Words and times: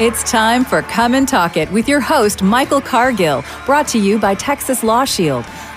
It's 0.00 0.22
time 0.22 0.64
for 0.64 0.82
Come 0.82 1.14
and 1.14 1.26
Talk 1.26 1.56
It 1.56 1.68
with 1.72 1.88
your 1.88 1.98
host, 1.98 2.40
Michael 2.40 2.80
Cargill, 2.80 3.44
brought 3.66 3.88
to 3.88 3.98
you 3.98 4.16
by 4.16 4.36
Texas 4.36 4.84
Law 4.84 5.04
Shield. 5.04 5.44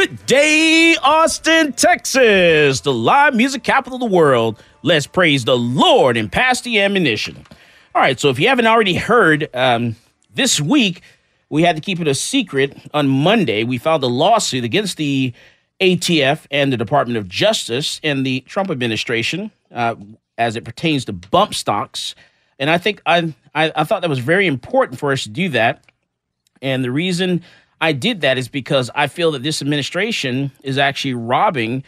Good 0.00 0.24
day, 0.24 0.96
Austin, 1.02 1.74
Texas, 1.74 2.80
the 2.80 2.90
live 2.90 3.34
music 3.34 3.62
capital 3.62 4.02
of 4.02 4.10
the 4.10 4.16
world. 4.16 4.58
Let's 4.80 5.06
praise 5.06 5.44
the 5.44 5.58
Lord 5.58 6.16
and 6.16 6.32
pass 6.32 6.62
the 6.62 6.80
ammunition. 6.80 7.44
All 7.94 8.00
right, 8.00 8.18
so 8.18 8.30
if 8.30 8.38
you 8.38 8.48
haven't 8.48 8.66
already 8.66 8.94
heard, 8.94 9.50
um, 9.52 9.96
this 10.32 10.58
week 10.58 11.02
we 11.50 11.64
had 11.64 11.76
to 11.76 11.82
keep 11.82 12.00
it 12.00 12.08
a 12.08 12.14
secret. 12.14 12.78
On 12.94 13.08
Monday, 13.08 13.62
we 13.62 13.76
filed 13.76 14.02
a 14.02 14.06
lawsuit 14.06 14.64
against 14.64 14.96
the 14.96 15.34
ATF 15.82 16.46
and 16.50 16.72
the 16.72 16.78
Department 16.78 17.18
of 17.18 17.28
Justice 17.28 18.00
and 18.02 18.24
the 18.24 18.40
Trump 18.40 18.70
administration 18.70 19.50
uh, 19.70 19.96
as 20.38 20.56
it 20.56 20.64
pertains 20.64 21.04
to 21.04 21.12
bump 21.12 21.52
stocks. 21.52 22.14
And 22.58 22.70
I 22.70 22.78
think 22.78 23.02
I, 23.04 23.34
I, 23.54 23.70
I 23.76 23.84
thought 23.84 24.00
that 24.00 24.08
was 24.08 24.20
very 24.20 24.46
important 24.46 24.98
for 24.98 25.12
us 25.12 25.24
to 25.24 25.28
do 25.28 25.50
that. 25.50 25.84
And 26.62 26.82
the 26.82 26.90
reason 26.90 27.42
I 27.80 27.92
did 27.92 28.20
that 28.20 28.38
is 28.38 28.48
because 28.48 28.90
I 28.94 29.06
feel 29.06 29.32
that 29.32 29.42
this 29.42 29.62
administration 29.62 30.50
is 30.62 30.78
actually 30.78 31.14
robbing 31.14 31.82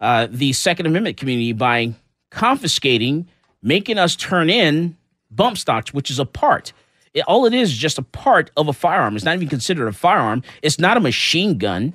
uh, 0.00 0.26
the 0.30 0.52
Second 0.52 0.86
Amendment 0.86 1.16
community 1.16 1.52
by 1.52 1.94
confiscating, 2.30 3.28
making 3.62 3.98
us 3.98 4.16
turn 4.16 4.50
in 4.50 4.96
bump 5.30 5.58
stocks, 5.58 5.94
which 5.94 6.10
is 6.10 6.18
a 6.18 6.24
part. 6.24 6.72
It, 7.14 7.24
all 7.26 7.46
it 7.46 7.54
is 7.54 7.70
is 7.70 7.78
just 7.78 7.98
a 7.98 8.02
part 8.02 8.50
of 8.56 8.68
a 8.68 8.72
firearm. 8.72 9.16
It's 9.16 9.24
not 9.24 9.36
even 9.36 9.48
considered 9.48 9.86
a 9.88 9.92
firearm. 9.92 10.42
It's 10.62 10.78
not 10.78 10.96
a 10.96 11.00
machine 11.00 11.58
gun. 11.58 11.94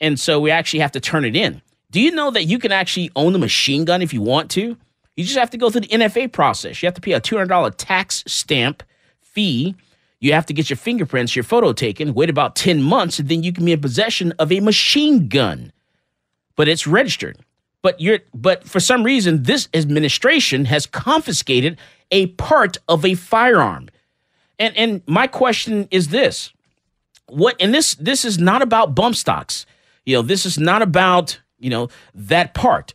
And 0.00 0.18
so 0.18 0.40
we 0.40 0.50
actually 0.50 0.80
have 0.80 0.92
to 0.92 1.00
turn 1.00 1.24
it 1.24 1.36
in. 1.36 1.60
Do 1.90 2.00
you 2.00 2.10
know 2.12 2.30
that 2.30 2.44
you 2.44 2.58
can 2.58 2.72
actually 2.72 3.10
own 3.14 3.32
the 3.32 3.38
machine 3.38 3.84
gun 3.84 4.00
if 4.00 4.14
you 4.14 4.22
want 4.22 4.50
to? 4.52 4.76
You 5.16 5.24
just 5.24 5.38
have 5.38 5.50
to 5.50 5.58
go 5.58 5.70
through 5.70 5.82
the 5.82 5.88
NFA 5.88 6.32
process. 6.32 6.82
You 6.82 6.86
have 6.86 6.94
to 6.94 7.00
pay 7.00 7.12
a 7.12 7.20
$200 7.20 7.74
tax 7.76 8.24
stamp 8.26 8.82
fee 9.20 9.74
you 10.20 10.34
have 10.34 10.46
to 10.46 10.52
get 10.52 10.68
your 10.68 10.76
fingerprints, 10.76 11.34
your 11.34 11.42
photo 11.42 11.72
taken, 11.72 12.12
wait 12.12 12.28
about 12.30 12.54
10 12.54 12.82
months, 12.82 13.18
and 13.18 13.28
then 13.28 13.42
you 13.42 13.52
can 13.52 13.64
be 13.64 13.72
in 13.72 13.80
possession 13.80 14.32
of 14.38 14.52
a 14.52 14.60
machine 14.60 15.28
gun. 15.28 15.72
But 16.56 16.68
it's 16.68 16.86
registered. 16.86 17.38
But 17.82 17.98
you're 17.98 18.20
but 18.34 18.64
for 18.64 18.78
some 18.78 19.02
reason, 19.02 19.44
this 19.44 19.68
administration 19.72 20.66
has 20.66 20.84
confiscated 20.84 21.78
a 22.10 22.26
part 22.26 22.76
of 22.88 23.06
a 23.06 23.14
firearm. 23.14 23.88
And 24.58 24.76
and 24.76 25.02
my 25.06 25.26
question 25.26 25.88
is 25.90 26.08
this. 26.08 26.52
What 27.26 27.56
and 27.58 27.72
this 27.72 27.94
this 27.94 28.26
is 28.26 28.38
not 28.38 28.60
about 28.60 28.94
bump 28.94 29.16
stocks. 29.16 29.64
You 30.04 30.16
know, 30.16 30.22
this 30.22 30.44
is 30.44 30.58
not 30.58 30.82
about, 30.82 31.40
you 31.58 31.70
know, 31.70 31.88
that 32.14 32.52
part. 32.52 32.92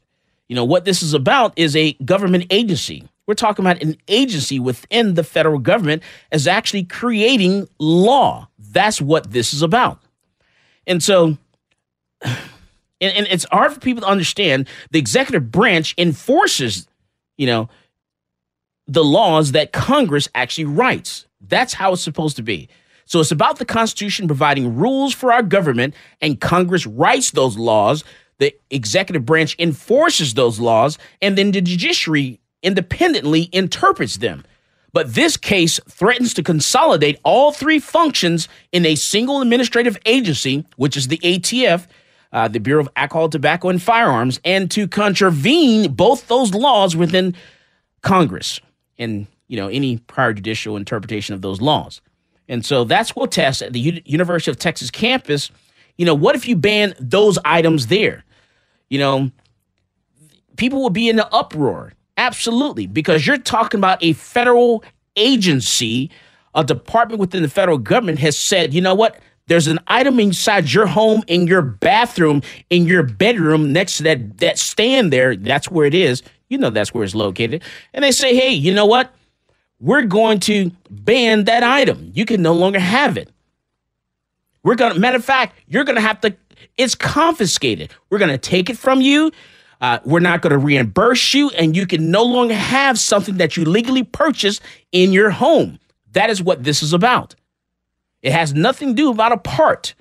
You 0.48 0.56
know, 0.56 0.66
what 0.66 0.86
this 0.86 1.02
is 1.02 1.16
about 1.16 1.54
is 1.56 1.76
a 1.76 1.94
government 1.94 2.46
agency 2.52 3.08
we're 3.28 3.34
talking 3.34 3.66
about 3.66 3.82
an 3.82 3.98
agency 4.08 4.60
within 4.60 5.16
the 5.16 5.24
federal 5.24 5.60
government 5.60 6.04
as 6.32 6.48
actually 6.48 6.84
creating 6.84 7.68
law. 7.80 8.48
That's 8.60 9.02
what 9.02 9.32
this 9.32 9.54
is 9.54 9.62
about. 9.62 10.00
And 10.86 11.02
so, 11.02 11.38
and, 12.22 12.38
and 13.02 13.28
it's 13.28 13.46
hard 13.52 13.74
for 13.74 13.80
people 13.80 14.02
to 14.02 14.08
understand 14.08 14.68
the 14.92 15.00
executive 15.00 15.52
branch 15.52 15.96
enforces, 15.98 16.88
you 17.38 17.48
know, 17.48 17.70
the 18.88 19.04
laws 19.04 19.54
that 19.54 19.72
Congress 19.72 20.30
actually 20.36 20.66
writes. 20.66 21.26
That's 21.42 21.74
how 21.74 21.94
it's 21.94 22.04
supposed 22.04 22.36
to 22.36 22.44
be. 22.44 22.70
So 23.06 23.20
it's 23.20 23.32
about 23.32 23.60
the 23.60 23.66
Constitution 23.66 24.28
providing 24.28 24.76
rules 24.76 25.14
for 25.14 25.32
our 25.32 25.44
government, 25.44 25.94
and 26.22 26.42
Congress 26.42 26.86
writes 26.88 27.32
those 27.32 27.58
laws. 27.58 28.04
The 28.38 28.54
executive 28.70 29.26
branch 29.26 29.56
enforces 29.60 30.34
those 30.34 30.60
laws, 30.60 30.98
and 31.22 31.38
then 31.38 31.52
the 31.52 31.62
judiciary 31.62 32.40
independently 32.64 33.50
interprets 33.52 34.18
them. 34.18 34.44
But 34.94 35.14
this 35.14 35.36
case 35.36 35.80
threatens 35.90 36.34
to 36.36 36.44
consolidate 36.44 37.20
all 37.24 37.52
three 37.52 37.80
functions 37.80 38.48
in 38.72 38.86
a 38.86 38.96
single 38.96 39.42
administrative 39.42 39.98
agency, 40.06 40.66
which 40.78 40.96
is 40.96 41.10
the 41.10 41.18
ATF, 41.18 41.86
uh, 42.32 42.48
the 42.48 42.60
Bureau 42.60 42.82
of 42.82 42.90
Alcohol, 42.96 43.30
Tobacco, 43.30 43.70
and 43.70 43.82
Firearms, 43.82 44.40
and 44.46 44.72
to 44.72 44.88
contravene 44.88 45.92
both 45.94 46.28
those 46.28 46.54
laws 46.54 46.96
within 46.96 47.36
Congress 48.02 48.62
and 48.98 49.28
you 49.48 49.58
know 49.58 49.68
any 49.68 49.98
prior 49.98 50.34
judicial 50.34 50.78
interpretation 50.78 51.36
of 51.36 51.42
those 51.42 51.60
laws. 51.60 52.02
And 52.48 52.66
so 52.66 52.84
that's 52.84 53.16
what 53.16 53.32
test 53.32 53.62
at 53.62 53.74
the 53.74 53.80
U- 53.80 54.02
University 54.06 54.52
of 54.52 54.60
Texas 54.60 54.92
campus. 54.92 55.52
You 55.98 56.06
know, 56.06 56.14
what 56.14 56.36
if 56.36 56.48
you 56.48 56.56
ban 56.56 56.94
those 57.00 57.40
items 57.44 57.88
there? 57.88 58.24
You 58.90 59.00
know, 59.00 59.32
people 60.56 60.82
will 60.82 60.90
be 60.90 61.10
in 61.10 61.20
an 61.20 61.26
uproar. 61.32 61.94
Absolutely, 62.18 62.88
because 62.88 63.28
you're 63.28 63.38
talking 63.38 63.80
about 63.80 64.04
a 64.04 64.14
federal 64.14 64.84
agency, 65.16 66.10
a 66.54 66.64
department 66.64 67.20
within 67.20 67.42
the 67.42 67.50
federal 67.50 67.78
government 67.78 68.20
has 68.20 68.38
said, 68.38 68.74
you 68.74 68.82
know 68.82 68.96
what? 68.96 69.20
There's 69.48 69.68
an 69.68 69.80
item 69.88 70.20
inside 70.20 70.72
your 70.72 70.88
home, 70.88 71.24
in 71.28 71.46
your 71.46 71.62
bathroom, 71.62 72.42
in 72.70 72.86
your 72.86 73.04
bedroom, 73.04 73.72
next 73.72 73.98
to 73.98 74.04
that 74.04 74.40
that 74.40 74.58
stand 74.58 75.14
there. 75.14 75.36
That's 75.36 75.70
where 75.70 75.86
it 75.86 75.94
is. 75.94 76.24
You 76.50 76.58
know 76.58 76.70
that's 76.70 76.94
where 76.94 77.04
it's 77.04 77.14
located. 77.14 77.64
And 77.94 78.04
they 78.04 78.12
say, 78.12 78.36
hey, 78.36 78.52
you 78.52 78.74
know 78.74 78.86
what? 78.86 79.14
We're 79.80 80.04
going 80.04 80.40
to 80.42 80.72
ban 80.90 81.44
that 81.44 81.64
item. 81.64 82.12
You 82.16 82.26
can 82.26 82.42
no 82.42 82.54
longer 82.54 82.80
have 82.80 83.18
it. 83.18 83.30
We're 84.64 84.76
gonna 84.76 84.98
matter 84.98 85.18
of 85.18 85.26
fact, 85.26 85.60
you're 85.68 85.84
gonna 85.84 86.02
have 86.02 86.22
to, 86.22 86.36
it's 86.76 86.96
confiscated. 86.96 87.92
We're 88.10 88.18
gonna 88.18 88.40
take 88.40 88.70
it 88.72 88.78
from 88.78 89.00
you. 89.02 89.32
Uh, 89.86 90.00
we're 90.04 90.20
not 90.20 90.42
going 90.42 90.50
to 90.50 90.58
reimburse 90.58 91.36
you, 91.36 91.52
and 91.52 91.76
you 91.76 91.86
can 91.86 92.10
no 92.10 92.24
longer 92.24 92.56
have 92.56 92.98
something 92.98 93.38
that 93.38 93.56
you 93.56 93.64
legally 93.64 94.02
purchased 94.02 94.60
in 94.92 95.14
your 95.14 95.30
home. 95.30 95.78
That 96.14 96.32
is 96.32 96.42
what 96.42 96.64
this 96.64 96.82
is 96.82 96.92
about. 96.92 97.36
It 98.24 98.32
has 98.32 98.52
nothing 98.52 98.88
to 98.90 98.94
do 98.96 99.12
about 99.12 99.32
a 99.32 99.38
part. 99.38 99.94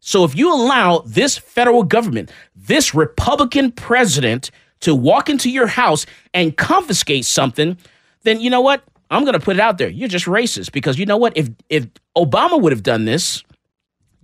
So 0.00 0.24
if 0.24 0.34
you 0.34 0.52
allow 0.52 1.04
this 1.06 1.38
federal 1.38 1.84
government, 1.84 2.32
this 2.56 2.92
Republican 2.92 3.70
president, 3.70 4.50
to 4.80 4.96
walk 4.96 5.30
into 5.30 5.48
your 5.48 5.68
house 5.68 6.06
and 6.34 6.56
confiscate 6.56 7.24
something, 7.24 7.78
then 8.24 8.40
you 8.40 8.50
know 8.50 8.62
what? 8.62 8.82
I'm 9.12 9.22
going 9.22 9.38
to 9.38 9.44
put 9.44 9.54
it 9.54 9.60
out 9.60 9.78
there. 9.78 9.88
You're 9.88 10.08
just 10.08 10.26
racist 10.26 10.72
because 10.72 10.98
you 10.98 11.06
know 11.06 11.18
what? 11.18 11.36
If 11.36 11.50
if 11.68 11.86
Obama 12.16 12.60
would 12.60 12.72
have 12.72 12.82
done 12.82 13.04
this, 13.04 13.44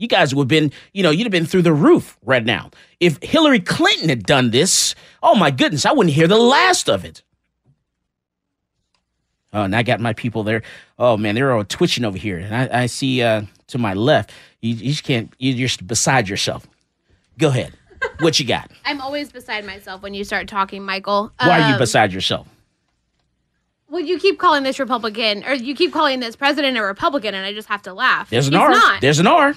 you 0.01 0.09
guys 0.09 0.35
would 0.35 0.45
have 0.45 0.49
been, 0.49 0.73
you 0.95 1.03
know, 1.03 1.11
you'd 1.11 1.25
have 1.25 1.31
been 1.31 1.45
through 1.47 1.63
the 1.63 1.75
roof 1.75 2.17
right 2.25 2.45
now. 2.45 2.71
If 3.01 3.23
Hillary 3.23 3.61
Clinton 3.61 4.09
had 4.09 4.25
done 4.25 4.51
this, 4.51 4.95
oh 5.23 5.35
my 5.35 5.51
goodness, 5.51 5.85
I 5.85 5.93
wouldn't 5.93 6.15
hear 6.15 6.27
the 6.27 6.39
last 6.39 6.89
of 6.89 7.05
it. 7.05 7.23
Oh, 9.53 9.63
and 9.63 9.77
I 9.77 9.83
got 9.83 10.01
my 10.01 10.15
people 10.15 10.43
there. 10.43 10.63
Oh 10.99 11.17
man, 11.17 11.35
they're 11.35 11.53
all 11.53 11.65
twitching 11.65 12.05
over 12.05 12.17
here, 12.17 12.39
and 12.39 12.55
I, 12.55 12.83
I 12.83 12.87
see 12.87 13.21
uh, 13.21 13.43
to 13.69 13.79
my 13.79 13.95
left. 13.95 14.33
You, 14.61 14.75
you 14.75 14.91
just 14.91 15.05
can't. 15.05 15.33
You're 15.39 15.69
just 15.69 15.87
beside 15.87 16.29
yourself. 16.29 16.67
Go 17.37 17.49
ahead. 17.49 17.73
What 18.21 18.39
you 18.41 18.47
got? 18.47 18.71
I'm 18.85 19.01
always 19.01 19.31
beside 19.33 19.67
myself 19.67 20.03
when 20.03 20.15
you 20.15 20.25
start 20.25 20.49
talking, 20.49 20.83
Michael. 20.85 21.33
Why 21.41 21.61
are 21.61 21.69
you 21.69 21.75
Um, 21.75 21.79
beside 21.79 22.13
yourself? 22.13 22.47
Well, 23.89 24.01
you 24.01 24.19
keep 24.21 24.39
calling 24.39 24.63
this 24.63 24.79
Republican, 24.79 25.45
or 25.45 25.53
you 25.53 25.75
keep 25.75 25.93
calling 25.93 26.21
this 26.21 26.37
president 26.37 26.79
a 26.79 26.83
Republican, 26.83 27.35
and 27.35 27.45
I 27.45 27.53
just 27.53 27.69
have 27.69 27.83
to 27.83 27.93
laugh. 27.93 28.31
There's 28.31 28.47
an 28.47 28.53
He's 28.55 28.61
R. 28.61 28.71
Not. 28.71 29.01
There's 29.01 29.19
an 29.19 29.27
R. 29.27 29.57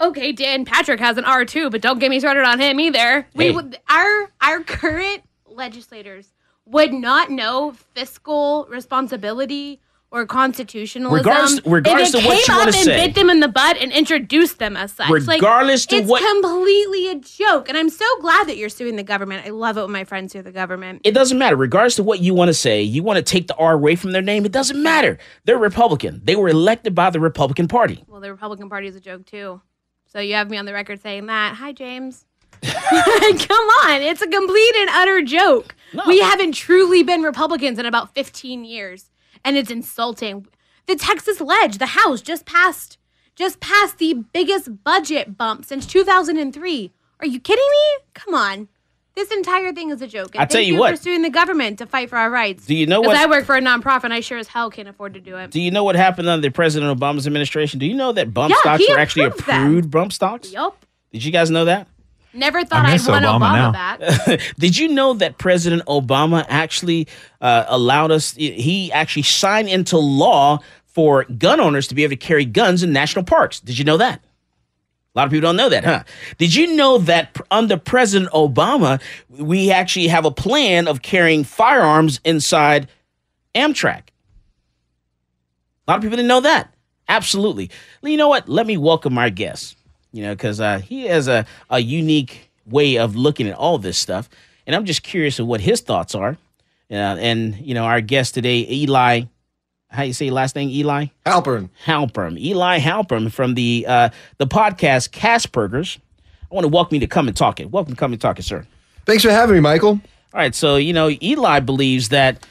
Okay, 0.00 0.32
Dan 0.32 0.64
Patrick 0.64 1.00
has 1.00 1.16
an 1.18 1.24
R 1.24 1.44
too, 1.44 1.70
but 1.70 1.80
don't 1.80 1.98
get 1.98 2.10
me 2.10 2.20
started 2.20 2.44
on 2.44 2.60
him 2.60 2.78
either. 2.80 3.22
Hey. 3.22 3.26
We 3.34 3.50
would 3.50 3.78
our 3.88 4.30
our 4.40 4.60
current 4.60 5.22
legislators 5.46 6.32
would 6.66 6.92
not 6.92 7.30
know 7.30 7.72
fiscal 7.94 8.66
responsibility 8.70 9.80
or 10.10 10.24
constitutionalism. 10.24 11.26
Regardless- 11.26 11.60
regardless 11.66 12.14
if 12.14 12.24
it 12.24 12.46
came 12.46 12.56
up 12.56 12.66
and 12.66 12.74
say. 12.74 13.06
bit 13.06 13.14
them 13.14 13.28
in 13.28 13.40
the 13.40 13.48
butt 13.48 13.76
and 13.76 13.92
introduced 13.92 14.58
them 14.58 14.74
as 14.74 14.92
such. 14.92 15.10
Like, 15.10 15.40
Regardless 15.42 15.84
to 15.86 15.96
it's 15.96 16.08
what- 16.08 16.22
completely 16.22 17.08
a 17.10 17.16
joke. 17.16 17.68
And 17.68 17.76
I'm 17.76 17.90
so 17.90 18.06
glad 18.22 18.48
that 18.48 18.56
you're 18.56 18.70
suing 18.70 18.96
the 18.96 19.02
government. 19.02 19.46
I 19.46 19.50
love 19.50 19.76
it 19.76 19.82
when 19.82 19.92
my 19.92 20.04
friends 20.04 20.32
sue 20.32 20.40
the 20.40 20.50
government. 20.52 21.02
It 21.04 21.12
doesn't 21.12 21.38
matter. 21.38 21.56
Regardless 21.56 21.96
to 21.96 22.02
what 22.02 22.20
you 22.20 22.32
want 22.32 22.48
to 22.48 22.54
say, 22.54 22.80
you 22.80 23.02
want 23.02 23.18
to 23.18 23.22
take 23.22 23.48
the 23.48 23.54
R 23.56 23.74
away 23.74 23.96
from 23.96 24.12
their 24.12 24.22
name. 24.22 24.46
It 24.46 24.52
doesn't 24.52 24.82
matter. 24.82 25.18
They're 25.44 25.58
Republican. 25.58 26.22
They 26.24 26.36
were 26.36 26.48
elected 26.48 26.94
by 26.94 27.10
the 27.10 27.20
Republican 27.20 27.68
Party. 27.68 28.02
Well, 28.06 28.22
the 28.22 28.30
Republican 28.30 28.70
Party 28.70 28.86
is 28.86 28.96
a 28.96 29.00
joke 29.00 29.26
too. 29.26 29.60
So 30.08 30.20
you 30.20 30.34
have 30.34 30.50
me 30.50 30.56
on 30.56 30.64
the 30.64 30.72
record 30.72 31.00
saying 31.00 31.26
that. 31.26 31.56
Hi, 31.56 31.72
James. 31.72 32.24
Come 32.62 33.68
on, 33.84 34.02
it's 34.02 34.22
a 34.22 34.28
complete 34.28 34.74
and 34.76 34.90
utter 34.90 35.22
joke. 35.22 35.76
We 36.06 36.18
haven't 36.20 36.52
truly 36.52 37.02
been 37.02 37.22
Republicans 37.22 37.78
in 37.78 37.86
about 37.86 38.14
15 38.14 38.64
years, 38.64 39.10
and 39.44 39.56
it's 39.56 39.70
insulting. 39.70 40.46
The 40.86 40.96
Texas 40.96 41.40
Lege, 41.40 41.78
the 41.78 41.86
House, 41.86 42.20
just 42.20 42.46
passed 42.46 42.98
just 43.38 43.60
passed 43.60 43.98
the 43.98 44.14
biggest 44.32 44.82
budget 44.82 45.38
bump 45.38 45.64
since 45.64 45.86
2003. 45.86 46.92
Are 47.20 47.26
you 47.26 47.38
kidding 47.38 47.64
me? 47.70 48.04
Come 48.12 48.34
on. 48.34 48.68
This 49.18 49.32
entire 49.32 49.72
thing 49.72 49.90
is 49.90 50.00
a 50.00 50.06
joke. 50.06 50.36
And 50.36 50.42
I 50.42 50.44
tell 50.44 50.58
thank 50.58 50.68
you 50.68 50.74
you 50.74 50.78
what. 50.80 50.96
for 50.96 51.02
suing 51.02 51.22
the 51.22 51.30
government 51.30 51.78
to 51.80 51.86
fight 51.86 52.08
for 52.08 52.16
our 52.16 52.30
rights. 52.30 52.66
Do 52.66 52.74
you 52.76 52.86
know 52.86 53.00
Because 53.02 53.16
what- 53.16 53.26
I 53.26 53.28
work 53.28 53.46
for 53.46 53.56
a 53.56 53.60
nonprofit, 53.60 54.04
and 54.04 54.14
I 54.14 54.20
sure 54.20 54.38
as 54.38 54.46
hell 54.46 54.70
can't 54.70 54.86
afford 54.88 55.14
to 55.14 55.20
do 55.20 55.36
it. 55.36 55.50
Do 55.50 55.60
you 55.60 55.72
know 55.72 55.82
what 55.82 55.96
happened 55.96 56.28
under 56.28 56.48
President 56.52 56.96
Obama's 56.96 57.26
administration? 57.26 57.80
Do 57.80 57.86
you 57.86 57.94
know 57.94 58.12
that 58.12 58.32
bump 58.32 58.50
Yeah, 58.50 58.60
stocks 58.60 58.84
he 58.86 58.92
were 58.92 58.98
actually 59.00 59.24
approved 59.24 59.84
them. 59.84 59.90
bump 59.90 60.12
stocks? 60.12 60.52
Yep. 60.52 60.84
Did 61.12 61.24
you 61.24 61.32
guys 61.32 61.50
know 61.50 61.64
that? 61.64 61.88
Never 62.32 62.64
thought 62.64 62.84
I 62.84 62.90
I'd 62.90 62.92
miss 62.92 63.08
want 63.08 63.24
Obama 63.24 63.72
Obama, 63.72 63.72
back. 63.72 64.40
Did 64.60 64.78
you 64.78 64.86
know 64.86 65.14
that 65.14 65.38
President 65.38 65.82
Obama 65.86 66.46
actually 66.48 67.08
uh, 67.40 67.64
allowed 67.66 68.12
us, 68.12 68.34
he 68.36 68.92
actually 68.92 69.22
signed 69.22 69.68
into 69.68 69.98
law 69.98 70.60
for 70.86 71.24
gun 71.24 71.58
owners 71.58 71.88
to 71.88 71.96
be 71.96 72.04
able 72.04 72.10
to 72.10 72.16
carry 72.16 72.44
guns 72.44 72.84
in 72.84 72.92
national 72.92 73.24
parks? 73.24 73.58
Did 73.58 73.78
you 73.78 73.84
know 73.84 73.96
that? 73.96 74.22
A 75.18 75.22
lot 75.22 75.26
of 75.26 75.32
people 75.32 75.48
don't 75.48 75.56
know 75.56 75.68
that, 75.68 75.84
huh? 75.84 76.04
Did 76.38 76.54
you 76.54 76.76
know 76.76 76.98
that 76.98 77.36
under 77.50 77.76
President 77.76 78.30
Obama, 78.30 79.02
we 79.28 79.72
actually 79.72 80.06
have 80.06 80.24
a 80.24 80.30
plan 80.30 80.86
of 80.86 81.02
carrying 81.02 81.42
firearms 81.42 82.20
inside 82.24 82.86
Amtrak? 83.52 84.02
A 85.88 85.90
lot 85.90 85.96
of 85.96 86.02
people 86.02 86.18
didn't 86.18 86.28
know 86.28 86.42
that. 86.42 86.72
Absolutely. 87.08 87.68
You 88.00 88.16
know 88.16 88.28
what? 88.28 88.48
Let 88.48 88.64
me 88.64 88.76
welcome 88.76 89.18
our 89.18 89.28
guest. 89.28 89.76
You 90.12 90.22
know, 90.22 90.36
because 90.36 90.60
uh, 90.60 90.78
he 90.78 91.06
has 91.06 91.26
a, 91.26 91.46
a 91.68 91.80
unique 91.80 92.52
way 92.64 92.96
of 92.96 93.16
looking 93.16 93.48
at 93.48 93.56
all 93.56 93.76
this 93.76 93.98
stuff, 93.98 94.28
and 94.68 94.76
I'm 94.76 94.84
just 94.84 95.02
curious 95.02 95.40
of 95.40 95.48
what 95.48 95.60
his 95.60 95.80
thoughts 95.80 96.14
are. 96.14 96.38
Uh, 96.88 96.94
and 96.94 97.56
you 97.56 97.74
know, 97.74 97.86
our 97.86 98.00
guest 98.00 98.34
today, 98.34 98.64
Eli. 98.70 99.22
How 99.90 100.02
you 100.02 100.12
say 100.12 100.30
last 100.30 100.54
name, 100.54 100.68
Eli? 100.68 101.06
Halpern. 101.24 101.70
Halpern, 101.86 102.38
Eli 102.38 102.78
Halpern 102.78 103.32
from 103.32 103.54
the 103.54 103.86
uh, 103.88 104.10
the 104.36 104.46
podcast 104.46 105.10
Caspergers. 105.10 105.98
I 106.50 106.54
want 106.54 106.64
to 106.64 106.68
welcome 106.68 106.94
you 106.96 107.00
to 107.00 107.06
come 107.06 107.26
and 107.26 107.36
talk 107.36 107.58
it. 107.58 107.70
Welcome 107.70 107.94
to 107.94 107.98
come 107.98 108.12
and 108.12 108.20
talk 108.20 108.38
it, 108.38 108.42
sir. 108.44 108.66
Thanks 109.06 109.22
for 109.22 109.30
having 109.30 109.54
me, 109.54 109.60
Michael. 109.60 109.92
All 109.92 110.00
right, 110.40 110.54
so 110.54 110.76
you 110.76 110.92
know 110.92 111.10
Eli 111.22 111.60
believes 111.60 112.10
that, 112.10 112.46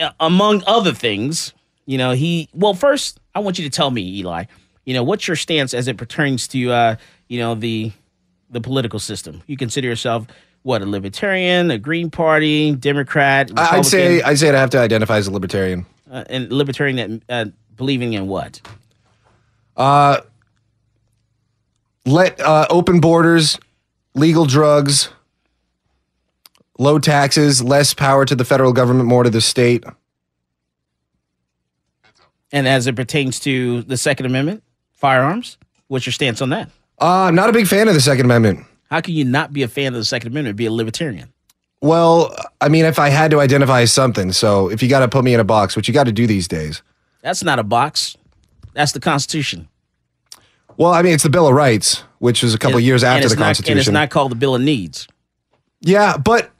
uh, 0.00 0.10
among 0.20 0.62
other 0.66 0.92
things, 0.92 1.52
you 1.86 1.98
know 1.98 2.12
he. 2.12 2.48
Well, 2.54 2.74
first 2.74 3.18
I 3.34 3.40
want 3.40 3.58
you 3.58 3.64
to 3.64 3.70
tell 3.70 3.90
me, 3.90 4.02
Eli. 4.20 4.44
You 4.84 4.94
know 4.94 5.02
what's 5.02 5.26
your 5.26 5.36
stance 5.36 5.74
as 5.74 5.88
it 5.88 5.96
pertains 5.96 6.46
to 6.48 6.70
uh, 6.70 6.96
you 7.26 7.40
know 7.40 7.56
the 7.56 7.90
the 8.50 8.60
political 8.60 9.00
system. 9.00 9.42
You 9.48 9.56
consider 9.56 9.88
yourself 9.88 10.28
what 10.62 10.82
a 10.82 10.86
libertarian, 10.86 11.72
a 11.72 11.78
Green 11.78 12.10
Party, 12.10 12.76
Democrat. 12.76 13.50
I- 13.56 13.78
I'd 13.78 13.86
say 13.86 14.22
I'd 14.22 14.38
say 14.38 14.50
I'd 14.50 14.54
have 14.54 14.70
to 14.70 14.78
identify 14.78 15.16
as 15.16 15.26
a 15.26 15.32
libertarian. 15.32 15.84
Uh, 16.10 16.24
and 16.28 16.52
libertarian 16.52 16.96
that 16.96 17.22
uh, 17.28 17.50
believing 17.76 18.12
in 18.12 18.26
what? 18.26 18.60
Let 22.06 22.40
uh, 22.40 22.68
open 22.70 23.00
borders, 23.00 23.58
legal 24.14 24.46
drugs, 24.46 25.08
low 26.78 27.00
taxes, 27.00 27.64
less 27.64 27.94
power 27.94 28.24
to 28.24 28.36
the 28.36 28.44
federal 28.44 28.72
government, 28.72 29.08
more 29.08 29.24
to 29.24 29.30
the 29.30 29.40
state. 29.40 29.84
And 32.52 32.68
as 32.68 32.86
it 32.86 32.94
pertains 32.94 33.40
to 33.40 33.82
the 33.82 33.96
Second 33.96 34.26
Amendment, 34.26 34.62
firearms. 34.92 35.58
What's 35.88 36.06
your 36.06 36.12
stance 36.12 36.40
on 36.40 36.50
that? 36.50 36.70
Uh, 36.98 37.32
not 37.34 37.50
a 37.50 37.52
big 37.52 37.66
fan 37.66 37.88
of 37.88 37.94
the 37.94 38.00
Second 38.00 38.26
Amendment. 38.26 38.64
How 38.88 39.00
can 39.00 39.14
you 39.14 39.24
not 39.24 39.52
be 39.52 39.64
a 39.64 39.68
fan 39.68 39.88
of 39.88 39.94
the 39.94 40.04
Second 40.04 40.28
Amendment 40.28 40.56
be 40.56 40.66
a 40.66 40.72
libertarian? 40.72 41.32
Well, 41.86 42.34
I 42.60 42.68
mean, 42.68 42.84
if 42.84 42.98
I 42.98 43.08
had 43.10 43.30
to 43.30 43.40
identify 43.40 43.84
something, 43.84 44.32
so 44.32 44.68
if 44.70 44.82
you 44.82 44.88
got 44.88 45.00
to 45.00 45.08
put 45.08 45.24
me 45.24 45.34
in 45.34 45.40
a 45.40 45.44
box, 45.44 45.76
which 45.76 45.86
you 45.88 45.94
got 45.94 46.04
to 46.04 46.12
do 46.12 46.26
these 46.26 46.48
days. 46.48 46.82
That's 47.22 47.42
not 47.44 47.58
a 47.58 47.62
box. 47.62 48.16
That's 48.74 48.92
the 48.92 49.00
Constitution. 49.00 49.68
Well, 50.76 50.92
I 50.92 51.02
mean, 51.02 51.14
it's 51.14 51.22
the 51.22 51.30
Bill 51.30 51.46
of 51.48 51.54
Rights, 51.54 52.02
which 52.18 52.42
was 52.42 52.54
a 52.54 52.58
couple 52.58 52.78
And- 52.78 52.86
years 52.86 53.02
after 53.04 53.28
the 53.28 53.34
not- 53.36 53.40
And 53.46 53.50
it's 53.50 53.60
Constitution. 53.60 53.94
not 53.94 54.10
called 54.10 54.30
the 54.30 54.36
Bill 54.36 54.54
of 54.54 54.60
Needs. 54.62 55.06
yeah, 55.80 56.16
but 56.16 56.50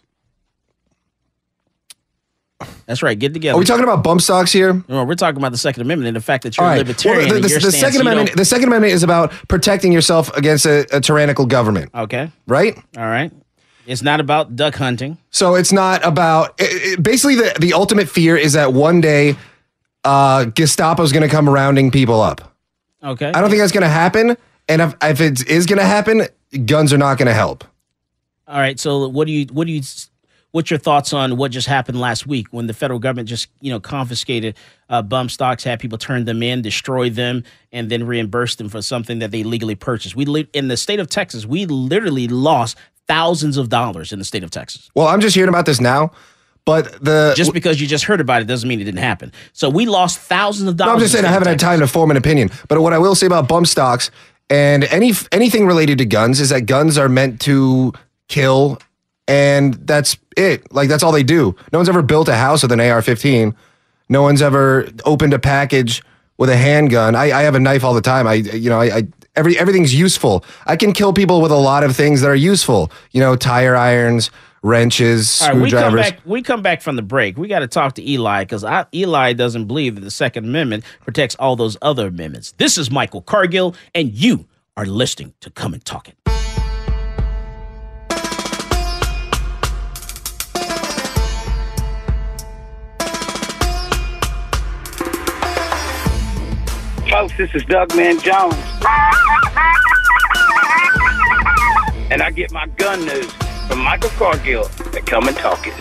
That's 2.86 3.02
right. 3.02 3.18
Get 3.18 3.34
together. 3.34 3.56
are 3.56 3.58
we 3.58 3.64
talking 3.66 3.84
about 3.84 4.02
bump 4.02 4.20
stocks 4.22 4.50
here? 4.52 4.82
No, 4.88 5.04
we're 5.04 5.14
talking 5.16 5.36
about 5.38 5.52
the 5.52 5.58
Second 5.58 5.82
Amendment 5.82 6.08
and 6.08 6.16
the 6.16 6.20
fact 6.20 6.44
that 6.44 6.56
you're 6.56 6.66
right. 6.66 6.78
libertarian. 6.78 7.28
Well, 7.28 7.34
the, 7.42 7.48
the- 7.48 7.54
the 7.54 7.60
stance, 7.60 7.76
Second 7.78 8.00
Amendment. 8.02 8.28
don't- 8.30 8.36
The 8.38 8.44
Second 8.44 8.68
Amendment 8.68 8.92
is 8.94 9.02
about 9.02 9.32
protecting 9.48 9.92
yourself 9.92 10.34
against 10.36 10.64
a, 10.66 10.86
a 10.96 11.00
tyrannical 11.00 11.44
government, 11.46 11.90
Okay. 11.94 12.30
right? 12.46 12.76
All 12.96 13.04
right. 13.06 13.32
It's 13.86 14.02
not 14.02 14.20
about 14.20 14.56
duck 14.56 14.74
hunting. 14.74 15.18
So 15.30 15.54
it's 15.54 15.72
not 15.72 16.04
about 16.04 16.54
it, 16.60 16.64
it- 16.98 17.02
basically 17.02 17.36
the 17.36 17.54
the 17.60 17.72
ultimate 17.72 18.08
fear 18.08 18.36
is 18.36 18.52
that 18.54 18.72
one 18.72 19.00
day 19.00 19.36
uh, 20.04 20.44
Gestapo's 20.46 21.12
going 21.12 21.22
to 21.22 21.28
come 21.28 21.48
rounding 21.48 21.90
people 21.90 22.20
up. 22.20 22.54
Okay. 23.02 23.30
I 23.32 23.40
don't 23.40 23.50
think 23.50 23.60
that's 23.60 23.72
going 23.72 23.82
to 23.82 23.88
happen, 23.88 24.36
and 24.68 24.82
if 24.82 24.94
if 25.02 25.20
it 25.20 25.48
is 25.48 25.66
going 25.66 25.78
to 25.78 25.84
happen, 25.84 26.26
guns 26.64 26.92
are 26.92 26.98
not 26.98 27.18
going 27.18 27.26
to 27.26 27.34
help. 27.34 27.64
All 28.48 28.58
right. 28.58 28.78
So 28.78 29.08
what 29.08 29.26
do 29.26 29.32
you 29.32 29.46
what 29.52 29.66
do 29.66 29.72
you 29.72 29.82
what's 30.52 30.70
your 30.70 30.78
thoughts 30.78 31.12
on 31.12 31.36
what 31.36 31.50
just 31.50 31.66
happened 31.68 32.00
last 32.00 32.26
week 32.26 32.46
when 32.50 32.66
the 32.66 32.72
federal 32.74 32.98
government 32.98 33.28
just 33.28 33.48
you 33.60 33.70
know 33.70 33.78
confiscated 33.80 34.56
uh, 34.88 35.02
bump 35.02 35.30
stocks, 35.30 35.64
had 35.64 35.80
people 35.80 35.98
turn 35.98 36.24
them 36.24 36.42
in, 36.42 36.62
destroy 36.62 37.10
them, 37.10 37.42
and 37.72 37.90
then 37.90 38.04
reimburse 38.06 38.54
them 38.56 38.68
for 38.68 38.80
something 38.82 39.18
that 39.18 39.30
they 39.32 39.42
legally 39.42 39.74
purchased? 39.74 40.14
We 40.16 40.24
li- 40.24 40.48
in 40.52 40.68
the 40.68 40.76
state 40.76 41.00
of 41.00 41.08
Texas, 41.08 41.44
we 41.46 41.66
literally 41.66 42.28
lost 42.28 42.76
thousands 43.08 43.56
of 43.56 43.68
dollars 43.68 44.12
in 44.12 44.18
the 44.18 44.24
state 44.24 44.42
of 44.44 44.50
Texas. 44.50 44.90
Well, 44.94 45.08
I'm 45.08 45.20
just 45.20 45.34
hearing 45.34 45.48
about 45.48 45.66
this 45.66 45.80
now, 45.80 46.12
but 46.64 47.02
the 47.04 47.34
Just 47.36 47.52
because 47.52 47.80
you 47.80 47.86
just 47.86 48.04
heard 48.04 48.20
about 48.20 48.42
it 48.42 48.46
doesn't 48.46 48.68
mean 48.68 48.80
it 48.80 48.84
didn't 48.84 49.00
happen. 49.00 49.32
So 49.52 49.68
we 49.70 49.86
lost 49.86 50.18
thousands 50.18 50.68
of 50.68 50.76
dollars. 50.76 50.90
No, 50.90 50.94
I'm 50.94 51.00
just 51.00 51.14
in 51.14 51.18
saying 51.22 51.30
I 51.30 51.32
haven't 51.32 51.48
had 51.48 51.60
time 51.60 51.80
to 51.80 51.86
form 51.86 52.10
an 52.10 52.16
opinion. 52.16 52.50
But 52.68 52.80
what 52.80 52.92
I 52.92 52.98
will 52.98 53.14
say 53.14 53.26
about 53.26 53.48
bump 53.48 53.66
stocks 53.66 54.10
and 54.50 54.84
any 54.84 55.12
anything 55.32 55.66
related 55.66 55.98
to 55.98 56.04
guns 56.04 56.40
is 56.40 56.50
that 56.50 56.62
guns 56.62 56.98
are 56.98 57.08
meant 57.08 57.40
to 57.42 57.92
kill, 58.28 58.78
and 59.28 59.74
that's 59.74 60.16
it. 60.36 60.70
Like 60.72 60.88
that's 60.88 61.02
all 61.02 61.12
they 61.12 61.22
do. 61.22 61.54
No 61.72 61.78
one's 61.78 61.88
ever 61.88 62.02
built 62.02 62.28
a 62.28 62.36
house 62.36 62.62
with 62.62 62.72
an 62.72 62.80
AR-15. 62.80 63.54
No 64.08 64.22
one's 64.22 64.42
ever 64.42 64.88
opened 65.04 65.34
a 65.34 65.38
package 65.38 66.02
with 66.38 66.50
a 66.50 66.56
handgun. 66.56 67.14
I, 67.14 67.32
I 67.32 67.42
have 67.42 67.54
a 67.54 67.60
knife 67.60 67.82
all 67.82 67.94
the 67.94 68.00
time. 68.00 68.26
I 68.26 68.34
you 68.34 68.70
know 68.70 68.80
I, 68.80 68.98
I 68.98 69.02
every 69.36 69.58
everything's 69.58 69.94
useful. 69.94 70.44
I 70.66 70.76
can 70.76 70.92
kill 70.92 71.12
people 71.12 71.40
with 71.40 71.52
a 71.52 71.56
lot 71.56 71.84
of 71.84 71.94
things 71.94 72.20
that 72.22 72.28
are 72.28 72.34
useful. 72.34 72.90
You 73.12 73.20
know, 73.20 73.36
tire 73.36 73.76
irons, 73.76 74.30
wrenches, 74.62 75.40
All 75.42 75.48
right, 75.48 75.54
we 75.56 75.60
come 75.70 75.78
screwdrivers. 75.78 76.10
back. 76.10 76.20
We 76.24 76.42
come 76.42 76.62
back 76.62 76.82
from 76.82 76.96
the 76.96 77.02
break. 77.02 77.36
We 77.38 77.48
got 77.48 77.60
to 77.60 77.68
talk 77.68 77.94
to 77.94 78.08
Eli 78.10 78.44
because 78.44 78.64
Eli 78.94 79.32
doesn't 79.34 79.66
believe 79.66 79.94
that 79.94 80.00
the 80.00 80.10
Second 80.10 80.44
Amendment 80.44 80.84
protects 81.02 81.34
all 81.36 81.56
those 81.56 81.76
other 81.82 82.08
amendments. 82.08 82.52
This 82.58 82.76
is 82.76 82.90
Michael 82.90 83.22
Cargill, 83.22 83.74
and 83.94 84.12
you 84.12 84.46
are 84.76 84.86
listening 84.86 85.34
to 85.40 85.50
Come 85.50 85.72
and 85.74 85.84
Talk 85.84 86.08
It. 86.08 86.16
Folks, 97.16 97.34
this 97.38 97.54
is 97.54 97.64
Doug 97.64 97.96
Man 97.96 98.20
Jones. 98.20 98.54
And 102.10 102.20
I 102.20 102.30
get 102.30 102.52
my 102.52 102.66
gun 102.76 103.06
news 103.06 103.32
from 103.66 103.78
Michael 103.78 104.10
Cargill 104.10 104.66
at 104.66 105.06
Come 105.06 105.26
and 105.26 105.36
Talk 105.38 105.66
It. 105.66 105.72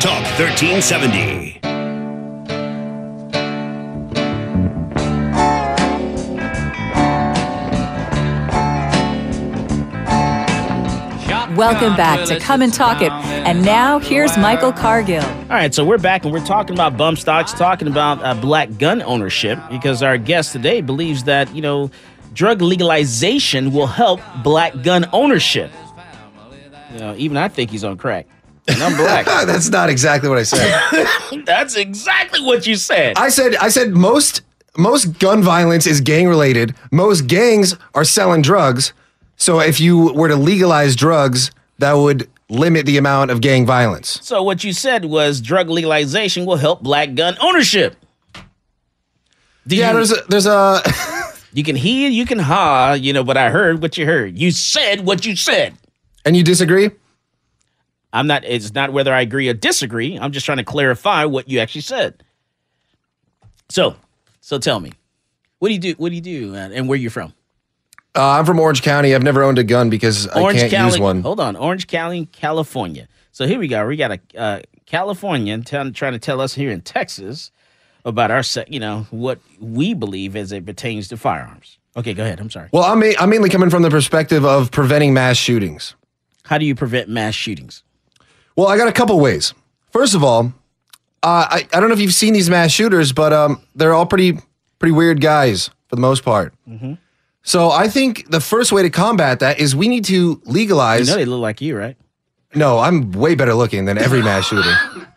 Talk 0.00 0.24
1370. 0.40 1.60
Welcome 11.60 11.94
back 11.94 12.26
to 12.28 12.40
Come 12.40 12.62
and 12.62 12.72
Talk 12.72 13.02
It. 13.02 13.12
And 13.12 13.62
now 13.62 13.98
here's 13.98 14.34
Michael 14.38 14.72
Cargill. 14.72 15.22
All 15.22 15.48
right, 15.50 15.74
so 15.74 15.84
we're 15.84 15.98
back 15.98 16.24
and 16.24 16.32
we're 16.32 16.42
talking 16.42 16.74
about 16.74 16.96
bump 16.96 17.18
stocks, 17.18 17.52
talking 17.52 17.86
about 17.86 18.24
uh, 18.24 18.32
black 18.32 18.78
gun 18.78 19.02
ownership, 19.02 19.58
because 19.70 20.02
our 20.02 20.16
guest 20.16 20.52
today 20.52 20.80
believes 20.80 21.24
that, 21.24 21.54
you 21.54 21.60
know, 21.60 21.90
drug 22.32 22.62
legalization 22.62 23.74
will 23.74 23.88
help 23.88 24.22
black 24.42 24.82
gun 24.82 25.04
ownership. 25.12 25.70
You 26.94 27.00
know, 27.00 27.14
even 27.18 27.36
I 27.36 27.48
think 27.48 27.70
he's 27.70 27.84
on 27.84 27.98
crack. 27.98 28.26
And 28.66 28.82
I'm 28.82 28.96
black. 28.96 29.26
That's 29.46 29.68
not 29.68 29.90
exactly 29.90 30.30
what 30.30 30.38
I 30.38 30.44
said. 30.44 31.06
That's 31.44 31.76
exactly 31.76 32.40
what 32.40 32.66
you 32.66 32.76
said. 32.76 33.18
I 33.18 33.28
said 33.28 33.54
I 33.56 33.68
said 33.68 33.90
most 33.90 34.40
most 34.78 35.18
gun 35.18 35.42
violence 35.42 35.86
is 35.86 36.00
gang 36.00 36.26
related. 36.26 36.74
Most 36.90 37.26
gangs 37.26 37.76
are 37.94 38.04
selling 38.04 38.40
drugs. 38.40 38.94
So 39.40 39.58
if 39.60 39.80
you 39.80 40.12
were 40.12 40.28
to 40.28 40.36
legalize 40.36 40.94
drugs, 40.94 41.50
that 41.78 41.94
would 41.94 42.28
limit 42.50 42.84
the 42.84 42.98
amount 42.98 43.30
of 43.30 43.40
gang 43.40 43.64
violence. 43.64 44.18
so 44.22 44.42
what 44.42 44.62
you 44.64 44.72
said 44.72 45.06
was 45.06 45.40
drug 45.40 45.70
legalization 45.70 46.44
will 46.44 46.56
help 46.56 46.82
black 46.82 47.14
gun 47.14 47.36
ownership. 47.40 47.96
Did 49.66 49.78
Yeah, 49.78 49.88
you, 49.88 49.94
there's 49.96 50.12
a 50.12 50.16
there's 50.28 50.46
a 50.46 50.82
you 51.54 51.64
can 51.64 51.74
hear, 51.76 52.10
you 52.10 52.26
can 52.26 52.38
ha, 52.38 52.92
you 52.92 53.12
know, 53.14 53.24
but 53.24 53.36
I 53.38 53.50
heard 53.50 53.80
what 53.80 53.96
you 53.96 54.04
heard. 54.04 54.36
You 54.36 54.50
said 54.50 55.06
what 55.06 55.24
you 55.24 55.34
said. 55.36 55.74
and 56.24 56.36
you 56.36 56.42
disagree? 56.44 56.90
I'm 58.12 58.26
not. 58.26 58.44
It's 58.44 58.74
not 58.74 58.92
whether 58.92 59.14
I 59.14 59.20
agree 59.22 59.48
or 59.48 59.54
disagree. 59.54 60.18
I'm 60.18 60.32
just 60.32 60.44
trying 60.44 60.58
to 60.58 60.64
clarify 60.64 61.24
what 61.24 61.48
you 61.48 61.60
actually 61.60 61.82
said. 61.82 62.22
So, 63.68 63.94
so 64.40 64.58
tell 64.58 64.80
me, 64.80 64.92
what 65.60 65.68
do 65.68 65.74
you 65.74 65.80
do? 65.80 65.94
What 65.96 66.08
do 66.10 66.16
you 66.16 66.20
do? 66.20 66.54
And 66.56 66.88
where 66.88 66.98
you 66.98 67.08
from? 67.08 67.32
Uh, 68.16 68.30
I'm 68.38 68.44
from 68.44 68.58
Orange 68.58 68.82
County. 68.82 69.14
I've 69.14 69.22
never 69.22 69.42
owned 69.42 69.58
a 69.58 69.64
gun 69.64 69.88
because 69.90 70.26
I 70.28 70.40
Orange 70.42 70.60
can't 70.60 70.72
County. 70.72 70.90
use 70.92 71.00
one. 71.00 71.22
Hold 71.22 71.40
on, 71.40 71.56
Orange 71.56 71.86
County, 71.86 72.26
California. 72.26 73.06
So 73.32 73.46
here 73.46 73.58
we 73.58 73.68
go. 73.68 73.86
We 73.86 73.96
got 73.96 74.10
a 74.12 74.20
uh, 74.36 74.60
Californian 74.86 75.62
tell, 75.62 75.90
trying 75.92 76.12
to 76.14 76.18
tell 76.18 76.40
us 76.40 76.54
here 76.54 76.70
in 76.70 76.80
Texas 76.80 77.52
about 78.04 78.30
our, 78.30 78.42
se- 78.42 78.64
you 78.68 78.80
know, 78.80 79.06
what 79.10 79.38
we 79.60 79.94
believe 79.94 80.34
as 80.34 80.50
it 80.52 80.66
pertains 80.66 81.06
to 81.08 81.16
firearms. 81.16 81.78
Okay, 81.96 82.12
go 82.14 82.24
ahead. 82.24 82.40
I'm 82.40 82.50
sorry. 82.50 82.68
Well, 82.72 82.82
I'm, 82.84 82.98
ma- 82.98 83.12
I'm 83.18 83.30
mainly 83.30 83.50
coming 83.50 83.70
from 83.70 83.82
the 83.82 83.90
perspective 83.90 84.44
of 84.44 84.70
preventing 84.72 85.14
mass 85.14 85.36
shootings. 85.36 85.94
How 86.44 86.58
do 86.58 86.64
you 86.64 86.74
prevent 86.74 87.08
mass 87.08 87.34
shootings? 87.34 87.84
Well, 88.56 88.66
I 88.66 88.76
got 88.76 88.88
a 88.88 88.92
couple 88.92 89.18
ways. 89.20 89.54
First 89.92 90.14
of 90.16 90.24
all, 90.24 90.46
uh, 91.22 91.46
I, 91.50 91.68
I 91.72 91.78
don't 91.80 91.88
know 91.88 91.94
if 91.94 92.00
you've 92.00 92.12
seen 92.14 92.32
these 92.32 92.50
mass 92.50 92.72
shooters, 92.72 93.12
but 93.12 93.32
um, 93.32 93.62
they're 93.76 93.94
all 93.94 94.06
pretty 94.06 94.38
pretty 94.78 94.92
weird 94.92 95.20
guys 95.20 95.68
for 95.88 95.96
the 95.96 96.00
most 96.00 96.24
part. 96.24 96.54
Mm-hmm. 96.68 96.94
So 97.42 97.70
I 97.70 97.88
think 97.88 98.30
the 98.30 98.40
first 98.40 98.70
way 98.72 98.82
to 98.82 98.90
combat 98.90 99.40
that 99.40 99.58
is 99.58 99.74
we 99.74 99.88
need 99.88 100.04
to 100.06 100.40
legalize. 100.44 101.00
You 101.00 101.04
legalize. 101.04 101.08
know 101.08 101.16
they 101.16 101.24
look 101.24 101.40
like 101.40 101.60
you, 101.60 101.76
right? 101.76 101.96
no, 102.54 102.78
I'm 102.78 103.12
way 103.12 103.34
better 103.36 103.54
looking 103.54 103.84
than 103.84 103.96
every 103.96 104.22
mass 104.22 104.48
shooter. 104.48 104.76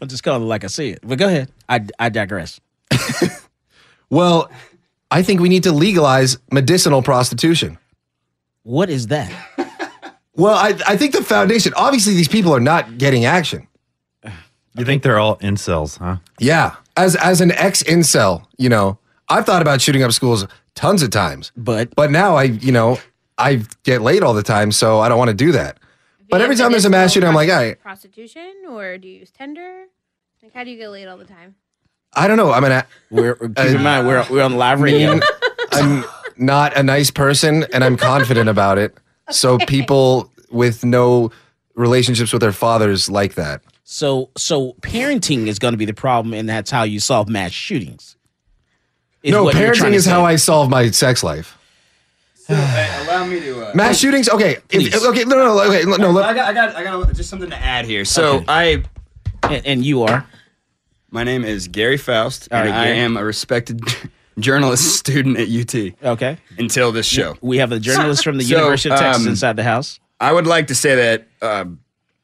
I'm 0.00 0.08
just 0.08 0.22
calling 0.22 0.42
it 0.42 0.46
like 0.46 0.64
I 0.64 0.68
see 0.68 0.90
it. 0.90 1.00
But 1.02 1.18
go 1.18 1.26
ahead. 1.26 1.52
I, 1.68 1.84
I 1.98 2.08
digress. 2.08 2.60
Well, 4.10 4.50
I 5.10 5.22
think 5.22 5.40
we 5.40 5.48
need 5.48 5.64
to 5.64 5.72
legalize 5.72 6.38
medicinal 6.50 7.02
prostitution. 7.02 7.78
What 8.62 8.90
is 8.90 9.08
that? 9.08 9.30
Well, 10.34 10.54
I, 10.54 10.68
I 10.86 10.96
think 10.96 11.14
the 11.14 11.24
foundation, 11.24 11.72
obviously, 11.74 12.14
these 12.14 12.28
people 12.28 12.54
are 12.54 12.60
not 12.60 12.96
getting 12.96 13.24
action. 13.24 13.66
You 14.76 14.84
think 14.84 15.02
they're 15.02 15.18
all 15.18 15.36
incels, 15.38 15.98
huh? 15.98 16.18
Yeah. 16.38 16.76
As 16.96 17.16
as 17.16 17.40
an 17.40 17.50
ex 17.50 17.82
incel, 17.82 18.46
you 18.56 18.68
know, 18.68 19.00
I've 19.28 19.44
thought 19.46 19.62
about 19.62 19.80
shooting 19.80 20.04
up 20.04 20.12
schools 20.12 20.46
tons 20.78 21.02
of 21.02 21.10
times. 21.10 21.50
But 21.56 21.94
But 21.96 22.10
now 22.10 22.36
I, 22.36 22.44
you 22.44 22.72
know, 22.72 22.98
I 23.36 23.62
get 23.82 24.00
laid 24.00 24.22
all 24.22 24.32
the 24.32 24.42
time, 24.44 24.72
so 24.72 25.00
I 25.00 25.08
don't 25.08 25.18
want 25.18 25.28
to 25.28 25.34
do 25.34 25.52
that. 25.52 25.78
But 26.30 26.40
every 26.40 26.56
time 26.56 26.70
there's 26.70 26.84
a 26.84 26.90
mass 26.90 27.12
shooting, 27.12 27.28
I'm 27.28 27.34
like, 27.34 27.50
all 27.50 27.56
right, 27.56 27.80
Prostitution, 27.80 28.52
or 28.70 28.98
do 28.98 29.08
you 29.08 29.20
use 29.20 29.30
Tinder? 29.30 29.86
Like, 30.42 30.54
how 30.54 30.62
do 30.62 30.70
you 30.70 30.78
get 30.78 30.90
laid 30.90 31.08
all 31.08 31.16
the 31.16 31.24
time? 31.24 31.56
I 32.14 32.28
don't 32.28 32.36
know. 32.36 32.52
I'm 32.52 32.64
an 32.64 32.84
we're 33.10 33.34
keep 33.34 33.58
in 33.58 33.82
mind 33.82 34.06
we're 34.06 34.24
we're 34.30 34.42
on 34.42 34.56
live 34.56 34.80
radio. 34.80 35.20
I'm 35.72 36.04
not 36.36 36.76
a 36.76 36.82
nice 36.82 37.10
person 37.10 37.64
and 37.72 37.82
I'm 37.82 37.96
confident 37.96 38.48
about 38.48 38.78
it. 38.78 38.96
So 39.30 39.58
people 39.58 40.32
with 40.50 40.84
no 40.84 41.30
relationships 41.74 42.32
with 42.32 42.40
their 42.40 42.52
fathers 42.52 43.10
like 43.10 43.34
that. 43.34 43.62
So 43.84 44.30
so 44.36 44.74
parenting 44.80 45.48
is 45.48 45.58
going 45.58 45.72
to 45.72 45.78
be 45.78 45.86
the 45.86 45.94
problem, 45.94 46.34
and 46.34 46.48
that's 46.48 46.70
how 46.70 46.82
you 46.84 47.00
solve 47.00 47.28
mass 47.28 47.52
shootings. 47.52 48.16
Is 49.22 49.32
no, 49.32 49.44
what 49.44 49.54
you're 49.56 49.74
trying 49.74 49.92
parenting 49.92 49.96
is 49.96 50.04
say. 50.04 50.10
how 50.10 50.24
I 50.24 50.36
solve 50.36 50.70
my 50.70 50.90
sex 50.90 51.22
life. 51.24 51.56
allow 52.48 53.26
me 53.26 53.40
to. 53.40 53.68
Uh, 53.68 53.72
Mass 53.74 53.98
shootings, 53.98 54.28
okay. 54.28 54.58
If, 54.70 54.94
okay, 55.04 55.24
no, 55.24 55.36
no, 55.36 55.60
okay, 55.64 55.84
no. 55.84 55.94
I 55.96 56.10
Let, 56.10 56.34
got, 56.34 56.48
I 56.48 56.52
got, 56.52 56.76
I 56.76 56.84
got 56.84 57.12
just 57.14 57.28
something 57.28 57.50
to 57.50 57.56
add 57.56 57.84
here. 57.84 58.04
So 58.04 58.36
Okay. 58.36 58.44
I, 58.48 58.82
And, 59.42 59.66
and 59.66 59.84
you 59.84 60.02
are. 60.04 60.26
my 61.10 61.24
name 61.24 61.44
is 61.44 61.68
Gary 61.68 61.96
Faust, 61.98 62.48
All 62.50 62.58
and 62.60 62.70
right, 62.70 62.78
I 62.80 62.84
Gary. 62.86 62.98
am 62.98 63.16
a 63.16 63.24
respected 63.24 63.80
journalist 64.38 64.96
student 64.96 65.36
at 65.38 65.48
UT 65.48 65.94
Okay. 66.02 66.38
until 66.58 66.92
this 66.92 67.06
show. 67.06 67.36
We 67.42 67.58
have 67.58 67.72
a 67.72 67.80
journalist 67.80 68.24
from 68.24 68.38
the 68.38 68.44
So, 68.44 68.56
University 68.56 68.90
of 68.94 68.98
Texas 69.00 69.24
um, 69.24 69.28
inside 69.30 69.56
the 69.56 69.64
house. 69.64 70.00
I 70.20 70.32
would 70.32 70.46
like 70.46 70.68
to 70.68 70.74
say 70.74 70.94
that 70.96 71.26
uh, 71.42 71.64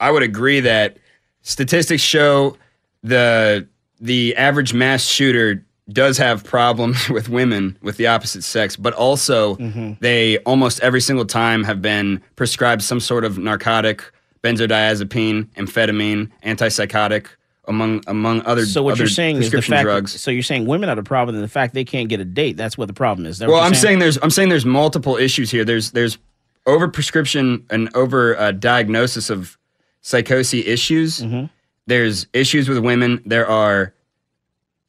I 0.01 0.11
would 0.11 0.23
agree 0.23 0.61
that 0.61 0.97
statistics 1.43 2.03
show 2.03 2.57
the 3.03 3.69
the 4.01 4.35
average 4.37 4.73
mass 4.75 5.05
shooter 5.05 5.65
does 5.91 6.19
have 6.19 6.45
problems 6.45 7.09
with 7.11 7.29
women 7.29 7.77
with 7.83 7.97
the 7.97 8.07
opposite 8.07 8.43
sex, 8.43 8.77
but 8.77 8.95
also 8.95 9.57
they 10.01 10.39
almost 10.39 10.81
every 10.81 11.01
single 11.01 11.25
time 11.25 11.65
have 11.65 11.83
been 11.83 12.23
prescribed 12.37 12.83
some 12.83 13.01
sort 13.01 13.25
of 13.25 13.39
narcotic, 13.39 14.03
benzodiazepine, 14.43 15.47
amphetamine, 15.57 16.31
antipsychotic, 16.45 17.27
among 17.67 18.03
among 18.07 18.43
other 18.43 18.67
So 18.67 18.83
what 18.83 18.93
other 18.93 19.03
you're 19.03 19.09
saying 19.09 19.37
is 19.39 19.51
the 19.51 19.63
fact. 19.63 19.85
drugs. 19.85 20.21
So 20.21 20.31
you're 20.31 20.43
saying 20.43 20.67
women 20.67 20.89
are 20.89 20.97
the 20.97 21.03
problem, 21.03 21.35
and 21.35 21.45
the 21.45 21.49
fact 21.49 21.75
they 21.75 21.85
can't 21.85 22.09
get 22.09 22.21
a 22.21 22.25
date. 22.25 22.57
That's 22.57 22.79
what 22.79 22.89
the 22.89 22.95
problem 22.95 23.27
is. 23.27 23.41
Is 23.41 23.47
Well, 23.49 23.61
I'm 23.61 23.75
saying 23.75 23.99
there's 23.99 24.19
I'm 24.23 24.31
saying 24.31 24.49
there's 24.49 24.67
multiple 24.67 25.17
issues 25.17 25.51
here. 25.51 25.65
There's 25.65 25.93
there's 25.93 26.19
over 26.67 26.89
prescription 26.89 27.67
and 27.71 27.95
over 27.95 28.39
uh, 28.39 28.53
diagnosis 28.53 29.31
of 29.31 29.59
psychosis 30.01 30.67
issues. 30.67 31.21
Mm-hmm. 31.21 31.47
There's 31.87 32.27
issues 32.33 32.69
with 32.69 32.79
women. 32.79 33.23
There 33.27 33.47
are, 33.47 33.93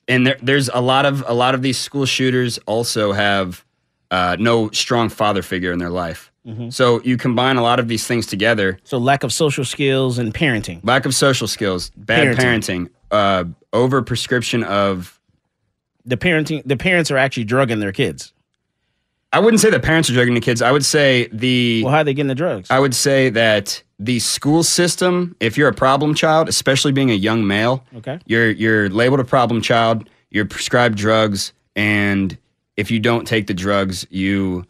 and 0.08 0.28
there, 0.28 0.38
there's 0.42 0.70
a 0.74 0.82
lot 0.82 1.06
of 1.06 1.24
a 1.28 1.34
lot 1.34 1.56
of 1.56 1.62
these 1.62 1.78
school 1.78 2.06
shooters 2.06 2.58
also 2.66 3.12
have 3.14 3.64
uh, 4.12 4.36
no 4.40 4.70
strong 4.72 5.10
father 5.10 5.42
figure 5.42 5.72
in 5.72 5.80
their 5.80 5.90
life. 5.90 6.32
Mm-hmm. 6.46 6.70
So 6.70 7.02
you 7.02 7.18
combine 7.18 7.58
a 7.58 7.64
lot 7.64 7.80
of 7.80 7.88
these 7.88 8.06
things 8.06 8.28
together: 8.28 8.78
So 8.84 8.98
lack 9.00 9.24
of 9.24 9.34
social 9.34 9.66
skills 9.66 10.20
and 10.20 10.34
parenting. 10.34 10.80
lack 10.84 11.06
of 11.06 11.16
social 11.16 11.48
skills, 11.48 11.90
bad 11.98 12.38
Parenting. 12.38 12.88
parenting, 12.88 12.90
uh, 13.12 13.44
over 13.74 14.02
prescription 14.04 14.64
of 14.64 15.20
The 16.06 16.18
parenting. 16.18 16.62
The 16.66 16.78
parents 16.78 17.10
are 17.10 17.18
actually 17.18 17.46
drugging 17.46 17.80
their 17.80 17.92
kids. 17.92 18.32
I 19.36 19.40
wouldn't 19.40 19.60
say 19.60 19.70
the 19.70 19.82
parents 19.82 20.10
are 20.10 20.14
drugging 20.14 20.34
the 20.34 20.40
kids. 20.40 20.62
I 20.62 20.72
would 20.72 20.86
say 20.86 21.28
the 21.34 21.84
Well, 21.84 21.92
how 21.92 22.00
are 22.00 22.04
they 22.06 22.14
getting 22.14 22.30
the 22.30 22.36
drugs? 22.36 22.72
I 22.72 22.80
would 22.80 22.96
say 22.96 23.30
that 23.32 23.84
the 24.00 24.20
school 24.20 24.64
system, 24.64 25.36
if 25.42 25.58
you're 25.58 25.68
a 25.68 25.74
problem 25.74 26.16
child, 26.16 26.48
especially 26.48 26.94
being 26.94 27.12
a 27.12 27.16
young 27.16 27.46
male, 27.46 27.84
Okay. 27.98 28.18
you're 28.26 28.50
you're 28.52 28.88
labeled 28.90 29.20
a 29.20 29.26
problem 29.26 29.62
child, 29.62 30.10
you're 30.32 30.46
prescribed 30.46 30.98
drugs, 30.98 31.52
and 31.76 32.38
if 32.78 32.90
you 32.90 33.00
don't 33.00 33.26
take 33.28 33.48
the 33.48 33.54
drugs, 33.54 34.08
you 34.10 34.64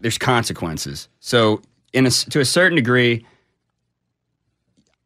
there's 0.00 0.18
consequences. 0.18 1.08
So 1.20 1.62
in 1.92 2.06
a, 2.06 2.10
to 2.10 2.40
a 2.40 2.44
certain 2.44 2.74
degree, 2.74 3.24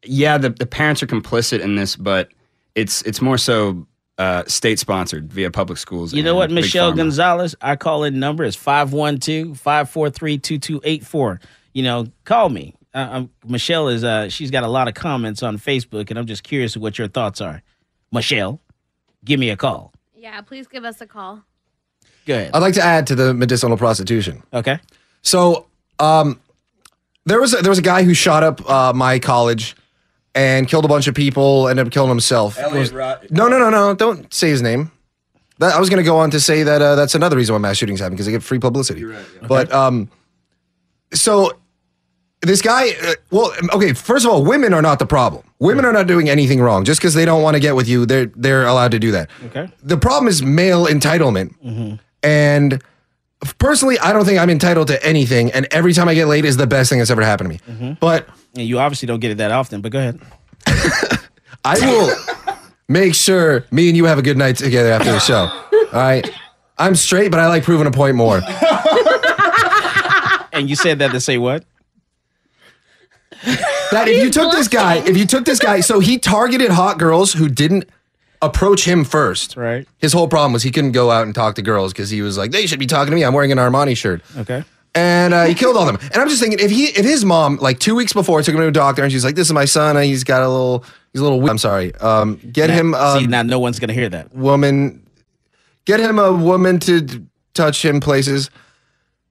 yeah, 0.05 0.39
the, 0.39 0.51
the 0.51 0.67
parents 0.67 1.03
are 1.03 1.07
complicit 1.07 1.61
in 1.61 1.77
this, 1.77 1.97
but 1.97 2.29
it's 2.75 3.03
it's 3.03 3.21
more 3.21 3.37
so 3.37 3.87
uh, 4.19 4.45
state 4.47 4.78
sponsored 4.78 5.33
via 5.33 5.50
public 5.50 5.78
schools. 5.78 6.12
You 6.12 6.23
know 6.23 6.35
what, 6.35 6.50
Michelle 6.50 6.92
Gonzalez, 6.92 7.54
our 7.61 7.76
call 7.76 8.04
in 8.04 8.19
number 8.21 8.45
is 8.45 8.57
512 8.57 9.59
543 9.59 10.38
2284. 10.38 11.40
You 11.73 11.83
know, 11.83 12.07
call 12.25 12.49
me. 12.49 12.75
Uh, 12.95 13.09
um, 13.11 13.31
Michelle 13.47 13.88
is, 13.88 14.04
uh, 14.04 14.28
she's 14.28 14.50
got 14.50 14.64
a 14.64 14.69
lot 14.69 14.87
of 14.87 14.95
comments 14.95 15.42
on 15.42 15.57
Facebook, 15.59 16.11
and 16.11 16.19
I'm 16.19 16.26
just 16.26 16.42
curious 16.42 16.76
what 16.76 16.99
your 16.99 17.09
thoughts 17.09 17.40
are. 17.40 17.62
Michelle, 18.12 18.61
give 19.25 19.40
me 19.40 19.49
a 19.49 19.57
call. 19.57 19.95
Yeah, 20.14 20.40
please 20.42 20.69
give 20.69 20.85
us 20.85 21.00
a 21.00 21.07
call. 21.07 21.42
Good. 22.26 22.50
I'd 22.52 22.59
like 22.59 22.75
to 22.75 22.83
add 22.83 23.07
to 23.09 23.14
the 23.14 23.33
medicinal 23.33 23.76
prostitution. 23.76 24.42
Okay. 24.52 24.78
So, 25.23 25.66
um, 25.99 26.38
there 27.25 27.40
was 27.40 27.54
a, 27.54 27.62
there 27.62 27.71
was 27.71 27.78
a 27.78 27.83
guy 27.83 28.02
who 28.02 28.14
shot 28.14 28.42
up 28.42 28.69
uh, 28.69 28.92
my 28.92 29.19
college 29.19 29.75
and 30.35 30.67
killed 30.69 30.85
a 30.85 30.89
bunch 30.89 31.07
of 31.09 31.15
people. 31.15 31.69
Ended 31.69 31.87
up 31.87 31.93
killing 31.93 32.09
himself. 32.09 32.59
Elliot 32.59 32.93
Rod- 32.93 33.27
No, 33.31 33.49
no, 33.49 33.59
no, 33.59 33.71
no! 33.71 33.95
Don't 33.95 34.33
say 34.33 34.49
his 34.49 34.62
name. 34.62 34.91
That, 35.59 35.75
I 35.75 35.81
was 35.81 35.89
going 35.91 35.99
to 36.03 36.05
go 36.05 36.19
on 36.19 36.31
to 36.31 36.41
say 36.41 36.62
that 36.62 36.83
uh, 36.83 36.95
that's 36.95 37.15
another 37.15 37.37
reason 37.37 37.55
why 37.55 37.59
mass 37.59 37.77
shootings 37.77 38.01
happen 38.01 38.15
because 38.15 38.27
they 38.27 38.33
get 38.33 38.43
free 38.43 38.59
publicity. 38.59 39.05
But 39.47 39.73
um, 39.73 40.11
so 41.15 41.53
this 42.41 42.61
guy, 42.62 42.91
uh, 43.03 43.15
well, 43.31 43.53
okay. 43.75 43.93
First 43.93 44.25
of 44.25 44.33
all, 44.33 44.45
women 44.45 44.75
are 44.75 44.83
not 44.83 44.99
the 44.99 45.07
problem. 45.07 45.45
Women 45.61 45.85
are 45.85 45.93
not 45.93 46.07
doing 46.09 46.29
anything 46.29 46.61
wrong. 46.61 46.85
Just 46.85 47.01
because 47.01 47.15
they 47.15 47.25
don't 47.25 47.43
want 47.43 47.55
to 47.55 47.61
get 47.61 47.77
with 47.77 47.89
you, 47.89 48.07
they're 48.07 48.27
they're 48.35 48.67
allowed 48.67 48.91
to 48.93 48.99
do 48.99 49.12
that. 49.12 49.31
Okay. 49.47 49.69
The 49.83 49.97
problem 49.97 50.27
is 50.29 50.43
male 50.43 50.87
entitlement, 50.87 51.99
and 52.23 52.83
personally, 53.59 53.99
I 53.99 54.13
don't 54.13 54.25
think 54.25 54.39
I'm 54.39 54.51
entitled 54.51 54.89
to 54.89 55.05
anything, 55.05 55.51
and 55.53 55.67
every 55.71 55.93
time 55.93 56.09
I 56.09 56.15
get 56.15 56.27
laid 56.27 56.45
is 56.45 56.57
the 56.57 56.67
best 56.67 56.91
thing 56.91 56.99
that's 56.99 57.11
ever 57.11 57.23
happened 57.23 57.51
to 57.51 57.55
me. 57.69 57.75
Mm-hmm. 57.75 57.93
But 58.01 58.29
And 58.55 58.67
you 58.67 58.79
obviously 58.79 59.07
don't 59.07 59.21
get 59.21 59.31
it 59.31 59.39
that 59.39 59.51
often, 59.53 59.81
but 59.81 59.93
go 59.93 59.99
ahead. 59.99 60.21
I 61.65 61.79
will 61.81 62.11
make 62.89 63.15
sure 63.15 63.65
me 63.71 63.89
and 63.89 63.97
you 63.97 64.05
have 64.07 64.19
a 64.19 64.23
good 64.23 64.37
night 64.37 64.57
together 64.57 64.91
after 64.93 65.13
the 65.13 65.21
show. 65.21 65.47
All 65.73 65.89
right. 65.93 66.29
I'm 66.79 66.97
straight, 66.97 67.31
but 67.31 67.39
I 67.39 67.47
like 67.49 67.63
proving 67.63 67.87
a 67.87 67.91
point 67.91 68.17
more. 68.17 68.41
And 70.53 70.69
you 70.69 70.77
said 70.77 70.99
that 70.99 71.13
to 71.13 71.21
say 71.21 71.39
what? 71.39 71.65
That 73.91 74.09
if 74.09 74.23
you 74.23 74.31
took 74.31 74.53
this 74.53 74.69
guy, 74.69 74.97
if 74.97 75.17
you 75.17 75.27
took 75.27 75.45
this 75.45 75.59
guy, 75.59 75.81
so 75.81 76.01
he 76.01 76.19
targeted 76.19 76.71
hot 76.71 76.99
girls 76.99 77.33
who 77.33 77.49
didn't 77.49 77.89
approach 78.43 78.85
him 78.87 79.05
first. 79.05 79.57
Right. 79.57 79.87
His 79.99 80.13
whole 80.13 80.29
problem 80.29 80.53
was 80.53 80.63
he 80.63 80.71
couldn't 80.71 80.93
go 80.93 81.11
out 81.11 81.25
and 81.25 81.35
talk 81.35 81.55
to 81.55 81.63
girls 81.63 81.93
because 81.93 82.11
he 82.11 82.21
was 82.21 82.37
like, 82.37 82.51
they 82.51 82.67
should 82.67 82.79
be 82.79 82.87
talking 82.87 83.11
to 83.13 83.15
me. 83.17 83.23
I'm 83.25 83.33
wearing 83.33 83.53
an 83.53 83.59
Armani 83.59 83.97
shirt. 83.97 84.21
Okay. 84.37 84.65
And 84.95 85.33
uh, 85.33 85.45
he 85.45 85.55
killed 85.55 85.77
all 85.79 85.89
of 85.89 85.99
them. 85.99 86.11
And 86.13 86.21
I'm 86.21 86.29
just 86.29 86.43
thinking, 86.43 86.59
if 86.61 86.71
he, 86.71 86.85
if 86.89 87.05
his 87.07 87.25
mom, 87.25 87.57
like 87.57 87.79
two 87.79 87.95
weeks 87.95 88.13
before, 88.13 88.43
took 88.43 88.55
him 88.55 88.61
to 88.61 88.67
a 88.67 88.71
doctor, 88.73 89.03
and 89.03 89.11
she's 89.11 89.25
like, 89.25 89.37
"This 89.37 89.47
is 89.47 89.53
my 89.55 89.65
son. 89.65 89.97
and 89.97 90.05
He's 90.05 90.23
got 90.23 90.43
a 90.43 90.49
little, 90.51 90.85
he's 91.15 91.21
a 91.21 91.25
little. 91.25 91.41
we- 91.41 91.49
I'm 91.49 91.57
sorry. 91.57 91.95
Um, 91.95 92.37
get 92.53 92.69
him 92.69 92.93
a 92.93 93.17
See, 93.19 93.27
now 93.27 93.41
no 93.43 93.59
one's 93.59 93.79
gonna 93.79 93.95
hear 93.95 94.11
that. 94.11 94.35
woman. 94.35 95.07
Get 95.87 95.99
him 95.99 96.19
a 96.19 96.31
woman 96.31 96.79
to 96.81 97.27
touch 97.55 97.83
him 97.83 98.01
places 98.01 98.51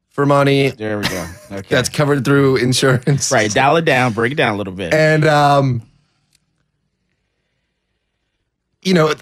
for 0.09 0.25
money. 0.25 0.69
There 0.71 0.97
we 0.97 1.07
go. 1.07 1.27
Okay. 1.51 1.67
That's 1.69 1.89
covered 1.89 2.23
through 2.25 2.55
insurance. 2.55 3.31
right. 3.31 3.51
Dial 3.53 3.75
it 3.75 3.83
down. 3.85 4.13
Break 4.13 4.31
it 4.31 4.35
down 4.35 4.55
a 4.55 4.57
little 4.57 4.73
bit. 4.73 4.93
and 4.95 5.25
um, 5.27 5.81
you 8.81 8.93
know, 8.93 9.13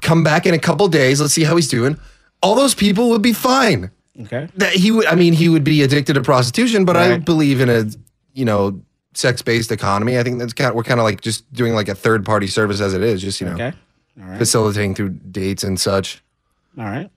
come 0.00 0.22
back 0.22 0.46
in 0.46 0.54
a 0.54 0.58
couple 0.58 0.86
days. 0.88 1.20
Let's 1.20 1.34
see 1.34 1.44
how 1.44 1.56
he's 1.56 1.68
doing. 1.68 1.98
All 2.42 2.54
those 2.54 2.74
people 2.74 3.08
would 3.10 3.22
be 3.22 3.32
fine. 3.32 3.90
okay. 4.22 4.48
That 4.56 4.72
he 4.72 4.90
would. 4.90 5.06
I 5.06 5.14
mean, 5.14 5.32
he 5.32 5.48
would 5.48 5.64
be 5.64 5.82
addicted 5.82 6.14
to 6.14 6.22
prostitution, 6.22 6.84
but 6.84 6.96
I 6.96 7.18
believe 7.18 7.60
in 7.60 7.68
a 7.70 7.86
you 8.34 8.44
know 8.44 8.80
sex-based 9.14 9.70
economy. 9.70 10.18
I 10.18 10.22
think 10.22 10.38
that's 10.38 10.52
kind 10.52 10.70
of 10.70 10.74
we're 10.74 10.82
kind 10.84 10.98
of 11.00 11.04
like 11.04 11.20
just 11.20 11.50
doing 11.52 11.74
like 11.74 11.88
a 11.88 11.94
third-party 11.94 12.46
service 12.46 12.80
as 12.80 12.94
it 12.94 13.02
is, 13.02 13.20
just 13.20 13.40
you 13.40 13.46
know 13.46 13.54
Okay. 13.54 13.72
All 14.20 14.28
right. 14.28 14.38
facilitating 14.38 14.94
through 14.94 15.10
dates 15.10 15.62
and 15.64 15.78
such. 15.80 16.22
All 16.78 16.84
right. 16.84 17.10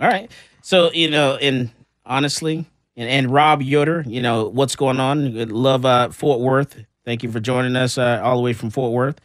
All 0.00 0.08
right. 0.08 0.30
So, 0.62 0.92
you 0.92 1.10
know, 1.10 1.36
and 1.36 1.70
honestly, 2.04 2.66
and, 2.96 3.08
and 3.08 3.30
Rob 3.32 3.62
Yoder, 3.62 4.04
you 4.06 4.20
know, 4.20 4.48
what's 4.48 4.76
going 4.76 5.00
on? 5.00 5.48
Love 5.48 5.84
uh, 5.86 6.10
Fort 6.10 6.40
Worth. 6.40 6.78
Thank 7.04 7.22
you 7.22 7.32
for 7.32 7.40
joining 7.40 7.74
us 7.74 7.96
uh, 7.96 8.20
all 8.22 8.36
the 8.36 8.42
way 8.42 8.52
from 8.52 8.68
Fort 8.70 8.92
Worth. 8.92 9.18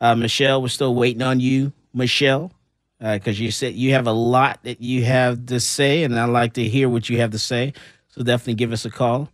Uh, 0.00 0.14
Michelle, 0.14 0.62
we're 0.62 0.68
still 0.68 0.94
waiting 0.94 1.22
on 1.22 1.40
you, 1.40 1.72
Michelle, 1.92 2.52
because 3.00 3.38
you 3.38 3.50
said 3.50 3.74
you 3.74 3.92
have 3.92 4.06
a 4.06 4.12
lot 4.12 4.62
that 4.62 4.80
you 4.80 5.04
have 5.04 5.46
to 5.46 5.60
say, 5.60 6.04
and 6.04 6.18
I 6.18 6.24
like 6.24 6.54
to 6.54 6.64
hear 6.64 6.88
what 6.88 7.08
you 7.08 7.18
have 7.18 7.32
to 7.32 7.38
say. 7.38 7.72
So 8.08 8.22
definitely 8.22 8.54
give 8.54 8.72
us 8.72 8.84
a 8.84 8.90
call. 8.90 9.30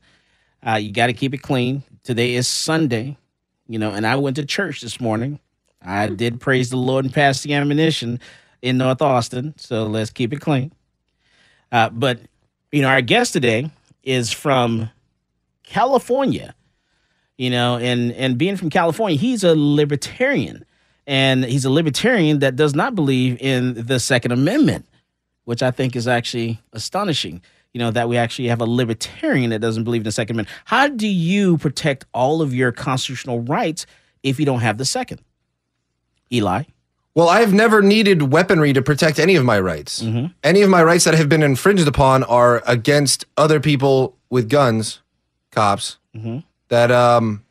Uh, 0.66 0.74
you 0.74 0.92
got 0.92 1.06
to 1.06 1.12
keep 1.12 1.32
it 1.34 1.38
clean. 1.38 1.82
Today 2.02 2.34
is 2.34 2.48
Sunday, 2.48 3.16
you 3.68 3.78
know, 3.78 3.92
and 3.92 4.06
I 4.06 4.16
went 4.16 4.36
to 4.36 4.44
church 4.44 4.80
this 4.80 5.00
morning. 5.00 5.38
I 5.82 6.08
did 6.08 6.40
praise 6.40 6.70
the 6.70 6.76
Lord 6.76 7.04
and 7.04 7.14
pass 7.14 7.42
the 7.42 7.54
ammunition 7.54 8.20
in 8.62 8.78
North 8.78 9.00
Austin. 9.00 9.54
So 9.56 9.84
let's 9.84 10.10
keep 10.10 10.32
it 10.32 10.40
clean. 10.40 10.72
Uh, 11.70 11.90
but 11.90 12.20
you 12.72 12.82
know, 12.82 12.88
our 12.88 13.02
guest 13.02 13.32
today 13.32 13.70
is 14.02 14.32
from 14.32 14.90
California. 15.62 16.54
You 17.38 17.50
know, 17.50 17.76
and 17.76 18.12
and 18.12 18.38
being 18.38 18.56
from 18.56 18.70
California, 18.70 19.18
he's 19.18 19.44
a 19.44 19.54
libertarian, 19.54 20.64
and 21.06 21.44
he's 21.44 21.64
a 21.64 21.70
libertarian 21.70 22.38
that 22.38 22.56
does 22.56 22.74
not 22.74 22.94
believe 22.94 23.36
in 23.40 23.74
the 23.74 24.00
Second 24.00 24.32
Amendment, 24.32 24.86
which 25.44 25.62
I 25.62 25.70
think 25.70 25.96
is 25.96 26.08
actually 26.08 26.60
astonishing. 26.72 27.42
You 27.74 27.80
know 27.80 27.90
that 27.90 28.08
we 28.08 28.16
actually 28.16 28.48
have 28.48 28.62
a 28.62 28.66
libertarian 28.66 29.50
that 29.50 29.58
doesn't 29.58 29.84
believe 29.84 30.00
in 30.00 30.04
the 30.04 30.12
Second 30.12 30.36
Amendment. 30.36 30.56
How 30.64 30.88
do 30.88 31.06
you 31.06 31.58
protect 31.58 32.06
all 32.14 32.40
of 32.40 32.54
your 32.54 32.72
constitutional 32.72 33.40
rights 33.40 33.84
if 34.22 34.40
you 34.40 34.46
don't 34.46 34.60
have 34.60 34.78
the 34.78 34.86
second? 34.86 35.20
Eli. 36.32 36.62
Well, 37.14 37.28
I've 37.30 37.54
never 37.54 37.80
needed 37.80 38.30
weaponry 38.30 38.74
to 38.74 38.82
protect 38.82 39.18
any 39.18 39.36
of 39.36 39.44
my 39.44 39.58
rights. 39.58 40.02
Mm-hmm. 40.02 40.26
Any 40.42 40.60
of 40.60 40.68
my 40.68 40.82
rights 40.82 41.04
that 41.04 41.14
have 41.14 41.30
been 41.30 41.42
infringed 41.42 41.88
upon 41.88 42.24
are 42.24 42.62
against 42.66 43.24
other 43.38 43.58
people 43.58 44.16
with 44.28 44.50
guns, 44.50 45.00
cops. 45.50 45.96
Mm-hmm. 46.14 46.40
That, 46.68 46.90
um, 46.90 47.44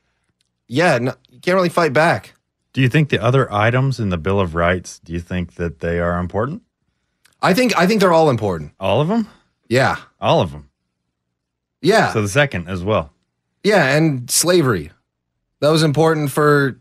yeah, 0.68 0.98
no, 0.98 1.14
you 1.30 1.40
can't 1.40 1.56
really 1.56 1.70
fight 1.70 1.94
back. 1.94 2.34
Do 2.74 2.82
you 2.82 2.90
think 2.90 3.10
the 3.10 3.22
other 3.24 3.52
items 3.54 4.00
in 4.00 4.10
the 4.10 4.18
Bill 4.18 4.40
of 4.40 4.54
Rights, 4.56 5.00
do 5.00 5.14
you 5.14 5.20
think 5.22 5.56
that 5.56 5.80
they 5.80 6.00
are 6.00 6.20
important? 6.20 6.62
I 7.42 7.54
think 7.54 7.78
I 7.78 7.86
think 7.88 8.02
they're 8.02 8.12
all 8.14 8.30
important. 8.30 8.74
All 8.80 9.00
of 9.02 9.08
them? 9.08 9.28
Yeah, 9.70 9.98
All 10.20 10.42
of 10.42 10.52
them. 10.52 10.70
yeah, 11.82 12.12
So 12.14 12.22
the 12.22 12.28
second 12.28 12.68
as 12.68 12.84
well. 12.84 13.12
yeah, 13.64 13.96
and 13.96 14.30
slavery. 14.30 14.92
That 15.62 15.70
was 15.70 15.84
important 15.84 16.32
for. 16.32 16.80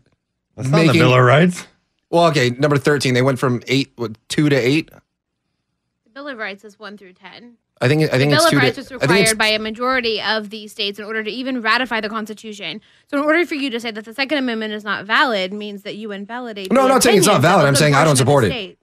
That's 0.55 0.69
not 0.69 0.87
the 0.87 0.93
Bill 0.93 1.13
of 1.13 1.23
Rights. 1.23 1.65
Well, 2.09 2.25
okay, 2.27 2.49
number 2.51 2.77
thirteen. 2.77 3.13
They 3.13 3.21
went 3.21 3.39
from 3.39 3.61
eight, 3.67 3.91
what, 3.95 4.17
two 4.27 4.49
to 4.49 4.55
eight. 4.55 4.89
The 4.91 6.09
Bill 6.13 6.27
of 6.27 6.37
Rights 6.37 6.63
is 6.65 6.77
one 6.77 6.97
through 6.97 7.13
ten. 7.13 7.57
I 7.81 7.87
think. 7.89 8.03
I 8.03 8.17
think 8.17 8.31
Bill 8.31 8.41
it's 8.43 8.53
of 8.53 8.57
Rights 8.57 8.75
to. 8.87 8.93
was 8.95 9.03
I 9.03 9.07
think 9.07 9.19
it's- 9.21 9.31
required 9.31 9.37
by 9.37 9.47
a 9.47 9.59
majority 9.59 10.21
of 10.21 10.49
the 10.49 10.67
states 10.67 10.97
in 10.97 11.05
order 11.05 11.23
to 11.23 11.29
even 11.29 11.61
ratify 11.61 11.99
the 12.01 12.09
Constitution. 12.09 12.79
So, 13.07 13.17
in 13.17 13.23
order 13.23 13.45
for 13.45 13.55
you 13.55 13.69
to 13.69 13.79
say 13.79 13.91
that 13.91 14.05
the 14.05 14.13
Second 14.13 14.37
Amendment 14.37 14.73
is 14.73 14.83
not 14.83 15.05
valid, 15.05 15.51
means 15.51 15.83
that 15.83 15.95
you 15.95 16.11
invalidate. 16.11 16.71
No, 16.71 16.75
the 16.75 16.81
I'm 16.83 16.87
not 16.89 17.03
saying 17.03 17.17
it's 17.17 17.27
not 17.27 17.41
valid. 17.41 17.65
I'm 17.65 17.75
saying 17.75 17.93
I 17.93 18.03
don't 18.05 18.15
portion 18.17 18.21
of 18.21 18.25
the 18.27 18.31
support 18.31 18.43
it. 18.45 18.47
state. 18.51 18.77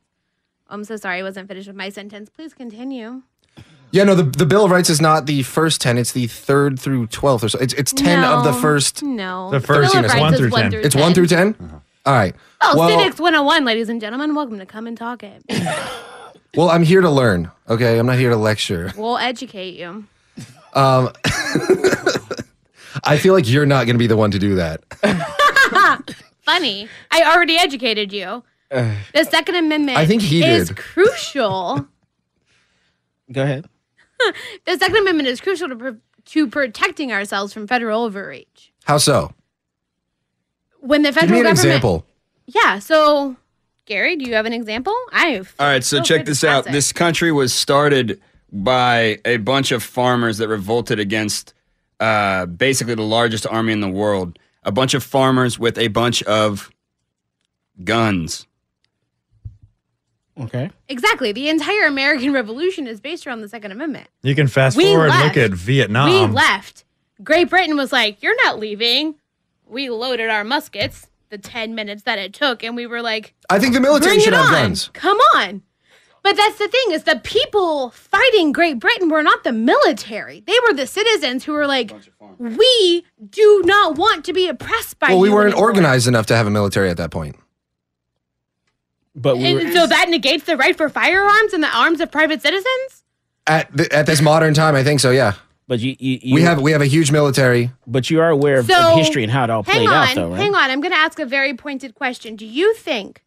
Oh, 0.68 0.74
I'm 0.74 0.84
so 0.84 0.96
sorry, 0.96 1.20
I 1.20 1.22
wasn't 1.22 1.48
finished 1.48 1.68
with 1.68 1.76
my 1.76 1.88
sentence. 1.88 2.28
Please 2.28 2.52
continue. 2.54 3.22
Yeah, 3.92 4.04
no, 4.04 4.14
the, 4.14 4.22
the 4.22 4.46
Bill 4.46 4.64
of 4.64 4.70
Rights 4.70 4.88
is 4.88 5.00
not 5.02 5.26
the 5.26 5.42
first 5.42 5.80
ten; 5.80 5.96
it's 5.98 6.12
the 6.12 6.26
third 6.26 6.78
through 6.78 7.06
twelfth 7.08 7.44
or 7.44 7.48
so. 7.50 7.58
It's 7.58 7.74
it's 7.74 7.92
ten 7.92 8.22
of 8.24 8.44
the 8.44 8.52
first. 8.54 9.02
No, 9.02 9.50
The 9.50 9.60
first 9.60 9.92
Bill 9.92 10.00
of 10.00 10.04
unit 10.04 10.06
is 10.06 10.12
Rights 10.12 10.20
one 10.20 10.34
is 10.34 10.40
through 10.40 10.50
10. 10.50 10.74
It's 10.74 10.94
one 10.96 11.14
through 11.14 11.26
10 11.26 11.82
All 12.06 12.14
right. 12.14 12.34
Oh, 12.62 12.76
well, 12.78 12.88
Civics 12.88 13.20
101, 13.20 13.64
ladies 13.64 13.88
and 13.90 14.00
gentlemen. 14.00 14.34
Welcome 14.34 14.58
to 14.60 14.66
Come 14.66 14.86
and 14.86 14.96
Talk 14.96 15.22
It. 15.22 15.42
well, 16.56 16.70
I'm 16.70 16.82
here 16.82 17.00
to 17.00 17.10
learn. 17.10 17.50
Okay, 17.68 17.98
I'm 17.98 18.06
not 18.06 18.18
here 18.18 18.30
to 18.30 18.36
lecture. 18.36 18.92
we'll 18.96 19.18
educate 19.18 19.78
you. 19.78 20.04
Um, 20.74 21.10
I 23.04 23.16
feel 23.18 23.34
like 23.34 23.48
you're 23.48 23.66
not 23.66 23.84
going 23.86 23.94
to 23.94 23.98
be 23.98 24.06
the 24.06 24.16
one 24.16 24.30
to 24.32 24.38
do 24.38 24.54
that. 24.56 24.82
Funny. 26.42 26.88
I 27.10 27.22
already 27.34 27.56
educated 27.56 28.12
you. 28.12 28.42
The 29.14 29.24
Second 29.24 29.56
Amendment 29.56 29.98
I 29.98 30.06
think 30.06 30.22
he 30.22 30.42
is 30.42 30.68
did. 30.68 30.76
crucial. 30.78 31.86
Go 33.32 33.42
ahead. 33.42 33.66
the 34.64 34.76
Second 34.78 34.96
Amendment 34.96 35.28
is 35.28 35.40
crucial 35.42 35.68
to, 35.68 35.76
pro- 35.76 35.96
to 36.26 36.46
protecting 36.48 37.12
ourselves 37.12 37.52
from 37.52 37.66
federal 37.66 38.02
overreach. 38.04 38.72
How 38.84 38.96
so? 38.96 39.32
When 40.80 41.02
the 41.02 41.08
Give 41.10 41.14
federal 41.16 41.32
me 41.32 41.38
an 41.40 41.54
government, 41.54 41.66
example. 41.66 42.06
yeah. 42.46 42.78
So, 42.78 43.36
Gary, 43.86 44.16
do 44.16 44.24
you 44.24 44.34
have 44.34 44.46
an 44.46 44.52
example? 44.52 44.94
I've 45.12 45.54
All 45.58 45.66
right, 45.66 45.82
so 45.82 45.96
feel 45.98 46.04
check 46.04 46.26
this 46.26 46.44
out. 46.44 46.64
This 46.64 46.92
country 46.92 47.32
was 47.32 47.52
started 47.52 48.20
by 48.52 49.18
a 49.24 49.38
bunch 49.38 49.72
of 49.72 49.82
farmers 49.82 50.38
that 50.38 50.48
revolted 50.48 50.98
against 51.00 51.52
uh, 52.00 52.46
basically 52.46 52.94
the 52.94 53.02
largest 53.02 53.46
army 53.46 53.72
in 53.72 53.80
the 53.80 53.88
world. 53.88 54.38
A 54.62 54.70
bunch 54.70 54.94
of 54.94 55.02
farmers 55.02 55.58
with 55.58 55.76
a 55.78 55.88
bunch 55.88 56.22
of 56.24 56.70
guns. 57.82 58.46
Okay. 60.40 60.70
exactly 60.88 61.30
the 61.32 61.50
entire 61.50 61.86
American 61.86 62.32
Revolution 62.40 62.86
is 62.86 63.00
based 63.00 63.26
around 63.26 63.42
the 63.42 63.48
Second 63.48 63.72
Amendment. 63.72 64.08
You 64.22 64.34
can 64.34 64.46
fast 64.48 64.76
We 64.78 64.84
forward 64.84 65.10
and 65.10 65.20
left. 65.20 65.36
look 65.36 65.44
at 65.44 65.50
Vietnam. 65.52 66.08
we 66.08 66.34
left. 66.34 66.84
Great 67.22 67.50
Britain 67.50 67.76
was 67.76 67.92
like, 67.92 68.22
"You're 68.22 68.36
not 68.44 68.58
leaving." 68.58 69.16
We 69.68 69.90
loaded 69.90 70.30
our 70.30 70.42
muskets. 70.42 71.06
The 71.32 71.38
ten 71.38 71.74
minutes 71.74 72.02
that 72.02 72.18
it 72.18 72.34
took, 72.34 72.62
and 72.62 72.76
we 72.76 72.86
were 72.86 73.00
like, 73.00 73.32
I 73.48 73.58
think 73.58 73.72
the 73.72 73.80
military 73.80 74.20
should 74.20 74.34
have 74.34 74.44
on. 74.48 74.52
guns. 74.52 74.90
Come 74.92 75.16
on. 75.34 75.62
But 76.22 76.36
that's 76.36 76.58
the 76.58 76.68
thing 76.68 76.90
is 76.92 77.04
the 77.04 77.20
people 77.24 77.88
fighting 77.88 78.52
Great 78.52 78.78
Britain 78.78 79.08
were 79.08 79.22
not 79.22 79.42
the 79.42 79.50
military. 79.50 80.40
They 80.46 80.52
were 80.68 80.74
the 80.74 80.86
citizens 80.86 81.42
who 81.44 81.52
were 81.54 81.66
like, 81.66 81.90
we 82.38 83.06
do 83.30 83.62
not 83.64 83.96
want 83.96 84.26
to 84.26 84.34
be 84.34 84.46
oppressed 84.46 84.98
by 84.98 85.08
Well, 85.08 85.20
we 85.20 85.28
you 85.30 85.34
weren't 85.34 85.54
anymore." 85.54 85.68
organized 85.70 86.06
enough 86.06 86.26
to 86.26 86.36
have 86.36 86.46
a 86.46 86.50
military 86.50 86.90
at 86.90 86.98
that 86.98 87.10
point. 87.10 87.36
But 89.14 89.38
we 89.38 89.54
were, 89.54 89.60
And 89.60 89.72
so 89.72 89.86
that 89.86 90.10
negates 90.10 90.44
the 90.44 90.58
right 90.58 90.76
for 90.76 90.90
firearms 90.90 91.54
and 91.54 91.62
the 91.62 91.74
arms 91.74 92.02
of 92.02 92.10
private 92.12 92.42
citizens? 92.42 93.04
At 93.46 93.74
th- 93.74 93.88
at 93.88 94.04
this 94.04 94.20
modern 94.20 94.52
time, 94.52 94.74
I 94.74 94.84
think 94.84 95.00
so. 95.00 95.10
Yeah, 95.10 95.32
but 95.68 95.80
you, 95.80 95.96
you, 95.98 96.18
you 96.22 96.34
we 96.34 96.42
have 96.42 96.60
we 96.60 96.72
have 96.72 96.80
a 96.82 96.86
huge 96.86 97.10
military. 97.10 97.70
but 97.86 98.10
you 98.10 98.20
are 98.20 98.28
aware 98.30 98.58
of, 98.58 98.66
So, 98.66 98.74
of 98.92 98.98
history 98.98 99.22
and 99.22 99.32
how 99.32 99.44
it 99.44 99.50
all 99.50 99.62
Hang 99.62 99.76
played 99.86 99.88
on, 99.88 99.94
out, 100.08 100.14
though, 100.14 100.30
right? 100.30 100.36
hang 100.40 100.54
on. 100.54 100.70
I'm 100.70 100.80
going 100.80 100.92
to 100.92 100.98
ask 100.98 101.18
a 101.18 101.26
very 101.26 101.54
pointed 101.54 101.94
question. 101.94 102.36
Do 102.36 102.46
you 102.46 102.74
think 102.74 103.22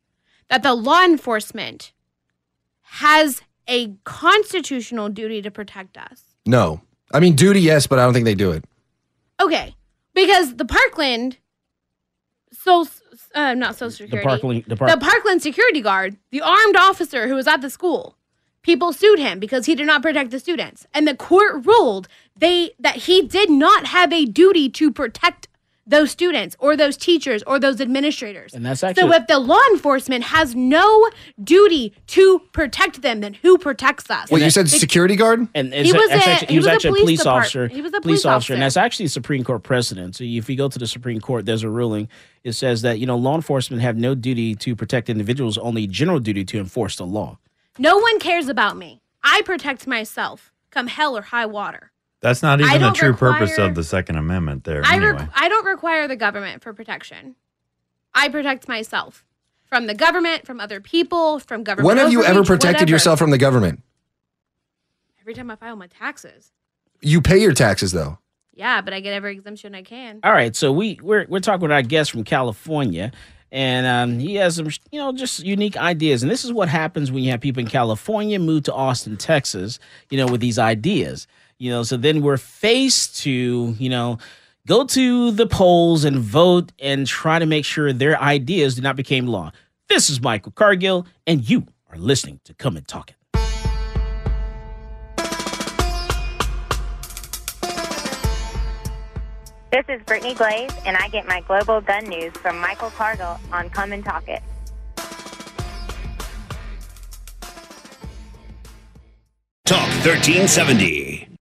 that 0.50 0.62
the 0.64 0.74
law 0.74 1.04
enforcement 1.04 1.92
has 2.82 3.42
a 3.68 3.94
constitutional 4.04 5.10
duty 5.10 5.42
to 5.42 5.50
protect 5.52 5.98
us? 5.98 6.22
No, 6.46 6.82
I 7.12 7.20
mean 7.20 7.36
duty, 7.36 7.62
yes, 7.62 7.88
but 7.88 8.00
I 8.00 8.04
don't 8.04 8.14
think 8.14 8.26
they 8.26 8.36
do 8.36 8.52
it. 8.52 8.64
Okay, 9.42 9.76
because 10.14 10.56
the 10.56 10.66
Parkland, 10.66 11.38
so 12.52 12.86
uh, 13.34 13.54
not 13.54 13.76
social 13.76 13.92
security, 13.92 14.18
The 14.18 14.24
Parkland, 14.30 14.64
the 14.68 14.76
the 14.76 14.98
Parkland 15.02 15.42
security 15.42 15.82
guard, 15.82 16.18
the 16.32 16.42
armed 16.42 16.76
officer 16.76 17.28
who 17.28 17.36
was 17.36 17.48
at 17.48 17.62
the 17.62 17.70
school, 17.70 18.16
people 18.66 18.92
sued 18.92 19.20
him 19.20 19.40
because 19.40 19.68
he 19.68 19.76
did 19.76 19.86
not 19.86 20.02
protect 20.02 20.32
the 20.32 20.40
students. 20.40 20.88
And 20.94 21.08
the 21.08 21.16
court 21.16 21.66
ruled 21.66 22.08
they 22.36 22.72
that 22.80 22.96
he 23.08 23.22
did 23.22 23.50
not 23.50 23.86
have 23.86 24.12
a 24.12 24.26
duty 24.26 24.68
to 24.70 24.92
protect 24.92 25.48
those 25.88 26.10
students 26.10 26.56
or 26.60 26.76
those 26.76 26.98
teachers 26.98 27.44
or 27.44 27.60
those 27.60 27.80
administrators. 27.80 28.56
And 28.56 28.66
that's 28.66 28.84
actually 28.84 29.04
so 29.04 29.14
if 29.14 29.28
the 29.28 29.38
law 29.38 29.62
enforcement 29.72 30.24
has 30.24 30.56
no 30.56 31.08
duty 31.44 31.94
to 32.08 32.40
protect 32.54 33.04
them, 33.04 33.20
then 33.22 33.36
who 33.36 33.60
protects 33.60 34.10
us? 34.10 34.32
Well, 34.32 34.42
you 34.42 34.50
said, 34.50 34.64
Be- 34.66 34.70
security 34.70 35.16
guard? 35.16 35.48
And 35.54 35.72
He 35.72 35.94
was 35.94 36.10
a- 36.10 36.14
actually, 36.16 36.48
he 36.48 36.58
was 36.58 36.66
a 36.66 36.72
actually 36.72 36.90
a 36.90 36.92
police 36.94 37.04
police 37.04 37.26
officer. 37.28 37.68
he 37.68 37.82
was 37.84 37.94
a 37.94 38.02
police 38.02 38.24
police 38.24 38.26
officer, 38.26 38.54
and 38.54 38.64
that's 38.64 38.78
actually 38.78 39.06
a 39.06 39.10
Supreme 39.10 39.44
Court 39.44 39.62
precedent. 39.62 40.16
So 40.16 40.24
if 40.24 40.50
you 40.50 40.56
go 40.58 40.68
to 40.70 40.80
the 40.80 40.88
Supreme 40.88 41.22
Court, 41.22 41.46
there's 41.46 41.62
a 41.62 41.70
ruling. 41.70 42.08
It 42.44 42.54
says 42.54 42.82
that 42.82 42.98
you 42.98 43.06
know 43.06 43.16
law 43.16 43.36
enforcement 43.36 43.84
have 43.84 43.96
no 43.96 44.16
duty 44.16 44.56
to 44.56 44.76
protect 44.76 45.08
individuals, 45.08 45.56
only 45.60 45.86
general 45.86 46.20
duty 46.20 46.44
to 46.46 46.58
enforce 46.58 46.96
the 46.96 47.06
law. 47.06 47.38
No 47.78 47.98
one 47.98 48.20
cares 48.20 48.48
about 48.48 48.78
me. 48.78 49.02
I 49.24 49.42
protect 49.44 49.88
myself, 49.88 50.52
come 50.72 50.88
hell 50.88 51.18
or 51.18 51.22
high 51.22 51.46
water. 51.46 51.92
That's 52.22 52.42
not 52.42 52.60
even 52.60 52.74
the 52.74 52.80
don't 52.80 52.96
true 52.96 53.14
purpose 53.14 53.58
of 53.58 53.76
the 53.76 53.84
Second 53.84 54.16
Amendment 54.18 54.64
there, 54.64 54.82
I, 54.84 54.96
anyway. 54.96 55.12
re- 55.12 55.28
I 55.36 55.48
don't 55.50 55.66
require 55.66 56.08
the 56.08 56.16
government 56.16 56.64
for 56.64 56.74
protection. 56.74 57.36
I 58.14 58.30
protect 58.30 58.68
myself 58.68 59.26
from 59.66 59.88
the 59.88 59.94
government, 59.94 60.46
from 60.46 60.60
other 60.60 60.80
people, 60.80 61.40
from 61.40 61.64
government. 61.64 61.86
When 61.88 61.98
have 61.98 62.12
you 62.12 62.24
ever 62.24 62.44
protected 62.44 62.82
whatever. 62.82 62.92
yourself 62.92 63.20
from 63.20 63.32
the 63.32 63.38
government? 63.38 63.84
Every 65.22 65.34
time 65.34 65.52
I 65.52 65.56
file 65.56 65.76
my 65.76 65.88
taxes. 65.88 66.52
You 67.02 67.22
pay 67.22 67.40
your 67.40 67.54
taxes 67.54 67.92
though. 67.92 68.20
Yeah, 68.54 68.82
but 68.82 68.94
I 68.94 69.02
get 69.02 69.14
every 69.14 69.34
exemption 69.34 69.76
I 69.76 69.82
can. 69.82 70.22
All 70.24 70.32
right, 70.32 70.56
so 70.56 70.72
we 70.72 70.98
we're 71.02 71.26
we're 71.28 71.42
talking 71.42 71.64
with 71.64 71.72
our 71.72 71.82
guest 71.82 72.12
from 72.12 72.24
California, 72.24 73.12
and 73.56 73.88
um, 73.88 74.20
he 74.20 74.36
has 74.36 74.58
some 74.58 74.68
you 74.92 75.00
know 75.00 75.14
just 75.14 75.40
unique 75.46 75.78
ideas. 75.78 76.22
And 76.22 76.30
this 76.30 76.44
is 76.44 76.52
what 76.52 76.68
happens 76.68 77.10
when 77.10 77.24
you 77.24 77.32
have 77.32 77.40
people 77.40 77.62
in 77.62 77.68
California 77.68 78.38
move 78.38 78.64
to 78.64 78.74
Austin, 78.74 79.16
Texas, 79.16 79.80
you 80.10 80.18
know, 80.18 80.28
with 80.28 80.42
these 80.42 80.60
ideas. 80.60 81.26
You 81.58 81.72
know, 81.72 81.84
so 81.84 81.96
then 81.96 82.22
we're 82.22 82.36
faced 82.36 83.24
to 83.24 83.32
you 83.80 83.90
know 83.90 84.18
go 84.68 84.84
to 84.84 85.32
the 85.32 85.48
polls 85.48 86.04
and 86.04 86.20
vote 86.20 86.74
and 86.80 87.08
try 87.08 87.40
to 87.40 87.46
make 87.46 87.64
sure 87.64 87.94
their 87.94 88.22
ideas 88.22 88.76
do 88.76 88.82
not 88.82 88.98
become 88.98 89.26
law. 89.26 89.54
This 89.88 90.10
is 90.10 90.20
Michael 90.20 90.52
Cargill, 90.52 91.08
and 91.26 91.50
you 91.50 91.66
are 91.90 91.98
listening 91.98 92.42
to 92.44 92.54
Come 92.54 92.76
and 92.76 92.86
Talk 92.86 93.12
It. 93.12 93.16
This 99.76 100.00
is 100.00 100.02
Brittany 100.06 100.34
Glaze, 100.34 100.72
and 100.86 100.96
I 100.96 101.10
get 101.10 101.28
my 101.28 101.42
global 101.42 101.82
gun 101.82 102.06
news 102.06 102.32
from 102.38 102.58
Michael 102.62 102.92
Cargill 102.92 103.38
on 103.52 103.70
Come 103.72 103.92
and 103.92 104.06
Talk 104.06 104.26
It. 104.30 104.42
Talk 109.66 109.90
1370. 110.06 111.35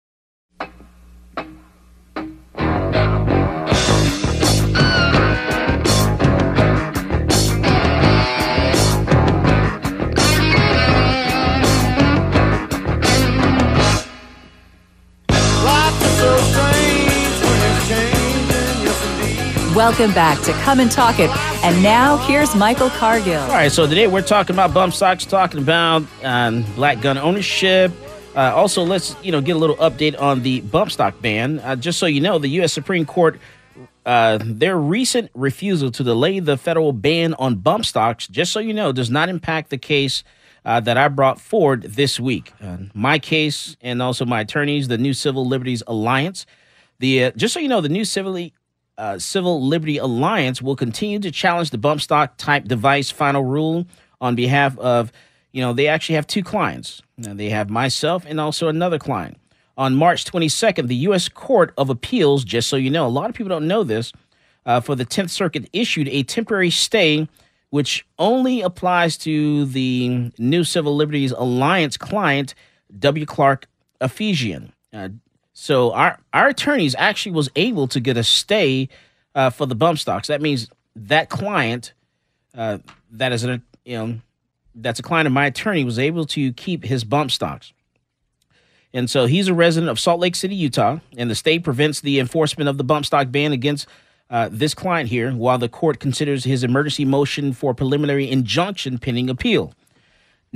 Welcome 19.85 20.15
back 20.15 20.41
to 20.45 20.53
Come 20.63 20.81
and 20.81 20.91
Talk 20.91 21.19
It. 21.19 21.29
And 21.63 21.83
now 21.83 22.17
here's 22.17 22.57
Michael 22.57 22.89
Cargill. 22.89 23.43
All 23.43 23.49
right, 23.49 23.71
so 23.71 23.87
today 23.87 24.07
we're 24.07 24.23
talking 24.23 24.57
about 24.57 24.73
bump 24.73 24.95
stocks, 24.95 25.27
talking 25.27 25.61
about 25.61 26.05
um, 26.23 26.63
black 26.75 27.03
gun 27.03 27.19
ownership. 27.19 27.93
Uh, 28.35 28.55
also, 28.55 28.83
let's 28.83 29.15
you 29.23 29.31
know 29.31 29.43
get 29.43 29.57
a 29.57 29.59
little 29.59 29.77
update 29.77 30.19
on 30.19 30.43
the 30.43 30.63
bump 30.63 30.91
stock 30.91 31.21
ban. 31.21 31.59
Uh, 31.59 31.77
just 31.77 31.99
so 31.99 32.07
you 32.07 32.23
know, 32.23 32.39
the 32.39 32.49
U.S. 32.49 32.73
Supreme 32.73 33.05
Court, 33.05 33.39
uh, 34.07 34.39
their 34.41 34.79
recent 34.79 35.31
refusal 35.35 35.91
to 35.91 36.03
delay 36.03 36.41
the 36.41 36.57
federal 36.57 36.95
ban 36.95 37.35
on 37.35 37.57
bump 37.57 37.85
stocks, 37.85 38.27
just 38.27 38.53
so 38.53 38.61
you 38.61 38.73
know, 38.73 38.91
does 38.91 39.11
not 39.11 39.29
impact 39.29 39.69
the 39.69 39.77
case 39.77 40.25
uh, 40.65 40.81
that 40.81 40.97
I 40.97 41.09
brought 41.09 41.39
forward 41.39 41.83
this 41.83 42.19
week. 42.19 42.55
Uh, 42.59 42.79
my 42.95 43.19
case 43.19 43.77
and 43.83 44.01
also 44.01 44.25
my 44.25 44.41
attorneys, 44.41 44.89
the 44.89 44.97
New 44.97 45.13
Civil 45.13 45.47
Liberties 45.47 45.83
Alliance. 45.87 46.47
The 47.01 47.25
uh, 47.25 47.31
just 47.33 47.53
so 47.53 47.61
you 47.61 47.69
know, 47.69 47.83
the 47.83 47.91
New 47.91 48.07
Civil 48.07 48.39
uh, 48.99 49.19
Civil 49.19 49.67
Liberty 49.67 49.99
Alliance 49.99 50.63
will 50.63 50.77
continue 50.77 51.19
to 51.19 51.31
challenge 51.31 51.71
the 51.71 51.79
bump 51.79 52.01
stock 52.01 52.37
type 52.37 52.65
device 52.65 53.11
final 53.11 53.45
rule 53.45 53.87
on 54.21 54.35
behalf 54.35 54.79
of, 54.79 55.13
you 55.53 55.61
know, 55.61 55.73
they 55.73 55.89
actually 55.89 56.15
have 56.15 56.27
two 56.27 56.43
clients. 56.43 57.03
Now, 57.17 57.35
they 57.35 57.51
have 57.51 57.71
myself 57.71 58.25
and 58.27 58.41
also 58.41 58.69
another 58.69 58.99
client. 58.99 59.39
On 59.77 59.95
March 59.95 60.25
22nd, 60.25 60.87
the 60.87 60.95
U.S. 60.97 61.29
Court 61.29 61.75
of 61.77 61.91
Appeals, 61.91 62.45
just 62.45 62.69
so 62.69 62.77
you 62.77 62.91
know, 62.91 63.07
a 63.07 63.09
lot 63.09 63.29
of 63.29 63.35
people 63.35 63.51
don't 63.51 63.67
know 63.67 63.83
this, 63.83 64.13
uh, 64.67 64.81
for 64.81 64.95
the 64.95 65.05
10th 65.05 65.31
Circuit 65.31 65.69
issued 65.73 66.09
a 66.09 66.23
temporary 66.23 66.71
stay, 66.71 67.29
which 67.71 68.07
only 68.19 68.61
applies 68.61 69.17
to 69.19 69.65
the 69.67 70.31
New 70.39 70.63
Civil 70.63 70.95
Liberties 70.95 71.33
Alliance 71.33 71.97
client, 71.97 72.55
W. 72.97 73.27
Clark 73.27 73.67
Aposhian. 74.01 74.71
Uh, 74.93 75.09
so 75.55 75.93
our 75.93 76.19
our 76.33 76.49
attorneys 76.49 76.95
actually 76.99 77.33
was 77.33 77.49
able 77.57 77.87
to 77.89 78.01
get 78.01 78.17
a 78.17 78.25
stay 78.25 78.89
uh, 79.35 79.51
for 79.51 79.67
the 79.67 79.75
bump 79.75 79.99
stocks. 79.99 80.29
That 80.29 80.43
means 80.43 80.69
that 80.97 81.31
client, 81.31 81.93
uh, 82.55 82.79
that 83.13 83.33
is 83.33 83.45
a 83.45 83.63
you 83.85 83.97
know, 83.97 84.19
that's 84.75 84.99
a 84.99 85.03
client 85.03 85.27
of 85.27 85.33
my 85.33 85.47
attorney 85.47 85.85
was 85.85 85.99
able 85.99 86.27
to 86.27 86.53
keep 86.53 86.85
his 86.85 87.05
bump 87.05 87.31
stocks. 87.31 87.73
And 88.93 89.11
so 89.11 89.27
he's 89.27 89.49
a 89.49 89.55
resident 89.55 89.91
of 89.91 89.99
Salt 89.99 90.21
Lake 90.21 90.37
City, 90.37 90.55
Utah, 90.55 90.99
and 91.17 91.29
the 91.29 91.35
state 91.35 91.65
prevents 91.65 92.01
the 92.01 92.21
enforcement 92.21 92.69
of 92.69 92.79
the 92.79 92.85
bump 92.85 93.07
stock 93.07 93.31
ban 93.31 93.53
against 93.53 93.89
uh, 94.31 94.49
this 94.51 94.73
client 94.73 95.09
here 95.09 95.33
while 95.33 95.59
the 95.59 95.69
court 95.69 96.01
considers 96.01 96.45
his 96.45 96.65
emergency 96.65 97.05
motion 97.05 97.53
for 97.53 97.75
preliminary 97.75 98.31
injunction 98.31 98.99
pending 98.99 99.29
appeal. 99.29 99.73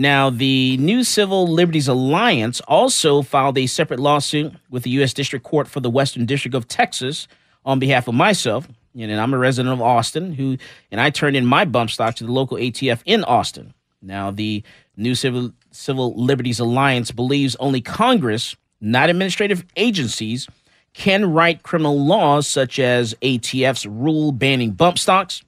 Now, 0.00 0.30
the 0.30 0.76
New 0.76 1.02
Civil 1.02 1.48
Liberties 1.48 1.88
Alliance 1.88 2.60
also 2.68 3.20
filed 3.20 3.58
a 3.58 3.66
separate 3.66 3.98
lawsuit 3.98 4.52
with 4.70 4.84
the 4.84 4.90
U.S. 4.90 5.12
District 5.12 5.44
Court 5.44 5.66
for 5.66 5.80
the 5.80 5.90
Western 5.90 6.24
District 6.24 6.54
of 6.54 6.68
Texas 6.68 7.26
on 7.64 7.80
behalf 7.80 8.06
of 8.06 8.14
myself. 8.14 8.68
And 8.96 9.12
I'm 9.20 9.34
a 9.34 9.38
resident 9.38 9.72
of 9.72 9.82
Austin, 9.82 10.34
who 10.34 10.56
and 10.92 11.00
I 11.00 11.10
turned 11.10 11.36
in 11.36 11.44
my 11.44 11.64
bump 11.64 11.90
stock 11.90 12.14
to 12.16 12.24
the 12.24 12.30
local 12.30 12.56
ATF 12.56 13.02
in 13.06 13.24
Austin. 13.24 13.74
Now, 14.00 14.30
the 14.30 14.62
New 14.96 15.16
Civil 15.16 15.52
Civil 15.72 16.14
Liberties 16.14 16.60
Alliance 16.60 17.10
believes 17.10 17.56
only 17.56 17.80
Congress, 17.80 18.54
not 18.80 19.10
administrative 19.10 19.64
agencies, 19.74 20.46
can 20.94 21.32
write 21.32 21.64
criminal 21.64 21.98
laws 21.98 22.46
such 22.46 22.78
as 22.78 23.14
ATF's 23.14 23.84
rule 23.84 24.30
banning 24.30 24.70
bump 24.70 24.96
stocks, 24.96 25.42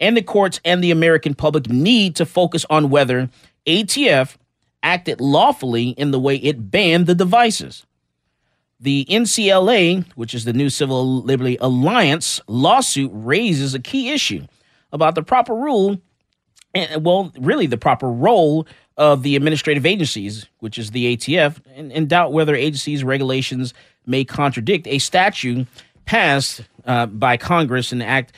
and 0.00 0.16
the 0.16 0.22
courts 0.22 0.58
and 0.64 0.82
the 0.82 0.90
American 0.90 1.34
public 1.34 1.68
need 1.68 2.16
to 2.16 2.24
focus 2.24 2.64
on 2.70 2.88
whether 2.88 3.28
ATF 3.70 4.36
acted 4.82 5.20
lawfully 5.20 5.90
in 5.90 6.10
the 6.10 6.20
way 6.20 6.36
it 6.36 6.70
banned 6.70 7.06
the 7.06 7.14
devices. 7.14 7.86
The 8.80 9.06
NCLA, 9.10 10.06
which 10.14 10.32
is 10.34 10.44
the 10.44 10.54
New 10.54 10.70
Civil 10.70 11.22
Liberty 11.22 11.58
Alliance 11.60 12.40
lawsuit, 12.46 13.10
raises 13.12 13.74
a 13.74 13.78
key 13.78 14.10
issue 14.10 14.46
about 14.90 15.14
the 15.14 15.22
proper 15.22 15.54
rule, 15.54 16.00
and 16.74 17.04
well, 17.04 17.30
really 17.38 17.66
the 17.66 17.76
proper 17.76 18.10
role 18.10 18.66
of 18.96 19.22
the 19.22 19.36
administrative 19.36 19.84
agencies, 19.84 20.46
which 20.60 20.78
is 20.78 20.90
the 20.90 21.16
ATF, 21.16 21.60
and, 21.74 21.92
and 21.92 22.08
doubt 22.08 22.32
whether 22.32 22.54
agencies' 22.54 23.04
regulations 23.04 23.74
may 24.06 24.24
contradict 24.24 24.86
a 24.86 24.98
statute 24.98 25.66
passed 26.06 26.62
uh, 26.86 27.06
by 27.06 27.36
Congress 27.36 27.92
and 27.92 28.02
act 28.02 28.32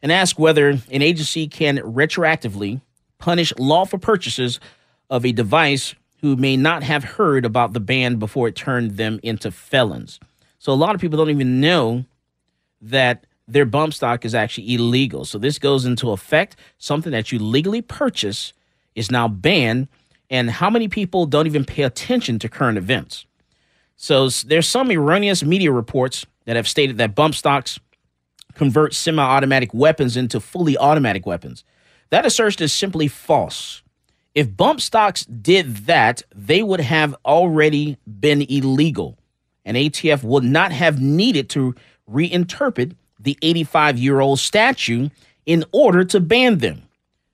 and 0.00 0.12
ask 0.12 0.38
whether 0.38 0.68
an 0.68 1.02
agency 1.02 1.48
can 1.48 1.78
retroactively 1.78 2.80
punish 3.18 3.52
lawful 3.58 3.98
purchases 3.98 4.60
of 5.10 5.24
a 5.24 5.32
device 5.32 5.94
who 6.20 6.36
may 6.36 6.56
not 6.56 6.82
have 6.82 7.04
heard 7.04 7.44
about 7.44 7.72
the 7.72 7.80
ban 7.80 8.16
before 8.16 8.48
it 8.48 8.56
turned 8.56 8.92
them 8.96 9.20
into 9.22 9.50
felons. 9.50 10.18
So 10.58 10.72
a 10.72 10.74
lot 10.74 10.94
of 10.94 11.00
people 11.00 11.16
don't 11.16 11.30
even 11.30 11.60
know 11.60 12.04
that 12.80 13.24
their 13.46 13.64
bump 13.64 13.94
stock 13.94 14.24
is 14.24 14.34
actually 14.34 14.74
illegal. 14.74 15.24
So 15.24 15.38
this 15.38 15.58
goes 15.58 15.84
into 15.84 16.10
effect. 16.10 16.56
Something 16.78 17.12
that 17.12 17.32
you 17.32 17.38
legally 17.38 17.80
purchase 17.80 18.52
is 18.94 19.10
now 19.10 19.28
banned. 19.28 19.88
And 20.28 20.50
how 20.50 20.68
many 20.68 20.88
people 20.88 21.24
don't 21.24 21.46
even 21.46 21.64
pay 21.64 21.84
attention 21.84 22.38
to 22.40 22.48
current 22.48 22.76
events? 22.76 23.24
So 23.96 24.28
there's 24.28 24.68
some 24.68 24.90
erroneous 24.90 25.42
media 25.42 25.72
reports 25.72 26.26
that 26.44 26.56
have 26.56 26.68
stated 26.68 26.98
that 26.98 27.14
bump 27.14 27.34
stocks 27.34 27.80
convert 28.54 28.94
semi-automatic 28.94 29.72
weapons 29.72 30.16
into 30.16 30.40
fully 30.40 30.76
automatic 30.76 31.24
weapons. 31.24 31.64
That 32.10 32.26
assertion 32.26 32.62
is 32.62 32.72
simply 32.72 33.08
false. 33.08 33.82
If 34.34 34.56
bump 34.56 34.80
stocks 34.80 35.24
did 35.24 35.76
that, 35.86 36.22
they 36.34 36.62
would 36.62 36.80
have 36.80 37.14
already 37.24 37.96
been 38.06 38.42
illegal, 38.42 39.18
and 39.64 39.76
ATF 39.76 40.22
would 40.22 40.44
not 40.44 40.72
have 40.72 41.00
needed 41.00 41.48
to 41.50 41.74
reinterpret 42.08 42.94
the 43.18 43.36
85 43.42 43.98
year 43.98 44.20
old 44.20 44.38
statute 44.38 45.10
in 45.46 45.64
order 45.72 46.04
to 46.04 46.20
ban 46.20 46.58
them. 46.58 46.82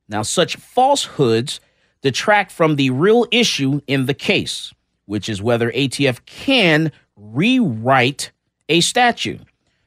Now, 0.09 0.23
such 0.23 0.57
falsehoods 0.57 1.61
detract 2.03 2.53
from 2.53 2.77
the 2.77 2.91
real 2.91 3.27
issue 3.31 3.81
in 3.87 4.07
the 4.07 4.15
case, 4.15 4.73
which 5.07 5.29
is 5.29 5.43
whether 5.43 5.73
ATF 5.73 6.25
can 6.27 6.93
rewrite 7.17 8.31
a 8.69 8.81
statute. 8.81 9.41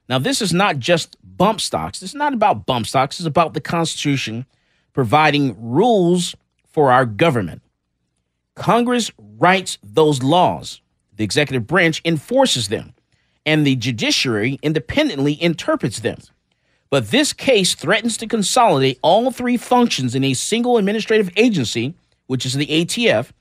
Now, 0.09 0.19
this 0.19 0.41
is 0.41 0.53
not 0.53 0.79
just 0.79 1.15
bump 1.23 1.61
stocks. 1.61 1.99
This 1.99 2.11
is 2.11 2.15
not 2.15 2.33
about 2.33 2.65
bump 2.65 2.87
stocks. 2.87 3.19
It's 3.19 3.27
about 3.27 3.53
the 3.53 3.61
Constitution 3.61 4.45
providing 4.93 5.55
rules 5.59 6.35
for 6.71 6.91
our 6.91 7.05
government. 7.05 7.61
Congress 8.55 9.11
writes 9.17 9.77
those 9.83 10.23
laws, 10.23 10.81
the 11.15 11.23
executive 11.23 11.67
branch 11.67 12.01
enforces 12.03 12.69
them, 12.69 12.93
and 13.45 13.65
the 13.65 13.75
judiciary 13.75 14.59
independently 14.61 15.41
interprets 15.41 15.99
them. 15.99 16.17
But 16.89 17.11
this 17.11 17.33
case 17.33 17.75
threatens 17.75 18.17
to 18.17 18.27
consolidate 18.27 18.99
all 19.01 19.31
three 19.31 19.57
functions 19.57 20.15
in 20.15 20.23
a 20.23 20.33
single 20.33 20.77
administrative 20.77 21.29
agency, 21.35 21.95
which 22.27 22.45
is 22.45 22.53
the 22.53 22.67
ATF, 22.67 23.31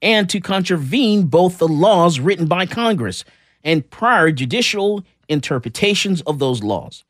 and 0.00 0.28
to 0.30 0.40
contravene 0.40 1.26
both 1.26 1.58
the 1.58 1.68
laws 1.68 2.20
written 2.20 2.46
by 2.46 2.66
Congress 2.66 3.24
and 3.62 3.88
prior 3.90 4.30
judicial 4.30 5.04
interpretations 5.28 6.20
of 6.22 6.38
those 6.38 6.62
laws. 6.62 7.04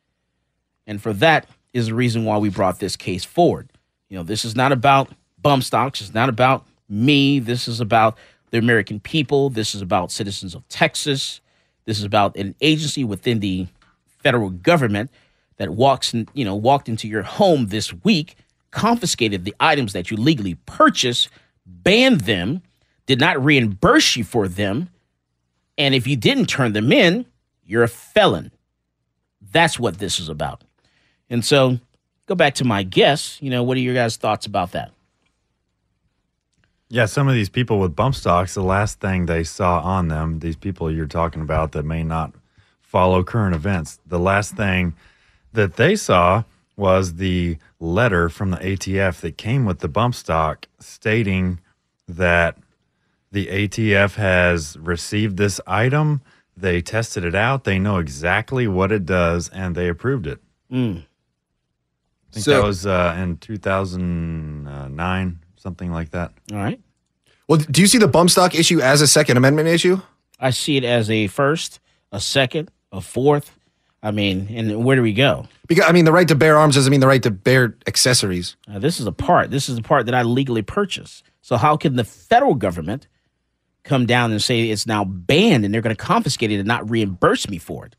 And 0.86 1.02
for 1.02 1.12
that 1.14 1.48
is 1.72 1.86
the 1.86 1.94
reason 1.94 2.24
why 2.24 2.38
we 2.38 2.48
brought 2.48 2.78
this 2.78 2.96
case 2.96 3.24
forward. 3.24 3.70
You 4.08 4.18
know, 4.18 4.22
this 4.22 4.44
is 4.44 4.54
not 4.54 4.70
about 4.70 5.10
bump 5.44 5.62
stocks, 5.62 6.00
it's 6.00 6.14
not 6.14 6.28
about 6.28 6.66
me, 6.88 7.38
this 7.38 7.68
is 7.68 7.80
about 7.80 8.18
the 8.50 8.58
American 8.58 8.98
people, 8.98 9.50
this 9.50 9.74
is 9.74 9.82
about 9.82 10.10
citizens 10.10 10.54
of 10.54 10.66
Texas, 10.68 11.40
this 11.84 11.98
is 11.98 12.04
about 12.04 12.34
an 12.36 12.54
agency 12.60 13.04
within 13.04 13.38
the 13.38 13.68
federal 14.06 14.50
government 14.50 15.10
that 15.58 15.70
walks 15.70 16.14
in, 16.14 16.26
you 16.32 16.44
know, 16.44 16.54
walked 16.56 16.88
into 16.88 17.06
your 17.06 17.22
home 17.22 17.66
this 17.66 17.92
week, 17.92 18.36
confiscated 18.70 19.44
the 19.44 19.54
items 19.60 19.92
that 19.92 20.10
you 20.10 20.16
legally 20.16 20.56
purchased, 20.66 21.28
banned 21.66 22.22
them, 22.22 22.62
did 23.06 23.20
not 23.20 23.42
reimburse 23.44 24.16
you 24.16 24.24
for 24.24 24.48
them, 24.48 24.88
and 25.76 25.94
if 25.94 26.06
you 26.06 26.16
didn't 26.16 26.46
turn 26.46 26.72
them 26.72 26.90
in, 26.90 27.26
you're 27.64 27.82
a 27.82 27.88
felon. 27.88 28.50
That's 29.52 29.78
what 29.78 29.98
this 29.98 30.18
is 30.18 30.28
about. 30.28 30.64
And 31.28 31.44
so, 31.44 31.78
go 32.26 32.34
back 32.34 32.54
to 32.56 32.64
my 32.64 32.82
guess. 32.82 33.38
You 33.42 33.50
know, 33.50 33.62
what 33.62 33.76
are 33.76 33.80
your 33.80 33.94
guys' 33.94 34.16
thoughts 34.16 34.46
about 34.46 34.72
that? 34.72 34.90
Yeah, 36.88 37.06
some 37.06 37.28
of 37.28 37.34
these 37.34 37.48
people 37.48 37.78
with 37.80 37.96
bump 37.96 38.14
stocks, 38.14 38.54
the 38.54 38.62
last 38.62 39.00
thing 39.00 39.26
they 39.26 39.42
saw 39.44 39.80
on 39.80 40.08
them, 40.08 40.38
these 40.40 40.56
people 40.56 40.90
you're 40.90 41.06
talking 41.06 41.40
about 41.42 41.72
that 41.72 41.84
may 41.84 42.02
not 42.04 42.32
follow 42.82 43.24
current 43.24 43.54
events, 43.54 43.98
the 44.06 44.18
last 44.18 44.54
thing 44.56 44.94
that 45.52 45.76
they 45.76 45.96
saw 45.96 46.44
was 46.76 47.14
the 47.14 47.56
letter 47.80 48.28
from 48.28 48.50
the 48.50 48.56
ATF 48.58 49.20
that 49.20 49.38
came 49.38 49.64
with 49.64 49.78
the 49.78 49.88
bump 49.88 50.14
stock 50.14 50.66
stating 50.78 51.58
that 52.06 52.58
the 53.32 53.46
ATF 53.46 54.14
has 54.16 54.76
received 54.78 55.36
this 55.36 55.60
item. 55.66 56.20
They 56.56 56.80
tested 56.82 57.24
it 57.24 57.34
out. 57.34 57.64
They 57.64 57.78
know 57.80 57.98
exactly 57.98 58.68
what 58.68 58.92
it 58.92 59.04
does, 59.06 59.48
and 59.48 59.74
they 59.74 59.88
approved 59.88 60.26
it. 60.26 60.40
Mm. 60.70 60.98
I 60.98 61.02
think 62.32 62.44
So- 62.44 62.50
that 62.52 62.62
was 62.64 62.86
uh, 62.86 63.16
in 63.18 63.38
2009, 63.38 65.40
something 65.64 65.90
like 65.90 66.10
that. 66.10 66.30
All 66.52 66.58
right. 66.58 66.78
Well, 67.48 67.58
do 67.58 67.80
you 67.80 67.88
see 67.88 67.98
the 67.98 68.06
bump 68.06 68.30
stock 68.30 68.54
issue 68.54 68.80
as 68.80 69.00
a 69.00 69.06
Second 69.08 69.38
Amendment 69.38 69.68
issue? 69.68 70.00
I 70.38 70.50
see 70.50 70.76
it 70.76 70.84
as 70.84 71.10
a 71.10 71.26
first, 71.26 71.80
a 72.12 72.20
second, 72.20 72.70
a 72.92 73.00
fourth. 73.00 73.58
I 74.02 74.10
mean, 74.10 74.48
and 74.50 74.84
where 74.84 74.96
do 74.96 75.02
we 75.02 75.14
go? 75.14 75.48
Because 75.66 75.86
I 75.88 75.92
mean, 75.92 76.04
the 76.04 76.12
right 76.12 76.28
to 76.28 76.34
bear 76.34 76.58
arms 76.58 76.74
doesn't 76.74 76.90
mean 76.90 77.00
the 77.00 77.06
right 77.06 77.22
to 77.22 77.30
bear 77.30 77.76
accessories. 77.86 78.56
Uh, 78.70 78.78
this 78.78 79.00
is 79.00 79.06
a 79.06 79.12
part. 79.12 79.50
This 79.50 79.68
is 79.68 79.76
the 79.76 79.82
part 79.82 80.06
that 80.06 80.14
I 80.14 80.22
legally 80.22 80.62
purchased. 80.62 81.24
So 81.40 81.56
how 81.56 81.76
can 81.78 81.96
the 81.96 82.04
federal 82.04 82.54
government 82.54 83.08
come 83.82 84.04
down 84.04 84.30
and 84.30 84.42
say 84.42 84.68
it's 84.68 84.86
now 84.86 85.04
banned 85.04 85.64
and 85.64 85.72
they're 85.72 85.80
going 85.80 85.96
to 85.96 86.02
confiscate 86.02 86.50
it 86.50 86.58
and 86.58 86.68
not 86.68 86.88
reimburse 86.88 87.48
me 87.48 87.56
for 87.56 87.86
it? 87.86 87.96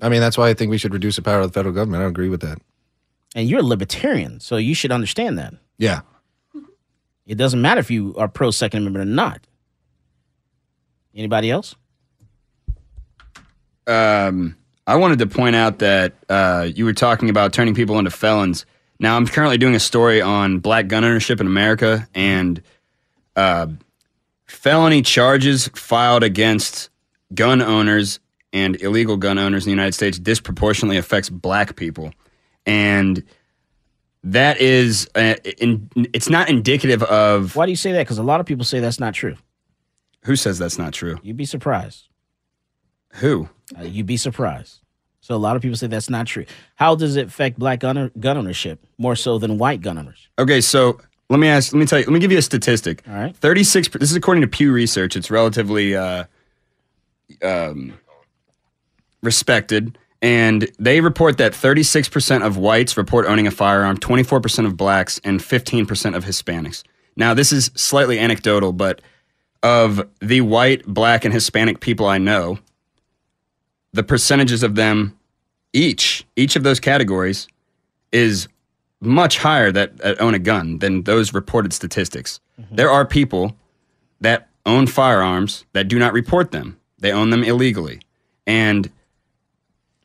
I 0.00 0.08
mean, 0.08 0.20
that's 0.20 0.36
why 0.36 0.48
I 0.48 0.54
think 0.54 0.70
we 0.70 0.78
should 0.78 0.92
reduce 0.92 1.14
the 1.14 1.22
power 1.22 1.40
of 1.40 1.48
the 1.48 1.52
federal 1.52 1.74
government. 1.74 2.00
I 2.00 2.04
don't 2.04 2.10
agree 2.10 2.28
with 2.28 2.40
that. 2.40 2.58
And 3.36 3.48
you're 3.48 3.60
a 3.60 3.64
libertarian, 3.64 4.40
so 4.40 4.56
you 4.56 4.74
should 4.74 4.92
understand 4.92 5.38
that. 5.38 5.54
Yeah. 5.78 6.00
It 7.26 7.36
doesn't 7.36 7.60
matter 7.60 7.80
if 7.80 7.90
you 7.90 8.14
are 8.16 8.28
pro 8.28 8.50
Second 8.50 8.80
Amendment 8.80 9.08
or 9.08 9.12
not. 9.12 9.46
Anybody 11.14 11.50
else? 11.50 11.74
Um, 13.86 14.56
I 14.86 14.96
wanted 14.96 15.18
to 15.20 15.26
point 15.26 15.56
out 15.56 15.78
that 15.80 16.14
uh, 16.28 16.68
you 16.74 16.84
were 16.84 16.92
talking 16.92 17.30
about 17.30 17.52
turning 17.52 17.74
people 17.74 17.98
into 17.98 18.10
felons. 18.10 18.66
Now, 18.98 19.16
I'm 19.16 19.26
currently 19.26 19.58
doing 19.58 19.74
a 19.74 19.80
story 19.80 20.20
on 20.20 20.58
black 20.58 20.88
gun 20.88 21.04
ownership 21.04 21.40
in 21.40 21.46
America 21.46 22.08
and 22.14 22.62
uh, 23.36 23.66
felony 24.46 25.02
charges 25.02 25.68
filed 25.74 26.22
against 26.22 26.90
gun 27.34 27.60
owners 27.62 28.20
and 28.52 28.80
illegal 28.80 29.16
gun 29.16 29.38
owners 29.38 29.64
in 29.64 29.70
the 29.70 29.72
United 29.72 29.94
States 29.94 30.18
disproportionately 30.18 30.98
affects 30.98 31.30
black 31.30 31.76
people. 31.76 32.12
And 32.66 33.24
that 34.24 34.60
is, 34.60 35.08
uh, 35.14 35.34
in, 35.58 35.88
it's 36.12 36.28
not 36.28 36.48
indicative 36.48 37.02
of. 37.02 37.56
Why 37.56 37.66
do 37.66 37.72
you 37.72 37.76
say 37.76 37.92
that? 37.92 38.00
Because 38.00 38.18
a 38.18 38.22
lot 38.22 38.40
of 38.40 38.46
people 38.46 38.64
say 38.64 38.80
that's 38.80 39.00
not 39.00 39.14
true. 39.14 39.36
Who 40.24 40.36
says 40.36 40.58
that's 40.58 40.78
not 40.78 40.92
true? 40.92 41.18
You'd 41.22 41.36
be 41.36 41.44
surprised. 41.44 42.08
Who? 43.14 43.48
Uh, 43.78 43.82
you'd 43.82 44.06
be 44.06 44.16
surprised. 44.16 44.78
So 45.20 45.34
a 45.34 45.36
lot 45.36 45.54
of 45.56 45.62
people 45.62 45.76
say 45.76 45.86
that's 45.86 46.10
not 46.10 46.26
true. 46.26 46.46
How 46.74 46.94
does 46.94 47.16
it 47.16 47.26
affect 47.28 47.58
black 47.58 47.80
gun, 47.80 48.10
gun 48.18 48.36
ownership 48.36 48.84
more 48.98 49.14
so 49.14 49.38
than 49.38 49.58
white 49.58 49.80
gun 49.80 49.98
owners? 49.98 50.28
Okay, 50.38 50.60
so 50.60 51.00
let 51.28 51.38
me 51.38 51.48
ask. 51.48 51.72
Let 51.72 51.78
me 51.78 51.86
tell 51.86 51.98
you. 51.98 52.04
Let 52.06 52.12
me 52.12 52.18
give 52.20 52.32
you 52.32 52.38
a 52.38 52.42
statistic. 52.42 53.02
All 53.08 53.14
right. 53.14 53.36
Thirty-six. 53.36 53.88
This 53.88 54.10
is 54.10 54.16
according 54.16 54.42
to 54.42 54.48
Pew 54.48 54.72
Research. 54.72 55.16
It's 55.16 55.30
relatively 55.30 55.96
uh, 55.96 56.24
um, 57.42 57.94
respected, 59.22 59.96
and 60.22 60.70
they 60.78 61.02
report 61.02 61.36
that 61.36 61.54
thirty-six 61.54 62.08
percent 62.08 62.44
of 62.44 62.56
whites 62.56 62.96
report 62.96 63.26
owning 63.26 63.46
a 63.46 63.50
firearm, 63.50 63.98
twenty-four 63.98 64.40
percent 64.40 64.66
of 64.66 64.76
blacks, 64.76 65.20
and 65.24 65.42
fifteen 65.42 65.84
percent 65.84 66.16
of 66.16 66.24
Hispanics. 66.24 66.84
Now, 67.16 67.34
this 67.34 67.52
is 67.52 67.70
slightly 67.74 68.18
anecdotal, 68.18 68.72
but 68.72 69.02
of 69.62 70.08
the 70.20 70.40
white, 70.40 70.86
black, 70.86 71.24
and 71.24 71.34
Hispanic 71.34 71.80
people 71.80 72.06
I 72.06 72.18
know, 72.18 72.58
the 73.92 74.02
percentages 74.02 74.62
of 74.62 74.76
them 74.76 75.18
each 75.72 76.24
each 76.36 76.56
of 76.56 76.62
those 76.62 76.80
categories 76.80 77.48
is 78.12 78.48
much 79.00 79.38
higher 79.38 79.72
that, 79.72 79.96
that 79.98 80.20
own 80.20 80.34
a 80.34 80.38
gun 80.38 80.78
than 80.78 81.02
those 81.02 81.34
reported 81.34 81.72
statistics. 81.72 82.40
Mm-hmm. 82.60 82.76
There 82.76 82.90
are 82.90 83.04
people 83.04 83.56
that 84.20 84.48
own 84.64 84.86
firearms 84.86 85.64
that 85.72 85.88
do 85.88 85.98
not 85.98 86.12
report 86.12 86.52
them. 86.52 86.78
They 86.98 87.10
own 87.10 87.30
them 87.30 87.42
illegally. 87.42 88.00
And 88.46 88.90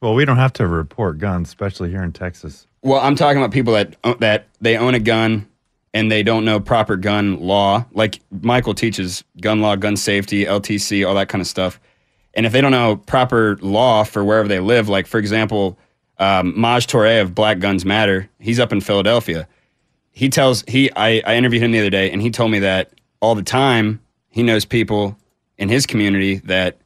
Well, 0.02 0.14
we 0.14 0.26
don't 0.26 0.38
have 0.38 0.54
to 0.54 0.68
report 0.68 1.18
guns, 1.18 1.48
especially 1.48 1.90
here 1.90 2.04
in 2.04 2.12
Texas. 2.12 2.68
well, 2.84 3.00
I'm 3.02 3.16
talking 3.16 3.38
about 3.38 3.52
people 3.52 3.74
that 3.74 3.96
that 4.20 4.48
they 4.62 4.78
own 4.78 4.94
a 4.94 5.00
gun 5.00 5.48
and 5.94 6.12
they 6.12 6.22
don't 6.22 6.46
know 6.46 6.60
proper 6.60 6.96
gun 6.96 7.40
law. 7.40 7.86
Like 7.92 8.20
Michael 8.30 8.74
teaches 8.76 9.24
gun 9.42 9.62
law, 9.62 9.76
gun 9.76 9.98
safety, 9.98 10.46
LTC, 10.46 11.08
all 11.08 11.16
that 11.16 11.30
kind 11.30 11.42
of 11.42 11.48
stuff. 11.48 11.80
And 12.36 12.46
if 12.46 12.52
they 12.52 12.62
don't 12.62 12.72
know 12.72 12.98
proper 12.98 13.58
law 13.62 14.04
for 14.04 14.24
wherever 14.24 14.48
they 14.48 14.60
live, 14.60 14.90
like 14.90 15.08
for 15.08 15.18
example, 15.18 15.78
um, 16.20 16.60
Maj 16.60 16.86
Touré 16.86 17.22
of 17.22 17.34
Black 17.34 17.60
Guns 17.60 17.84
Matter, 17.84 18.30
he's 18.40 18.60
up 18.60 18.72
in 18.72 18.82
Philadelphia. 18.82 19.48
He 20.12 20.30
tells 20.30 20.64
he 20.68 20.92
I, 20.96 21.22
I 21.26 21.36
interviewed 21.36 21.64
him 21.64 21.72
the 21.72 21.80
other 21.80 21.90
day, 21.90 22.12
and 22.12 22.22
he 22.22 22.30
told 22.30 22.52
me 22.52 22.60
that 22.60 22.92
all 23.20 23.34
the 23.34 23.44
time 23.44 24.00
he 24.30 24.44
knows 24.44 24.66
people 24.66 25.18
in 25.58 25.70
his 25.70 25.88
community 25.88 26.36
that 26.46 26.78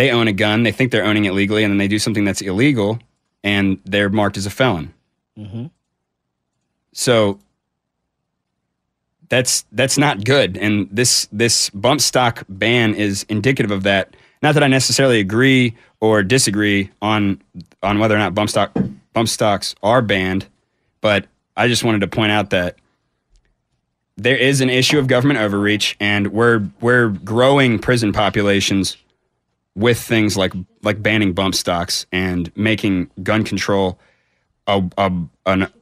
they 0.00 0.10
own 0.10 0.28
a 0.28 0.32
gun, 0.32 0.62
they 0.62 0.72
think 0.72 0.92
they're 0.92 1.04
owning 1.04 1.26
it 1.26 1.34
legally, 1.34 1.62
and 1.62 1.70
then 1.70 1.76
they 1.76 1.86
do 1.86 1.98
something 1.98 2.24
that's 2.24 2.40
illegal, 2.40 2.98
and 3.44 3.78
they're 3.84 4.08
marked 4.08 4.38
as 4.38 4.46
a 4.46 4.50
felon. 4.50 4.94
Mm-hmm. 5.38 5.66
So 6.94 7.38
that's 9.28 9.66
that's 9.72 9.98
not 9.98 10.24
good. 10.24 10.56
And 10.56 10.88
this 10.90 11.28
this 11.32 11.68
bump 11.68 12.00
stock 12.00 12.44
ban 12.48 12.94
is 12.94 13.26
indicative 13.28 13.70
of 13.70 13.82
that. 13.82 14.16
Not 14.40 14.54
that 14.54 14.62
I 14.62 14.68
necessarily 14.68 15.20
agree 15.20 15.76
or 16.00 16.22
disagree 16.22 16.90
on 17.02 17.42
on 17.82 17.98
whether 17.98 18.14
or 18.14 18.18
not 18.18 18.34
bump 18.34 18.48
stock 18.48 18.74
bump 19.12 19.28
stocks 19.28 19.74
are 19.82 20.00
banned, 20.00 20.46
but 21.02 21.26
I 21.58 21.68
just 21.68 21.84
wanted 21.84 22.00
to 22.00 22.08
point 22.08 22.32
out 22.32 22.48
that 22.50 22.76
there 24.16 24.38
is 24.38 24.62
an 24.62 24.70
issue 24.70 24.98
of 24.98 25.08
government 25.08 25.40
overreach, 25.40 25.98
and 26.00 26.28
we're 26.28 26.66
we're 26.80 27.10
growing 27.10 27.78
prison 27.78 28.14
populations 28.14 28.96
with 29.74 30.00
things 30.00 30.36
like 30.36 30.52
like 30.82 31.02
banning 31.02 31.32
bump 31.32 31.54
stocks 31.54 32.06
and 32.12 32.50
making 32.56 33.10
gun 33.22 33.44
control 33.44 33.98
a, 34.66 34.82
a 34.98 35.12
an 35.46 35.72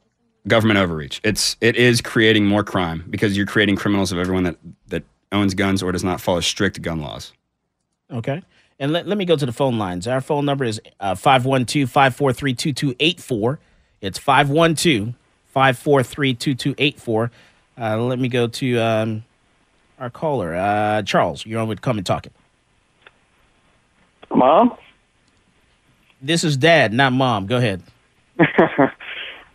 government 0.47 0.79
overreach. 0.79 1.21
It's 1.25 1.57
it 1.61 1.77
is 1.77 2.01
creating 2.01 2.47
more 2.47 2.65
crime 2.65 3.05
because 3.11 3.37
you're 3.37 3.47
creating 3.47 3.77
criminals 3.77 4.13
of 4.13 4.19
everyone 4.19 4.45
that 4.45 4.57
that 4.89 5.05
owns 5.33 5.55
guns 5.55 5.83
or 5.83 5.93
does 5.93 6.05
not 6.05 6.21
follow 6.21 6.41
strict 6.41 6.81
gun 6.83 7.01
laws. 7.01 7.33
Okay. 8.11 8.43
And 8.81 8.93
let, 8.93 9.09
let 9.09 9.19
me 9.19 9.25
go 9.25 9.37
to 9.37 9.45
the 9.45 9.53
phone 9.53 9.79
lines. 9.79 10.07
Our 10.07 10.21
phone 10.21 10.45
number 10.45 10.65
is 10.65 10.81
uh, 11.01 11.15
512 11.15 11.91
543 11.91 12.55
2284. 12.55 13.59
It's 14.01 14.19
512 14.19 15.15
543 15.49 16.35
2284. 16.35 17.31
Uh, 17.81 17.99
let 17.99 18.19
me 18.19 18.29
go 18.29 18.47
to 18.47 18.79
um, 18.79 19.25
our 19.99 20.11
caller, 20.11 20.55
uh, 20.55 21.03
Charles. 21.03 21.45
You're 21.45 21.61
on 21.61 21.69
with 21.69 21.81
Come 21.81 21.99
and 21.99 22.07
Talk. 22.07 22.27
Mom? 24.35 24.77
This 26.21 26.45
is 26.45 26.57
Dad, 26.57 26.93
not 26.93 27.13
Mom. 27.13 27.47
Go 27.47 27.57
ahead. 27.57 27.83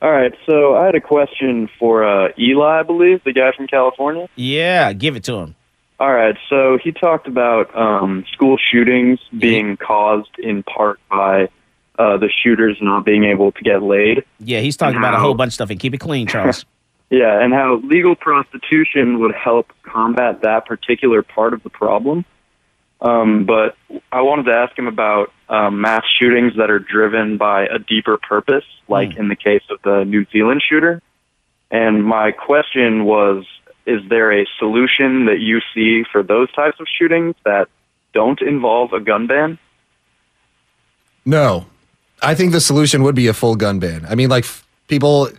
All 0.01 0.11
right, 0.11 0.33
so 0.45 0.75
I 0.75 0.85
had 0.85 0.95
a 0.95 1.01
question 1.01 1.69
for 1.79 2.03
uh, 2.03 2.29
Eli, 2.37 2.79
I 2.79 2.83
believe, 2.83 3.23
the 3.23 3.31
guy 3.31 3.51
from 3.55 3.67
California. 3.67 4.27
Yeah, 4.35 4.91
give 4.91 5.15
it 5.15 5.23
to 5.25 5.35
him. 5.35 5.55
All 5.99 6.11
right, 6.13 6.35
so 6.49 6.77
he 6.83 6.91
talked 6.91 7.27
about 7.27 7.73
um, 7.77 8.25
school 8.33 8.57
shootings 8.57 9.19
being 9.37 9.77
caused 9.77 10.37
in 10.39 10.63
part 10.63 10.99
by 11.09 11.47
uh, 11.97 12.17
the 12.17 12.29
shooters 12.43 12.77
not 12.81 13.05
being 13.05 13.23
able 13.23 13.53
to 13.53 13.61
get 13.61 13.81
laid. 13.81 14.25
Yeah, 14.39 14.59
he's 14.59 14.75
talking 14.75 14.97
about 14.97 15.13
a 15.13 15.19
whole 15.19 15.35
bunch 15.35 15.49
of 15.49 15.53
stuff. 15.53 15.69
And 15.69 15.79
keep 15.79 15.93
it 15.93 15.99
clean, 15.99 16.27
Charles. 16.27 16.65
Yeah, 17.09 17.43
and 17.43 17.53
how 17.53 17.75
legal 17.83 18.15
prostitution 18.15 19.19
would 19.19 19.35
help 19.35 19.71
combat 19.83 20.41
that 20.41 20.65
particular 20.65 21.21
part 21.21 21.53
of 21.53 21.61
the 21.61 21.69
problem. 21.69 22.25
Um, 23.03 23.45
but 23.45 23.75
I 24.11 24.21
wanted 24.21 24.45
to 24.45 24.53
ask 24.53 24.77
him 24.79 24.87
about 24.87 25.31
um, 25.49 25.81
mass 25.81 26.03
shootings 26.17 26.53
that 26.55 26.71
are 26.71 26.79
driven 26.79 27.37
by 27.37 27.65
a 27.65 27.77
deeper 27.77 28.17
purpose, 28.17 28.63
like 28.87 29.17
in 29.17 29.27
the 29.27 29.35
case 29.35 29.63
of 29.69 29.81
the 29.83 30.05
New 30.05 30.25
Zealand 30.31 30.63
shooter. 30.67 31.01
And 31.69 32.05
my 32.05 32.31
question 32.31 33.03
was 33.03 33.45
Is 33.85 34.01
there 34.09 34.31
a 34.31 34.45
solution 34.57 35.25
that 35.25 35.39
you 35.39 35.59
see 35.73 36.03
for 36.09 36.23
those 36.23 36.51
types 36.53 36.79
of 36.79 36.87
shootings 36.87 37.35
that 37.43 37.67
don't 38.13 38.41
involve 38.41 38.93
a 38.93 39.01
gun 39.01 39.27
ban? 39.27 39.59
No, 41.25 41.65
I 42.21 42.35
think 42.35 42.53
the 42.53 42.61
solution 42.61 43.03
would 43.03 43.15
be 43.15 43.27
a 43.27 43.33
full 43.33 43.55
gun 43.55 43.79
ban. 43.79 44.05
I 44.07 44.15
mean, 44.15 44.29
like 44.29 44.45
f- 44.45 44.65
people, 44.87 45.29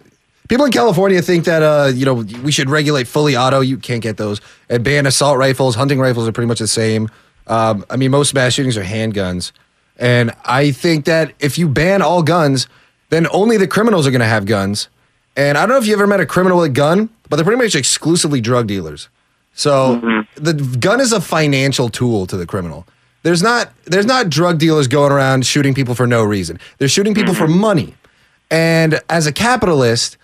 people 0.49 0.67
in 0.67 0.73
California 0.73 1.23
think 1.23 1.45
that 1.45 1.63
uh, 1.63 1.91
you 1.95 2.05
know 2.05 2.15
we 2.43 2.53
should 2.53 2.69
regulate 2.69 3.07
fully 3.07 3.37
auto. 3.37 3.61
You 3.61 3.79
can't 3.79 4.03
get 4.03 4.19
those 4.19 4.43
and 4.69 4.85
ban 4.85 5.07
assault 5.07 5.39
rifles. 5.39 5.75
Hunting 5.77 5.99
rifles 5.99 6.29
are 6.29 6.33
pretty 6.33 6.49
much 6.49 6.59
the 6.59 6.69
same. 6.69 7.09
Um, 7.47 7.85
I 7.91 7.97
mean, 7.97 8.11
most 8.11 8.35
mass 8.35 8.55
shootings 8.55 8.77
are 8.77 8.85
handguns, 8.85 9.53
and 9.99 10.33
I 10.45 10.71
think 10.71 11.05
that 11.05 11.33
if 11.41 11.59
you 11.59 11.69
ban 11.69 12.03
all 12.03 12.23
guns, 12.23 12.67
then 13.11 13.27
only 13.31 13.57
the 13.57 13.67
criminals 13.67 14.07
are 14.07 14.11
going 14.11 14.21
to 14.21 14.27
have 14.27 14.47
guns. 14.47 14.89
And 15.37 15.59
I 15.59 15.63
don't 15.63 15.71
know 15.71 15.79
if 15.79 15.87
you 15.87 15.93
ever 15.95 16.07
met 16.07 16.21
a 16.21 16.27
criminal 16.27 16.59
with 16.59 16.71
a 16.71 16.75
gun, 16.75 17.11
but 17.29 17.37
they're 17.37 17.45
pretty 17.45 17.63
much 17.63 17.75
exclusively 17.75 18.41
drug 18.41 18.67
dealers. 18.67 19.09
So 19.55 20.25
the 20.35 20.55
gun 20.55 21.01
is 21.01 21.13
a 21.13 21.21
financial 21.21 21.89
tool 21.89 22.27
to 22.27 22.37
the 22.37 22.47
criminal. 22.47 22.87
There's 23.23 23.43
not 23.43 23.73
there's 23.85 24.07
not 24.07 24.29
drug 24.29 24.59
dealers 24.59 24.89
going 24.89 25.13
around 25.13 25.47
shooting 25.47 25.75
people 25.75 25.95
for 25.95 26.07
no 26.07 26.25
reason. 26.25 26.59
They're 26.79 26.89
shooting 26.89 27.15
people 27.15 27.35
for 27.35 27.49
money. 27.49 27.95
And 28.51 29.01
as 29.09 29.27
a 29.27 29.33
capitalist, 29.33 30.19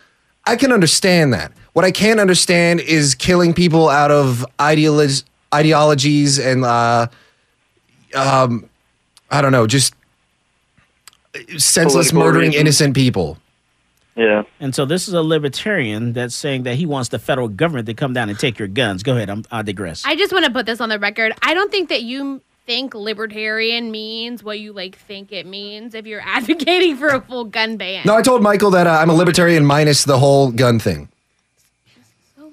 I 0.47 0.57
can 0.57 0.73
understand 0.73 1.33
that. 1.33 1.53
What 1.73 1.85
I 1.85 1.93
can't 1.93 2.21
understand 2.21 2.81
is 2.81 3.15
killing 3.15 3.55
people 3.55 3.89
out 3.89 4.11
of 4.11 4.45
ideolo- 4.59 5.25
ideologies 5.55 6.39
and 6.39 6.65
uh, 6.65 7.07
um, 8.15 8.69
I 9.31 9.43
don't 9.43 9.53
know, 9.53 9.67
just 9.67 9.95
senseless 11.59 12.11
Political 12.11 12.19
murdering 12.19 12.49
reasons. 12.51 12.61
innocent 12.61 12.95
people. 12.95 13.39
Yeah. 14.17 14.43
And 14.59 14.75
so 14.75 14.85
this 14.85 15.09
is 15.09 15.15
a 15.15 15.23
libertarian 15.23 16.13
that's 16.13 16.35
saying 16.35 16.65
that 16.65 16.75
he 16.75 16.85
wants 16.85 17.09
the 17.11 17.19
federal 17.19 17.49
government 17.49 17.87
to 17.87 17.95
come 17.95 18.13
down 18.13 18.29
and 18.29 18.39
take 18.39 18.59
your 18.59 18.69
guns. 18.69 19.03
Go 19.03 19.17
ahead. 19.17 19.31
I'm, 19.31 19.45
I 19.51 19.63
digress. 19.63 20.05
I 20.05 20.17
just 20.17 20.33
want 20.33 20.45
to 20.45 20.51
put 20.51 20.67
this 20.67 20.81
on 20.81 20.89
the 20.89 20.99
record. 20.99 21.33
I 21.43 21.55
don't 21.55 21.71
think 21.71 21.89
that 21.89 22.03
you 22.03 22.43
think 22.67 22.95
libertarian 22.95 23.91
means 23.91 24.43
what 24.45 24.61
you 24.61 24.73
like 24.73 24.97
think 24.99 25.33
it 25.33 25.47
means 25.47 25.95
if 25.95 26.07
you're 26.07 26.21
advocating 26.25 26.97
for 26.97 27.09
a 27.09 27.21
full 27.21 27.45
gun 27.45 27.77
ban. 27.77 28.03
No, 28.05 28.15
I 28.15 28.23
told 28.23 28.43
Michael 28.43 28.71
that 28.73 28.87
uh, 28.87 28.91
I'm 28.91 29.11
a 29.11 29.15
libertarian 29.15 29.65
minus 29.65 30.05
the 30.05 30.19
whole 30.19 30.51
gun 30.51 30.79
thing. 30.79 31.09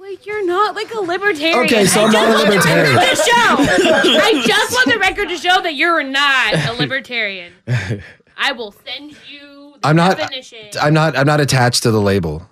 So, 0.08 0.12
like 0.12 0.26
you're 0.26 0.46
not 0.46 0.76
like 0.76 0.93
a 0.93 1.00
libertarian. 1.00 1.60
Okay, 1.65 1.86
so 1.86 2.02
I'm 2.06 2.10
I 2.10 2.13
not 2.13 2.28
a 2.30 2.32
just 2.32 2.46
the 2.46 2.50
libertarian. 2.52 3.00
to 3.00 3.15
show. 3.15 4.22
I 4.22 4.43
just 4.46 4.72
want 4.72 4.89
the 4.89 5.00
record 5.00 5.30
to 5.30 5.38
show 5.38 5.62
that 5.62 5.76
you're 5.76 6.04
not 6.04 6.54
a 6.54 6.74
libertarian. 6.74 7.54
I 8.38 8.52
will 8.54 8.72
send 8.72 9.12
you 9.30 9.74
the 9.82 9.88
I'm 9.88 9.96
not. 9.96 10.17
definition. 10.17 10.70
I'm 10.82 10.93
not. 10.93 11.17
I'm 11.17 11.26
not 11.28 11.41
attached 11.41 11.84
to 11.84 11.91
the 11.91 12.00
label. 12.02 12.48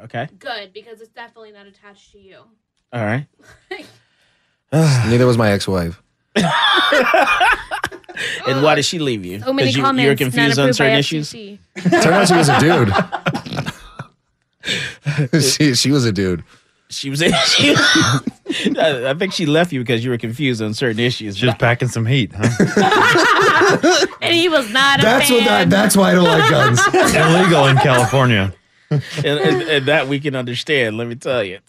Okay. 0.00 0.28
Good 0.38 0.72
because 0.72 1.00
it's 1.00 1.10
definitely 1.12 1.52
not 1.52 1.66
attached 1.66 2.10
to 2.12 2.18
you. 2.18 2.38
All 2.92 3.04
right. 3.04 3.26
Neither 4.72 5.26
was 5.26 5.38
my 5.38 5.50
ex-wife. 5.52 6.02
And 8.46 8.62
why 8.62 8.74
did 8.74 8.84
she 8.84 8.98
leave 8.98 9.24
you? 9.24 9.40
So 9.40 9.52
many 9.52 9.68
'Cause 9.68 9.76
you, 9.76 9.82
comments. 9.82 10.04
You're 10.06 10.16
confused 10.16 10.58
on 10.58 10.72
certain 10.74 10.98
issues. 10.98 11.32
FCC. 11.32 11.58
Turned 11.90 12.04
out 12.06 12.28
she 12.28 12.34
was 12.34 12.48
a 12.48 12.60
dude. 15.30 15.42
she 15.42 15.74
she 15.74 15.90
was 15.90 16.04
a 16.04 16.12
dude. 16.12 16.44
She 16.92 17.10
was. 17.10 17.22
She, 18.52 18.78
I 18.78 19.10
I 19.10 19.14
think 19.14 19.32
she 19.32 19.46
left 19.46 19.72
you 19.72 19.80
because 19.80 20.04
you 20.04 20.10
were 20.10 20.18
confused 20.18 20.60
on 20.60 20.74
certain 20.74 21.00
issues. 21.00 21.36
Just 21.36 21.58
packing 21.58 21.88
some 21.88 22.04
heat, 22.04 22.32
huh? 22.36 24.06
and 24.20 24.34
he 24.34 24.50
was 24.50 24.70
not 24.70 24.98
a 24.98 25.02
That's 25.02 25.30
what 25.30 25.44
that. 25.44 25.70
That's 25.70 25.96
why 25.96 26.10
I 26.10 26.14
don't 26.14 26.24
like 26.24 26.50
guns. 26.50 26.80
Illegal 27.14 27.66
in 27.68 27.78
California. 27.78 28.52
and, 28.90 29.02
and, 29.24 29.62
and 29.62 29.86
that 29.86 30.06
we 30.06 30.20
can 30.20 30.36
understand. 30.36 30.98
Let 30.98 31.08
me 31.08 31.14
tell 31.14 31.42
you. 31.42 31.60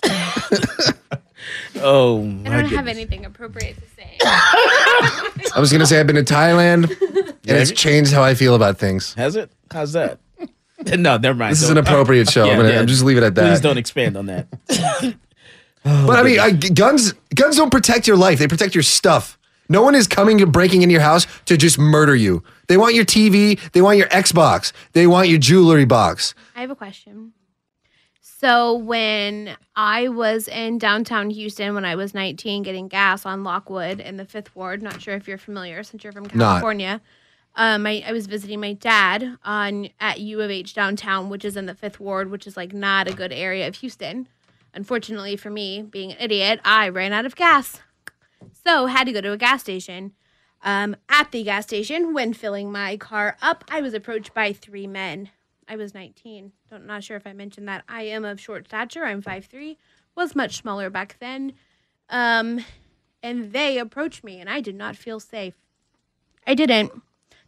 oh 1.80 2.20
I 2.20 2.24
don't 2.24 2.44
goodness. 2.44 2.72
have 2.72 2.88
anything 2.88 3.24
appropriate 3.26 3.76
to 3.76 3.88
say. 3.96 4.18
I 4.24 5.60
was 5.60 5.72
gonna 5.72 5.86
say 5.86 6.02
I've 6.02 6.08
been 6.08 6.18
to 6.18 6.24
Thailand, 6.34 6.90
and 7.00 7.58
it's 7.58 7.72
changed 7.72 8.12
how 8.12 8.24
I 8.24 8.34
feel 8.36 8.56
about 8.56 8.78
things. 8.78 9.14
Has 9.14 9.38
it? 9.38 9.50
How's 9.72 9.94
that? 9.94 10.20
no, 10.98 11.18
never 11.18 11.38
mind. 11.38 11.52
This 11.52 11.62
is 11.62 11.70
Don't- 11.70 11.78
an 11.78 11.84
appropriate 11.86 12.30
show. 12.32 12.50
I'm 12.50 12.58
gonna- 12.58 12.74
I'm 12.78 12.88
just 12.88 13.04
leave 13.04 13.18
it 13.18 13.24
at 13.24 13.36
that. 13.36 13.50
Please 13.50 13.62
don't 13.62 13.78
expand 13.78 14.18
on 14.18 14.26
that. 14.28 14.48
but 15.84 16.20
I 16.20 16.24
mean, 16.24 16.40
I, 16.40 16.52
guns 16.52 17.14
guns 17.36 17.58
don't 17.58 17.72
protect 17.72 18.08
your 18.08 18.18
life; 18.18 18.40
they 18.40 18.48
protect 18.48 18.76
your 18.76 18.84
stuff. 18.84 19.38
No 19.70 19.82
one 19.82 19.96
is 19.96 20.08
coming 20.08 20.42
and 20.42 20.52
breaking 20.52 20.82
in 20.82 20.90
your 20.90 21.02
house 21.02 21.26
to 21.46 21.56
just 21.58 21.80
murder 21.80 22.16
you. 22.16 22.44
They 22.68 22.78
want 22.78 22.96
your 22.96 23.06
TV. 23.06 23.60
They 23.72 23.82
want 23.82 23.98
your 23.98 24.08
Xbox. 24.08 24.74
They 24.92 25.08
want 25.08 25.30
your 25.30 25.40
jewelry 25.40 25.86
box. 25.86 26.36
I 26.56 26.62
have 26.62 26.70
a 26.70 26.76
question. 26.76 27.34
So 28.22 28.76
when 28.76 29.56
I 29.74 30.10
was 30.10 30.50
in 30.50 30.78
downtown 30.78 31.30
Houston 31.30 31.76
when 31.76 31.86
I 31.86 31.96
was 31.96 32.14
19 32.14 32.64
getting 32.64 32.90
gas 32.90 33.26
on 33.26 33.46
Lockwood 33.46 34.02
in 34.02 34.18
the 34.18 34.26
Fifth 34.26 34.54
Ward, 34.54 34.82
not 34.82 35.02
sure 35.02 35.16
if 35.16 35.30
you're 35.30 35.38
familiar 35.38 35.82
since 35.84 36.04
you're 36.04 36.12
from 36.12 36.28
Not. 36.34 36.62
Um, 37.56 37.86
I, 37.86 38.04
I 38.06 38.12
was 38.12 38.26
visiting 38.26 38.60
my 38.60 38.74
dad 38.74 39.38
on 39.44 39.90
at 40.00 40.20
U 40.20 40.42
of 40.42 40.50
H 40.50 40.74
downtown, 40.74 41.30
which 41.30 41.46
is 41.46 41.56
in 41.56 41.68
the 41.68 41.76
Fifth 41.76 42.00
Ward, 42.00 42.32
which 42.32 42.48
is 42.48 42.58
like 42.58 42.74
not 42.74 43.08
a 43.08 43.14
good 43.14 43.32
area 43.32 43.68
of 43.68 43.76
Houston. 43.76 44.28
Unfortunately 44.74 45.36
for 45.36 45.52
me, 45.52 45.84
being 45.84 46.12
an 46.12 46.18
idiot, 46.20 46.60
I 46.66 46.90
ran 46.90 47.14
out 47.14 47.28
of 47.28 47.36
gas, 47.36 47.80
so 48.66 48.88
had 48.88 49.06
to 49.06 49.14
go 49.14 49.22
to 49.22 49.32
a 49.32 49.38
gas 49.38 49.62
station. 49.62 50.14
Um, 50.64 50.96
at 51.10 51.32
the 51.32 51.44
gas 51.44 51.66
station, 51.66 52.14
when 52.14 52.34
filling 52.34 52.72
my 52.72 52.98
car 52.98 53.38
up, 53.42 53.66
I 53.70 53.82
was 53.82 53.94
approached 53.94 54.34
by 54.34 54.54
three 54.54 54.88
men. 54.88 55.30
I 55.68 55.76
was 55.76 55.94
19. 55.94 56.54
Don't 56.70 56.88
not 56.88 57.04
sure 57.04 57.18
if 57.18 57.28
I 57.28 57.34
mentioned 57.34 57.68
that. 57.68 57.84
I 57.88 58.04
am 58.04 58.26
of 58.26 58.40
short 58.40 58.68
stature. 58.68 59.06
I'm 59.06 59.22
5'3". 59.22 59.78
Was 60.16 60.36
much 60.36 60.58
smaller 60.58 60.90
back 60.90 61.18
then. 61.20 61.54
Um, 62.10 62.64
and 63.22 63.52
they 63.52 63.78
approached 63.78 64.24
me, 64.24 64.40
and 64.40 64.50
I 64.50 64.62
did 64.62 64.76
not 64.76 64.96
feel 64.96 65.20
safe. 65.20 65.56
I 66.48 66.54
didn't. 66.56 66.92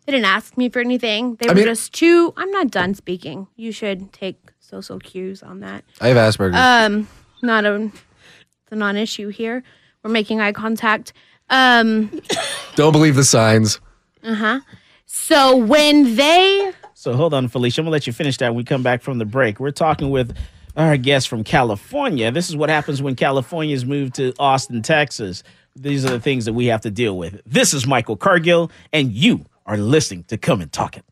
They 0.06 0.12
didn't 0.12 0.26
ask 0.26 0.56
me 0.58 0.70
for 0.70 0.80
anything. 0.80 1.36
They 1.36 1.48
I 1.48 1.50
were 1.52 1.56
mean- 1.56 1.66
just 1.66 1.94
too. 1.94 2.34
I'm 2.38 2.52
not 2.52 2.70
done 2.72 2.94
speaking. 2.94 3.48
You 3.56 3.72
should 3.72 4.14
take 4.14 4.38
social 4.60 5.00
cues 5.00 5.42
on 5.42 5.60
that. 5.62 5.84
I 6.02 6.10
have 6.10 6.18
Asperger's. 6.18 6.56
Um, 6.56 7.08
not 7.42 7.66
a, 7.66 7.76
it's 7.86 8.72
a 8.72 8.76
non-issue 8.76 9.30
here. 9.30 9.64
We're 10.04 10.12
making 10.12 10.42
eye 10.42 10.52
contact. 10.52 11.14
Um, 11.50 12.22
don't 12.76 12.92
believe 12.92 13.16
the 13.16 13.24
signs. 13.24 13.80
uh 14.24 14.34
huh. 14.36 14.60
So 15.08 15.56
when 15.56 16.16
they 16.16 16.72
So 16.94 17.14
hold 17.14 17.34
on, 17.34 17.48
Felicia. 17.48 17.82
I'm 17.82 17.86
gonna 17.86 17.92
let 17.92 18.06
you 18.08 18.14
finish 18.14 18.38
that 18.38 18.50
when 18.50 18.58
we 18.58 18.64
come 18.64 18.84
back 18.84 19.02
from 19.02 19.18
the 19.18 19.26
break. 19.26 19.60
We're 19.60 19.72
talking 19.72 20.10
with 20.10 20.36
our 20.76 20.98
guest 20.98 21.28
from 21.30 21.44
California. 21.44 22.32
This 22.32 22.50
is 22.50 22.56
what 22.56 22.70
happens 22.70 23.02
when 23.02 23.16
Californians 23.16 23.86
move 23.86 24.14
to 24.14 24.34
Austin, 24.40 24.82
Texas. 24.82 25.42
These 25.76 26.06
are 26.06 26.10
the 26.10 26.20
things 26.20 26.46
that 26.46 26.54
we 26.54 26.66
have 26.68 26.82
to 26.82 26.92
deal 26.92 27.18
with. 27.18 27.42
This 27.46 27.74
is 27.74 27.86
Michael 27.88 28.18
Cargill, 28.18 28.72
and 28.94 29.12
you 29.12 29.46
are 29.66 29.78
listening 29.78 30.24
to 30.26 30.38
Come 30.38 30.62
and 30.62 30.72
Talk 30.72 30.98
It. 30.98 31.04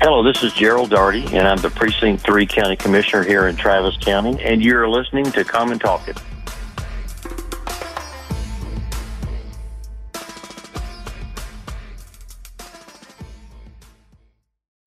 Hello, 0.00 0.22
this 0.22 0.44
is 0.44 0.52
Gerald 0.52 0.90
Darty, 0.90 1.26
and 1.32 1.46
I'm 1.46 1.58
the 1.58 1.70
Precinct 1.70 2.24
3 2.24 2.46
County 2.46 2.76
Commissioner 2.76 3.24
here 3.24 3.48
in 3.48 3.56
Travis 3.56 3.96
County, 3.96 4.40
and 4.42 4.62
you're 4.62 4.88
listening 4.88 5.24
to 5.32 5.44
Come 5.44 5.72
and 5.72 5.80
Talk 5.80 6.06
It. 6.06 6.16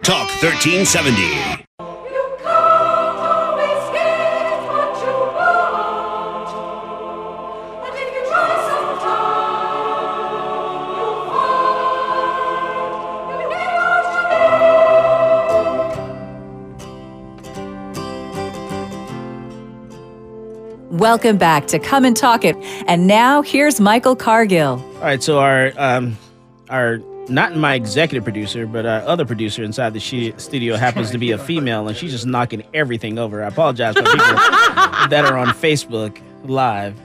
Talk 0.02 0.30
1370. 0.42 1.66
Welcome 21.02 21.39
back 21.39 21.66
to 21.70 21.80
Come 21.80 22.06
and 22.06 22.16
Talk 22.16 22.45
It. 22.45 22.56
And 22.86 23.08
now 23.08 23.41
here's 23.41 23.82
Michael 23.82 24.16
Cargill. 24.16 24.74
All 24.97 25.02
right, 25.02 25.24
so 25.24 25.39
our 25.39 25.74
um, 25.76 26.16
our 26.70 26.99
not 27.28 27.56
my 27.56 27.74
executive 27.74 28.24
producer, 28.24 28.68
but 28.68 28.86
our 28.86 29.02
other 29.02 29.26
producer 29.26 29.64
inside 29.64 29.95
the 29.95 29.99
she- 29.99 30.36
studio 30.38 30.76
happens 30.76 31.10
to 31.10 31.18
be 31.18 31.32
a 31.32 31.39
female, 31.39 31.88
and 31.88 31.97
she's 31.97 32.12
just 32.12 32.28
knocking 32.28 32.62
everything 32.76 33.18
over. 33.18 33.43
I 33.43 33.47
apologize 33.47 33.95
for 33.95 34.04
people 34.04 34.20
that 34.20 35.26
are 35.26 35.39
on 35.39 35.47
Facebook 35.47 36.22
Live. 36.43 36.95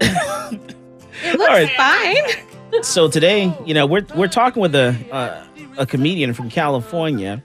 It 0.00 1.38
looks 1.38 1.74
fine. 1.74 2.82
So 2.82 3.06
today, 3.06 3.54
you 3.66 3.74
know, 3.74 3.84
we're 3.84 4.06
we're 4.16 4.28
talking 4.28 4.62
with 4.62 4.74
a 4.74 4.96
uh, 5.12 5.44
a 5.76 5.84
comedian 5.84 6.32
from 6.32 6.48
California, 6.48 7.42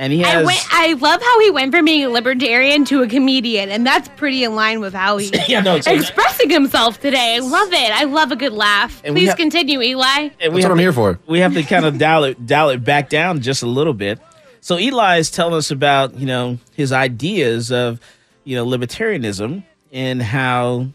and 0.00 0.12
he 0.12 0.24
I, 0.24 0.42
went, 0.42 0.58
I 0.72 0.94
love 0.94 1.20
how 1.22 1.40
he 1.40 1.50
went 1.50 1.72
from 1.72 1.84
being 1.84 2.04
a 2.04 2.08
libertarian 2.08 2.84
to 2.86 3.02
a 3.02 3.06
comedian, 3.08 3.68
and 3.68 3.86
that's 3.86 4.08
pretty 4.16 4.42
in 4.44 4.54
line 4.54 4.80
with 4.80 4.94
how 4.94 5.18
he's 5.18 5.30
Yeah, 5.48 5.60
no, 5.60 5.78
so- 5.80 5.92
expressing 5.92 6.48
himself 6.50 6.98
today. 7.00 7.36
I 7.36 7.38
love 7.40 7.72
it. 7.72 7.92
I 7.92 8.04
love 8.04 8.32
a 8.32 8.36
good 8.36 8.52
laugh. 8.54 9.02
And 9.04 9.14
Please 9.14 9.28
have- 9.28 9.36
continue, 9.36 9.80
Eli. 9.82 10.04
And 10.06 10.32
That's 10.40 10.52
what 10.64 10.70
I'm 10.72 10.76
to- 10.78 10.82
here 10.82 10.92
for. 10.92 11.18
We 11.26 11.40
have 11.40 11.52
to 11.54 11.62
kind 11.62 11.84
of 11.84 11.98
dial 12.06 12.24
it 12.24 12.46
dial 12.46 12.70
it 12.70 12.82
back 12.82 13.10
down 13.10 13.40
just 13.40 13.62
a 13.62 13.66
little 13.66 13.94
bit. 13.94 14.18
So 14.62 14.78
Eli 14.78 15.18
is 15.18 15.30
telling 15.30 15.54
us 15.54 15.70
about 15.70 16.14
you 16.18 16.26
know 16.26 16.58
his 16.74 16.92
ideas 16.92 17.70
of 17.70 18.00
you 18.44 18.56
know 18.56 18.66
libertarianism 18.66 19.62
and 19.92 20.22
how 20.22 20.88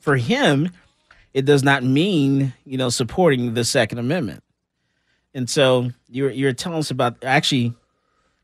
for 0.00 0.16
him 0.16 0.70
it 1.34 1.44
does 1.44 1.62
not 1.62 1.84
mean 1.84 2.54
you 2.64 2.78
know 2.78 2.88
supporting 2.88 3.52
the 3.54 3.64
Second 3.64 3.98
Amendment. 3.98 4.42
And 5.34 5.48
so 5.50 5.90
you're 6.08 6.30
you're 6.30 6.52
telling 6.54 6.78
us 6.78 6.90
about 6.90 7.22
actually 7.22 7.74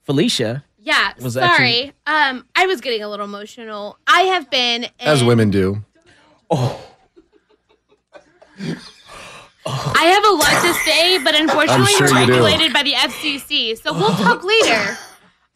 Felicia. 0.05 0.65
Yeah, 0.79 1.13
Was 1.21 1.35
sorry. 1.35 1.47
actually- 1.47 1.93
Um, 2.07 2.45
I 2.57 2.67
was 2.67 2.81
getting 2.81 3.03
a 3.03 3.09
little 3.09 3.25
emotional. 3.27 3.99
I 4.07 4.23
have 4.23 4.51
been 4.51 4.87
As 4.99 5.23
women 5.23 5.51
do. 5.51 5.85
Oh. 6.51 6.79
I 9.65 10.05
have 10.05 10.25
a 10.25 10.31
lot 10.31 10.63
to 10.63 10.75
say, 10.85 11.19
but 11.23 11.35
unfortunately, 11.39 11.93
sure 11.93 12.09
we're 12.11 12.21
regulated 12.27 12.73
by 12.73 12.83
the 12.83 12.95
FCC. 12.95 13.77
So 13.79 13.93
we'll 13.93 14.11
talk 14.17 14.43
later. 14.45 14.99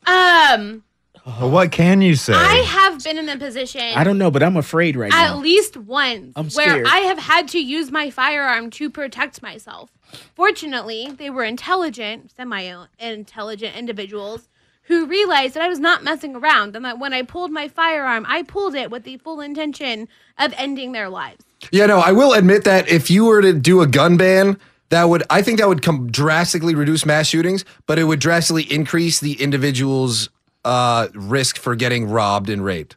Um, 0.07 0.84
Well, 1.26 1.51
what 1.51 1.72
can 1.72 2.01
you 2.01 2.14
say? 2.14 2.32
I 2.32 2.59
have 2.68 3.03
been 3.03 3.18
in 3.18 3.28
a 3.28 3.36
position 3.36 3.80
I 3.97 4.05
don't 4.05 4.16
know, 4.18 4.30
but 4.30 4.44
I'm 4.44 4.57
afraid 4.57 4.94
right 4.97 5.12
at 5.12 5.16
now. 5.18 5.34
At 5.36 5.38
least 5.42 5.76
once 5.76 6.32
I'm 6.36 6.49
where. 6.51 6.84
I 6.86 6.99
have 7.01 7.18
had 7.18 7.49
to 7.49 7.59
use 7.59 7.90
my 7.90 8.11
firearm 8.11 8.70
to 8.72 8.88
protect 8.90 9.42
myself. 9.42 9.90
Fortunately, 10.34 11.11
they 11.16 11.30
were 11.30 11.44
intelligent, 11.44 12.30
semi-intelligent 12.36 13.76
individuals 13.76 14.48
who 14.82 15.07
realized 15.07 15.54
that 15.54 15.62
I 15.62 15.68
was 15.68 15.80
not 15.80 16.04
messing 16.04 16.36
around 16.36 16.76
and 16.76 16.84
that 16.84 16.98
when 16.98 17.12
I 17.12 17.22
pulled 17.22 17.50
my 17.50 17.68
firearm, 17.68 18.24
I 18.28 18.42
pulled 18.42 18.74
it 18.74 18.90
with 18.90 19.02
the 19.04 19.16
full 19.18 19.40
intention 19.40 20.09
of 20.38 20.54
ending 20.57 20.92
their 20.92 21.09
lives. 21.09 21.44
Yeah, 21.72 21.86
no, 21.86 21.98
I 21.98 22.12
will 22.12 22.32
admit 22.32 22.64
that 22.64 22.88
if 22.88 23.11
you 23.11 23.24
were 23.24 23.42
to 23.42 23.52
do 23.52 23.80
a 23.80 23.86
gun 23.86 24.16
ban, 24.16 24.59
that 24.90 25.04
would 25.04 25.24
I 25.30 25.42
think 25.42 25.59
that 25.59 25.68
would 25.68 25.82
come 25.82 26.11
drastically 26.11 26.74
reduce 26.74 27.04
mass 27.04 27.26
shootings, 27.26 27.64
but 27.86 27.98
it 27.98 28.04
would 28.04 28.20
drastically 28.20 28.62
increase 28.72 29.18
the 29.18 29.40
individual's 29.42 30.28
uh, 30.64 31.09
risk 31.14 31.57
for 31.59 31.74
getting 31.74 32.09
robbed 32.09 32.48
and 32.48 32.64
raped. 32.64 32.96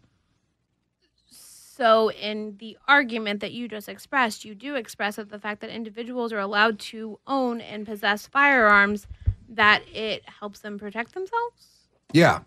So, 1.79 2.11
in 2.11 2.57
the 2.59 2.77
argument 2.89 3.39
that 3.39 3.53
you 3.53 3.69
just 3.69 3.87
expressed, 3.87 4.43
you 4.43 4.53
do 4.53 4.75
express 4.75 5.15
that 5.15 5.29
the 5.29 5.39
fact 5.39 5.61
that 5.61 5.69
individuals 5.69 6.33
are 6.33 6.39
allowed 6.39 6.77
to 6.79 7.17
own 7.25 7.61
and 7.61 7.85
possess 7.85 8.27
firearms, 8.27 9.07
that 9.47 9.83
it 9.87 10.27
helps 10.27 10.59
them 10.59 10.77
protect 10.77 11.13
themselves. 11.13 11.87
Yeah. 12.11 12.39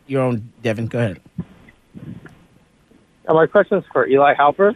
You're 0.07 0.23
on, 0.23 0.53
Devin. 0.63 0.87
Go 0.87 0.99
ahead. 0.99 1.21
Uh, 3.29 3.35
my 3.35 3.47
question 3.47 3.79
is 3.79 3.85
for 3.93 4.07
Eli 4.07 4.35
Halpern. 4.35 4.75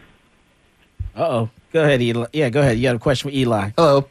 Uh 1.15 1.27
oh. 1.27 1.49
Go 1.73 1.83
ahead, 1.83 2.01
Eli. 2.01 2.27
Yeah, 2.31 2.49
go 2.49 2.61
ahead. 2.61 2.77
You 2.77 2.83
got 2.83 2.95
a 2.95 2.99
question 2.99 3.29
for 3.31 3.35
Eli. 3.35 3.71
Hello. 3.77 4.07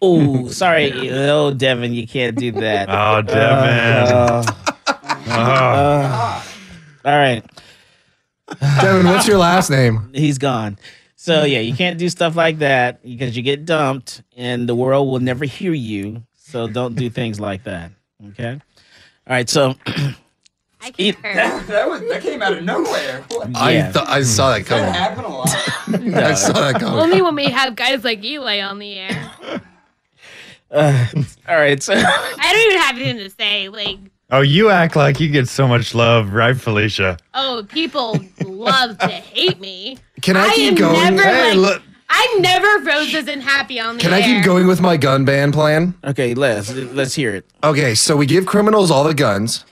Oh, 0.00 0.44
Oh, 0.44 0.48
sorry. 0.48 1.10
Oh, 1.10 1.52
Devin, 1.52 1.92
you 1.94 2.06
can't 2.06 2.36
do 2.36 2.52
that. 2.52 2.88
Oh, 2.90 3.22
Devin. 3.22 4.14
Uh, 4.14 4.42
Oh. 5.28 5.32
uh, 5.32 6.42
all 7.04 7.16
right. 7.18 7.42
Devin, 8.60 9.06
what's 9.06 9.26
your 9.26 9.38
last 9.38 9.70
name? 9.70 10.10
He's 10.14 10.38
gone. 10.38 10.78
So 11.16 11.44
yeah, 11.44 11.60
you 11.60 11.74
can't 11.74 11.98
do 11.98 12.08
stuff 12.08 12.36
like 12.36 12.58
that 12.58 13.02
because 13.02 13.36
you 13.36 13.42
get 13.42 13.64
dumped, 13.64 14.22
and 14.36 14.68
the 14.68 14.74
world 14.74 15.08
will 15.08 15.18
never 15.20 15.44
hear 15.44 15.72
you. 15.72 16.22
So 16.36 16.68
don't 16.68 16.94
do 16.94 17.10
things 17.10 17.40
like 17.40 17.64
that. 17.64 17.90
Okay. 18.28 18.52
All 18.52 18.58
right. 19.28 19.48
So 19.48 19.74
I 20.80 20.90
concur. 20.92 21.34
That, 21.34 21.88
was, 21.88 22.00
that 22.08 22.22
came 22.22 22.42
out 22.42 22.52
of 22.52 22.62
nowhere. 22.62 23.24
I 23.56 23.72
Yeah. 23.72 23.92
th- 23.92 24.04
I 24.06 24.22
saw 24.22 24.52
that 24.52 24.66
coming. 24.66 24.92
happened 24.92 25.26
a 25.26 25.28
lot. 25.28 25.48
I 25.88 26.34
saw 26.34 26.52
that 26.52 26.80
coming. 26.80 27.00
Only 27.00 27.22
when 27.22 27.34
we 27.34 27.46
have 27.46 27.74
guys 27.74 28.04
like 28.04 28.22
Eli 28.22 28.60
on 28.60 28.78
the 28.78 28.94
air. 28.94 29.30
uh, 30.70 31.06
all 31.48 31.56
right. 31.56 31.82
So 31.82 31.94
I 31.94 32.52
don't 32.52 32.66
even 32.72 32.78
have 32.82 32.96
anything 32.96 33.18
to 33.18 33.30
say. 33.30 33.68
Like, 33.68 33.98
Oh, 34.28 34.40
you 34.40 34.70
act 34.70 34.96
like 34.96 35.20
you 35.20 35.28
get 35.28 35.48
so 35.48 35.68
much 35.68 35.94
love, 35.94 36.32
right, 36.32 36.56
Felicia? 36.56 37.16
oh, 37.34 37.64
people 37.68 38.18
love 38.44 38.98
to 38.98 39.06
hate 39.08 39.60
me. 39.60 39.98
Can 40.20 40.36
I, 40.36 40.52
keep 40.52 40.72
am 40.72 40.74
going? 40.74 41.16
Never, 41.16 41.22
Hey, 41.22 41.54
like, 41.54 41.74
look, 41.74 41.82
I'm 42.08 42.42
never 42.42 42.84
roses 42.84 43.28
and 43.28 43.40
happy 43.40 43.78
on 43.78 43.96
the 43.96 44.02
can 44.02 44.12
air. 44.12 44.18
I 44.18 44.22
keep 44.22 44.44
going 44.44 44.66
with 44.66 44.80
my 44.80 44.96
gun 44.96 45.24
ban 45.24 45.52
plan? 45.52 45.94
okay, 46.02 46.34
let's 46.34 46.72
let's 46.72 47.14
hear 47.14 47.36
it. 47.36 47.46
Okay, 47.62 47.94
so 47.94 48.16
we 48.16 48.26
give 48.26 48.46
criminals 48.46 48.90
all 48.90 49.04
the 49.04 49.14
guns. 49.14 49.64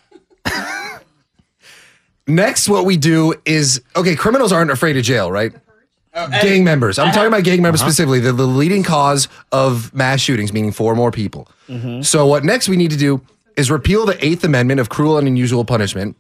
Next, 2.26 2.68
what 2.68 2.84
we 2.84 2.96
do 2.96 3.34
is 3.44 3.82
okay, 3.96 4.14
criminals 4.14 4.52
aren't 4.52 4.70
afraid 4.70 4.96
of 4.96 5.02
jail, 5.02 5.32
right? 5.32 5.52
Uh, 6.12 6.28
gang 6.42 6.62
members. 6.62 6.96
I'm 6.96 7.08
uh-huh. 7.08 7.14
talking 7.14 7.28
about 7.28 7.42
gang 7.42 7.60
members 7.60 7.80
uh-huh. 7.80 7.90
specifically. 7.90 8.20
They're 8.20 8.32
the 8.32 8.46
leading 8.46 8.84
cause 8.84 9.26
of 9.50 9.92
mass 9.92 10.20
shootings, 10.20 10.52
meaning 10.52 10.70
four 10.70 10.94
more 10.94 11.10
people. 11.10 11.48
Mm-hmm. 11.68 12.02
So, 12.02 12.24
what 12.26 12.44
next 12.44 12.68
we 12.68 12.76
need 12.76 12.92
to 12.92 12.96
do 12.96 13.20
is 13.56 13.70
repeal 13.70 14.06
the 14.06 14.22
Eighth 14.24 14.44
Amendment 14.44 14.80
of 14.80 14.88
cruel 14.88 15.18
and 15.18 15.26
unusual 15.28 15.64
punishment, 15.64 16.16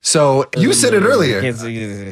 So 0.00 0.46
you 0.56 0.72
said 0.72 0.94
it 0.94 1.02
earlier. 1.02 1.40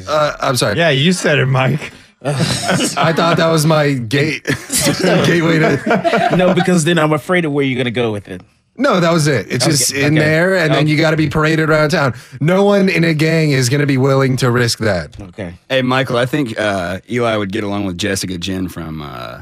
Uh, 0.07 0.37
I'm 0.39 0.55
sorry. 0.55 0.77
Yeah, 0.77 0.89
you 0.89 1.13
said 1.13 1.39
it, 1.39 1.45
Mike. 1.47 1.91
I 2.21 3.13
thought 3.13 3.37
that 3.37 3.49
was 3.51 3.65
my 3.65 3.93
gate 3.93 4.43
gateway 5.01 5.59
to. 5.59 6.33
no, 6.35 6.53
because 6.53 6.83
then 6.83 6.97
I'm 6.97 7.13
afraid 7.13 7.45
of 7.45 7.51
where 7.53 7.63
you're 7.63 7.77
gonna 7.77 7.91
go 7.91 8.11
with 8.11 8.27
it. 8.27 8.41
No, 8.79 8.99
that 8.99 9.11
was 9.11 9.25
it. 9.27 9.51
It's 9.51 9.65
just 9.65 9.91
Okay, 9.91 10.05
in 10.05 10.17
okay. 10.17 10.23
there, 10.25 10.55
and 10.55 10.71
then 10.73 10.85
you 10.87 10.97
got 10.97 11.09
to 11.09 11.17
be 11.17 11.29
paraded 11.29 11.67
around 11.67 11.89
town. 11.89 12.13
No 12.39 12.63
one 12.63 12.89
in 12.89 13.03
a 13.03 13.15
gang 13.15 13.49
is 13.49 13.69
going 13.69 13.79
to 13.81 13.87
be 13.87 13.97
willing 13.97 14.37
to 14.37 14.51
risk 14.51 14.77
that. 14.77 15.19
Okay. 15.19 15.55
Hey, 15.67 15.81
Michael, 15.81 16.17
I 16.17 16.27
think 16.27 16.59
uh, 16.59 16.99
Eli 17.09 17.35
would 17.37 17.51
get 17.51 17.63
along 17.63 17.85
with 17.85 17.97
Jessica 17.97 18.37
Jen 18.37 18.67
from 18.69 19.01
uh, 19.01 19.41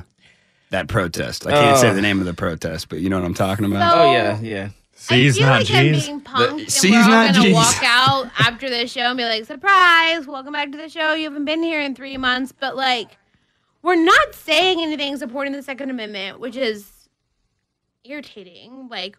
that 0.69 0.87
protest. 0.87 1.45
I 1.45 1.51
can't 1.51 1.77
say 1.77 1.89
Oh. 1.89 1.93
the 1.93 2.01
name 2.01 2.21
of 2.21 2.25
the 2.25 2.33
protest, 2.33 2.87
but 2.87 2.99
you 2.99 3.09
know 3.09 3.17
what 3.19 3.25
I'm 3.25 3.33
talking 3.33 3.65
about. 3.65 3.91
So- 3.93 3.99
Oh 4.03 4.11
yeah, 4.13 4.39
yeah. 4.39 4.69
C's 5.07 5.37
I 5.37 5.39
feel 5.39 5.47
not 5.47 5.57
like 5.59 5.67
G's. 5.67 6.05
being 6.05 6.21
punked, 6.21 6.59
and 6.59 6.71
C's 6.71 6.91
we're 6.91 6.97
all 6.97 7.07
not 7.09 7.33
gonna 7.33 7.45
G's. 7.45 7.53
walk 7.53 7.83
out 7.83 8.31
after 8.39 8.69
the 8.69 8.87
show 8.87 9.01
and 9.01 9.17
be 9.17 9.23
like, 9.25 9.45
"Surprise! 9.45 10.25
Welcome 10.27 10.53
back 10.53 10.71
to 10.71 10.77
the 10.77 10.89
show. 10.89 11.13
You 11.13 11.25
haven't 11.25 11.45
been 11.45 11.63
here 11.63 11.81
in 11.81 11.95
three 11.95 12.17
months." 12.17 12.51
But 12.51 12.75
like, 12.75 13.17
we're 13.81 13.95
not 13.95 14.33
saying 14.33 14.81
anything 14.81 15.15
supporting 15.17 15.53
the 15.53 15.61
Second 15.63 15.89
Amendment, 15.89 16.39
which 16.39 16.55
is 16.55 17.07
irritating. 18.03 18.87
Like, 18.89 19.17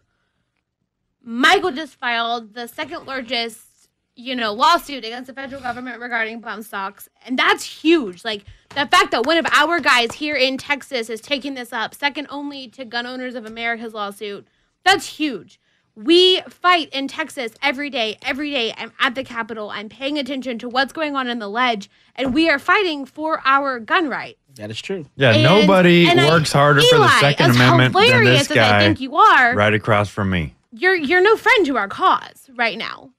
Michael 1.22 1.72
just 1.72 1.94
filed 1.94 2.54
the 2.54 2.66
second 2.66 3.06
largest, 3.06 3.88
you 4.14 4.34
know, 4.34 4.52
lawsuit 4.52 5.04
against 5.04 5.26
the 5.26 5.34
federal 5.34 5.60
government 5.60 6.00
regarding 6.00 6.40
bump 6.40 6.64
stocks, 6.64 7.08
and 7.24 7.38
that's 7.38 7.64
huge. 7.64 8.24
Like 8.24 8.44
the 8.70 8.86
fact 8.86 9.10
that 9.12 9.26
one 9.26 9.38
of 9.38 9.46
our 9.52 9.80
guys 9.80 10.12
here 10.12 10.36
in 10.36 10.56
Texas 10.58 11.10
is 11.10 11.20
taking 11.20 11.54
this 11.54 11.72
up, 11.72 11.94
second 11.94 12.26
only 12.30 12.68
to 12.68 12.84
Gun 12.84 13.06
Owners 13.06 13.34
of 13.34 13.44
America's 13.46 13.94
lawsuit, 13.94 14.46
that's 14.84 15.06
huge. 15.06 15.60
We 15.96 16.42
fight 16.42 16.90
in 16.90 17.08
Texas 17.08 17.52
every 17.62 17.88
day, 17.88 18.18
every 18.22 18.50
day. 18.50 18.74
I'm 18.76 18.92
at 19.00 19.14
the 19.14 19.24
Capitol. 19.24 19.70
I'm 19.70 19.88
paying 19.88 20.18
attention 20.18 20.58
to 20.58 20.68
what's 20.68 20.92
going 20.92 21.16
on 21.16 21.26
in 21.28 21.38
the 21.38 21.48
Lege, 21.48 21.88
and 22.14 22.34
we 22.34 22.50
are 22.50 22.58
fighting 22.58 23.06
for 23.06 23.40
our 23.46 23.80
gun 23.80 24.08
rights. 24.10 24.38
That 24.56 24.70
is 24.70 24.80
true. 24.80 25.06
Yeah, 25.16 25.32
And- 25.32 25.42
nobody 25.42 26.06
and 26.08 26.20
I- 26.20 26.28
works 26.28 26.52
harder 26.52 26.82
for 26.82 26.98
the 26.98 27.08
Second 27.20 27.50
as 27.50 27.56
Amendment 27.56 27.94
than 27.94 28.02
hilarious 28.04 28.40
this 28.48 28.50
as 28.50 28.56
I 28.58 28.70
guy 28.70 28.78
think 28.80 29.00
you 29.00 29.16
are, 29.16 29.54
right 29.54 29.72
across 29.72 30.08
from 30.10 30.28
me. 30.30 30.54
you're 30.72 30.94
you're 30.94 31.22
no 31.22 31.36
friend 31.36 31.64
to 31.66 31.76
our 31.78 31.88
cause 31.88 32.50
right 32.54 32.76
now. 32.76 33.10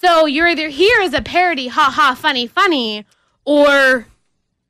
So 0.00 0.26
you're 0.26 0.48
either 0.48 0.68
here 0.68 1.00
as 1.00 1.14
a 1.14 1.22
parody, 1.22 1.68
ha 1.68 1.90
ha, 1.90 2.14
funny, 2.14 2.46
funny, 2.46 3.04
or 3.46 4.06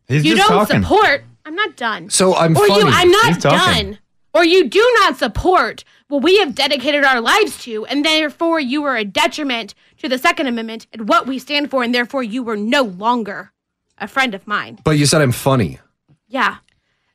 He's 0.06 0.24
you 0.24 0.36
don't 0.36 0.48
talking. 0.48 0.82
support. 0.82 1.24
I'm 1.44 1.54
not 1.56 1.76
done. 1.76 2.08
So 2.10 2.34
I'm 2.36 2.56
or 2.56 2.66
funny. 2.68 2.80
you, 2.84 2.86
I'm 2.88 3.10
not 3.10 3.26
He's 3.34 3.38
talking. 3.42 3.58
done. 3.90 3.98
Or 4.38 4.44
you 4.44 4.68
do 4.68 4.78
not 5.00 5.16
support 5.16 5.82
what 6.06 6.22
we 6.22 6.38
have 6.38 6.54
dedicated 6.54 7.02
our 7.02 7.20
lives 7.20 7.58
to, 7.64 7.84
and 7.86 8.04
therefore 8.04 8.60
you 8.60 8.84
are 8.84 8.96
a 8.96 9.04
detriment 9.04 9.74
to 9.96 10.08
the 10.08 10.16
Second 10.16 10.46
Amendment 10.46 10.86
and 10.92 11.08
what 11.08 11.26
we 11.26 11.40
stand 11.40 11.72
for, 11.72 11.82
and 11.82 11.92
therefore 11.92 12.22
you 12.22 12.48
are 12.48 12.56
no 12.56 12.82
longer 12.82 13.52
a 13.98 14.06
friend 14.06 14.36
of 14.36 14.46
mine. 14.46 14.78
But 14.84 14.92
you 14.92 15.06
said 15.06 15.22
I'm 15.22 15.32
funny. 15.32 15.80
Yeah. 16.28 16.58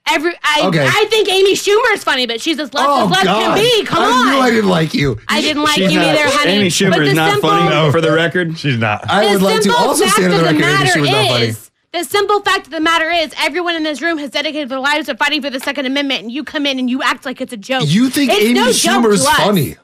Every 0.06 0.34
I, 0.44 0.64
Okay. 0.66 0.86
I 0.86 1.06
think 1.10 1.30
Amy 1.30 1.54
Schumer 1.54 1.94
is 1.94 2.04
funny, 2.04 2.28
but 2.28 2.42
she's 2.42 2.60
as 2.60 2.74
left 2.74 2.90
oh, 2.90 3.06
as 3.06 3.12
left 3.12 3.24
can 3.26 3.56
be. 3.58 3.86
Come 3.86 4.04
I 4.04 4.08
on. 4.08 4.30
knew 4.34 4.40
I 4.42 4.50
didn't 4.50 4.70
like 4.70 4.94
you. 4.94 5.18
I 5.30 5.40
didn't 5.40 5.64
like 5.64 5.76
She's 5.76 5.94
you 5.94 6.00
not- 6.00 6.08
either, 6.10 6.24
honey. 6.26 6.52
Amy 6.52 6.68
Schumer 6.68 6.98
the 6.98 7.04
is 7.04 7.14
not 7.14 7.32
simple- 7.32 7.50
funny, 7.52 7.90
for 7.94 8.02
the 8.02 8.12
record. 8.24 8.58
She's 8.60 8.78
not. 8.78 9.10
I 9.10 9.32
would 9.32 9.42
like 9.42 9.62
to 9.62 9.74
also 9.74 10.06
stand 10.08 10.34
on 10.34 10.40
the 10.40 10.44
record 10.44 10.62
that 10.64 10.80
matter 10.82 10.92
she 10.92 11.00
was 11.00 11.10
not 11.10 11.28
funny. 11.30 11.54
Is, 11.94 12.08
the 12.08 12.12
simple 12.12 12.42
fact 12.42 12.68
of 12.68 12.72
the 12.72 12.80
matter 12.80 13.10
is, 13.10 13.34
everyone 13.38 13.76
in 13.76 13.84
this 13.84 14.02
room 14.02 14.18
has 14.18 14.30
dedicated 14.32 14.70
their 14.70 14.80
lives 14.80 15.08
to 15.08 15.16
fighting 15.16 15.42
for 15.42 15.50
the 15.50 15.60
Second 15.60 15.86
Amendment, 15.86 16.22
and 16.24 16.32
you 16.32 16.44
come 16.44 16.66
in 16.66 16.80
and 16.80 16.90
you 16.90 17.02
act 17.04 17.26
like 17.26 17.42
it's 17.42 17.54
a 17.54 17.58
joke. 17.58 17.84
You 17.86 18.10
think 18.10 18.32
it's 18.32 18.42
Amy 18.44 18.54
no 18.54 18.72
to 19.02 19.14
us. 19.14 19.28
funny? 19.38 19.76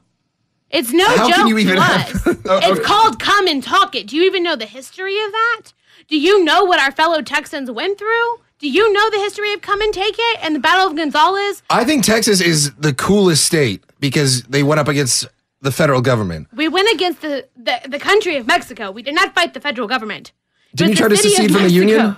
It's 0.70 0.92
no 0.92 1.06
How 1.06 1.28
joke 1.28 1.36
can 1.36 1.48
you 1.48 1.58
even 1.58 1.78
have- 1.78 2.22
it's 2.46 2.86
called 2.86 3.20
"Come 3.20 3.48
and 3.48 3.64
Talk 3.64 3.96
It." 3.96 4.08
Do 4.08 4.16
you 4.16 4.24
even 4.24 4.44
know 4.44 4.56
the 4.56 4.66
history 4.68 5.16
of 5.24 5.32
that? 5.32 5.74
Do 6.08 6.20
you 6.20 6.44
know 6.44 6.64
what 6.64 6.80
our 6.80 6.92
fellow 6.92 7.22
Texans 7.22 7.72
went 7.72 7.98
through? 7.98 8.40
Do 8.60 8.70
you 8.70 8.92
know 8.94 9.10
the 9.10 9.18
history 9.20 9.54
of 9.54 9.62
"Come 9.62 9.82
and 9.82 9.94
Take 9.94 10.16
It" 10.18 10.40
and 10.44 10.56
the 10.56 10.60
Battle 10.60 10.88
of 10.88 10.96
Gonzales? 10.96 11.64
I 11.70 11.86
think 11.86 12.04
Texas 12.04 12.40
is 12.42 12.72
the 12.76 12.94
coolest 12.94 13.46
state 13.46 13.84
because 14.00 14.44
they 14.44 14.62
went 14.62 14.80
up 14.80 14.88
against 14.88 15.28
the 15.62 15.72
federal 15.72 16.02
government. 16.02 16.48
We 16.54 16.68
went 16.68 16.92
against 16.94 17.22
the, 17.22 17.48
the, 17.58 17.82
the 17.88 18.00
country 18.00 18.38
of 18.38 18.48
Mexico. 18.48 18.92
We 18.92 19.02
did 19.02 19.16
not 19.16 19.34
fight 19.36 19.54
the 19.54 19.60
federal 19.60 19.88
government. 19.88 20.32
Didn't 20.76 20.92
you 20.92 20.96
try 20.98 21.08
to 21.08 21.18
secede 21.18 21.52
from 21.52 21.64
the 21.64 21.70
union? 21.70 22.16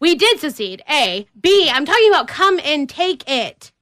We 0.00 0.14
did 0.14 0.40
secede. 0.40 0.82
A. 0.90 1.26
B. 1.40 1.70
I'm 1.72 1.84
talking 1.84 2.08
about 2.08 2.26
come 2.26 2.58
and 2.64 2.88
take 2.88 3.28
it. 3.28 3.72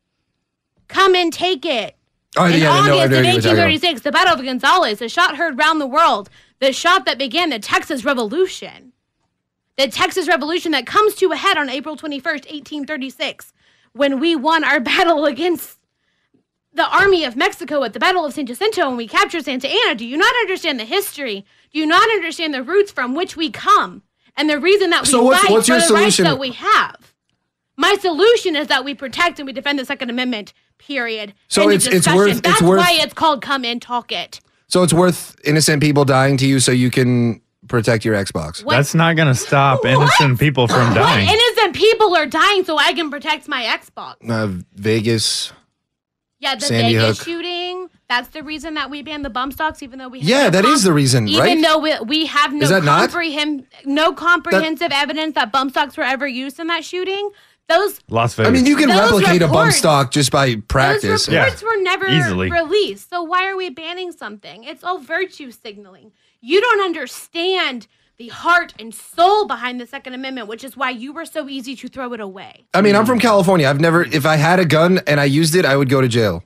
Come 0.89 1.14
and 1.14 1.33
take 1.33 1.64
it. 1.64 1.97
Oh, 2.37 2.45
In 2.47 2.61
yeah, 2.61 2.70
I 2.70 2.87
know, 2.87 2.99
I 2.99 3.05
August 3.05 3.18
of 3.18 3.24
what 3.24 3.33
you're 3.33 3.41
talking 3.43 3.51
about. 3.53 3.66
1836, 3.68 4.01
the 4.03 4.12
Battle 4.12 4.35
of 4.35 4.45
Gonzales, 4.45 4.99
the 4.99 5.09
shot 5.09 5.37
heard 5.37 5.59
round 5.59 5.81
the 5.81 5.87
world, 5.87 6.31
the 6.59 6.72
shot 6.72 7.07
that 7.07 7.18
began 7.18 7.51
the 7.51 7.59
Texas 7.59 8.05
Revolution. 8.05 8.93
The 9.76 9.89
Texas 9.89 10.28
Revolution 10.28 10.72
that 10.72 10.87
comes 10.87 11.14
to 11.16 11.33
a 11.33 11.37
head 11.37 11.57
on 11.57 11.70
April 11.70 11.97
21st, 11.97 12.22
1836, 12.22 13.53
when 13.93 14.20
we 14.20 14.37
won 14.37 14.62
our 14.62 14.78
battle 14.93 15.24
against 15.24 15.78
the 16.72 16.87
army 16.87 17.24
of 17.24 17.35
Mexico 17.35 17.83
at 17.83 17.95
the 17.95 17.99
Battle 17.99 18.24
of 18.24 18.35
San 18.35 18.47
Jacinto 18.47 18.87
and 18.89 18.97
we 18.97 19.09
captured 19.09 19.45
Santa 19.45 19.68
Anna. 19.68 19.95
Do 19.95 20.07
you 20.07 20.16
not 20.16 20.35
understand 20.43 20.78
the 20.78 20.85
history? 20.85 21.45
Do 21.73 21.79
you 21.79 21.87
not 21.87 22.03
understand 22.11 22.53
the 22.55 22.62
roots 22.62 22.91
from 22.91 23.14
which 23.14 23.37
we 23.37 23.51
come 23.51 24.03
and 24.37 24.49
the 24.51 24.59
reason 24.59 24.91
that 24.91 25.03
we 25.03 25.09
So 25.09 25.23
what's- 25.23 25.43
fight 25.43 25.51
what's 25.53 25.66
for 25.66 25.73
your 25.75 25.81
the 25.81 25.87
solution? 25.87 26.25
rights 26.25 26.35
that 26.35 26.39
we 26.41 26.51
have? 26.53 26.97
My 27.77 27.95
solution 28.01 28.57
is 28.57 28.66
that 28.68 28.85
we 28.85 28.95
protect 28.95 29.39
and 29.39 29.47
we 29.47 29.53
defend 29.53 29.79
the 29.79 29.85
Second 29.85 30.11
Amendment. 30.11 30.53
Period. 30.79 31.35
So 31.49 31.62
End 31.62 31.73
it's- 31.75 31.87
it's 31.87 31.95
discussion. 32.05 32.16
worth- 32.18 32.31
it's 32.31 32.41
That's 32.41 32.62
worth- 32.62 32.79
why 32.81 32.93
it's 33.01 33.14
called 33.14 33.43
"Come 33.43 33.64
and 33.64 33.81
Talk 33.81 34.11
It." 34.12 34.41
So 34.68 34.83
it's 34.83 34.93
worth 34.93 35.37
innocent 35.45 35.83
people 35.83 36.05
dying 36.05 36.37
to 36.39 36.47
you 36.47 36.59
so 36.61 36.73
you 36.73 36.91
can 36.91 37.41
protect 37.68 38.05
your 38.05 38.14
Xbox. 38.16 38.64
What- 38.64 38.77
That's 38.77 38.95
not 38.95 39.14
going 39.16 39.29
to 39.29 39.35
stop 39.35 39.85
innocent 39.85 40.39
people 40.41 40.66
from 40.68 40.89
What 40.89 40.95
dying. 40.95 41.29
innocent 41.29 41.77
people 41.77 42.16
are 42.16 42.27
dying 42.27 42.64
so 42.64 42.79
I 42.79 42.93
can 42.95 43.11
protect 43.11 43.47
my 43.47 43.62
Xbox? 43.64 44.14
Uh, 44.29 44.62
Vegas. 44.75 45.53
Yeah, 46.41 46.55
the 46.55 46.62
Sandy 46.66 46.95
Vegas 46.97 47.18
Hook. 47.18 47.27
shooting. 47.29 47.89
That's 48.11 48.29
the 48.31 48.43
reason 48.43 48.75
that 48.75 48.91
we 48.91 49.03
banned 49.03 49.25
the 49.25 49.31
bump 49.31 49.53
stocks, 49.53 49.85
even 49.85 50.01
though 50.01 50.09
we 50.09 50.19
have 50.19 50.29
Yeah, 50.29 50.43
no 50.45 50.51
that 50.51 50.65
is 50.65 50.83
the 50.83 50.93
reason, 50.93 51.29
even 51.29 51.41
right? 51.41 51.63
though 51.63 51.79
we, 51.79 51.95
we 52.01 52.27
have 52.27 52.53
no 52.53 52.65
Is 52.65 52.69
that 52.71 52.83
not? 52.83 53.03
comprehend 53.09 53.67
no 53.85 54.13
comprehensive 54.13 54.91
evidence 54.91 55.37
that 55.37 55.53
bump 55.53 55.71
stocks 55.71 55.97
were 55.97 56.03
ever 56.03 56.27
used 56.27 56.59
in 56.59 56.67
that 56.67 56.85
shooting. 56.85 57.31
Those 57.69 58.01
Las 58.09 58.35
Vegas. 58.35 58.51
I 58.51 58.53
mean, 58.53 58.67
you 58.67 58.75
can 58.75 58.89
Those 58.89 59.13
replicate 59.13 59.43
a 59.43 59.47
bump 59.49 59.71
stock 59.73 60.11
just 60.11 60.33
by 60.33 60.57
practice. 60.57 61.27
those 61.27 61.29
reports 61.37 61.63
were 61.63 61.81
never 61.81 62.09
easily. 62.09 62.51
released. 62.51 63.09
So 63.11 63.23
why 63.23 63.47
are 63.49 63.57
we 63.57 63.71
banning 63.71 64.11
something? 64.11 64.65
It's 64.65 64.83
all 64.83 64.99
virtue 64.99 65.53
signaling. 65.53 66.11
You 66.41 66.61
don't 66.61 66.81
understand 66.81 67.87
the 68.19 68.27
heart 68.29 68.75
and 68.81 68.93
soul 68.93 69.47
behind 69.47 69.81
the 69.81 69.87
Second 69.87 70.15
Amendment, 70.15 70.49
which 70.49 70.65
is 70.65 70.77
why 70.77 70.91
you 70.91 71.13
were 71.13 71.25
so 71.25 71.49
easy 71.49 71.77
to 71.77 71.87
throw 71.87 72.13
it 72.13 72.19
away. 72.19 72.67
I 72.75 72.81
mean, 72.83 72.97
I'm 72.97 73.07
from 73.07 73.21
California. 73.21 73.69
I've 73.69 73.81
never, 73.81 74.03
if 74.03 74.27
I 74.27 74.35
had 74.35 74.59
a 74.59 74.65
gun 74.65 74.99
and 75.07 75.21
I 75.21 75.25
used 75.27 75.55
it, 75.55 75.65
I 75.65 75.77
would 75.77 75.89
go 75.89 76.01
to 76.01 76.09
jail. 76.09 76.43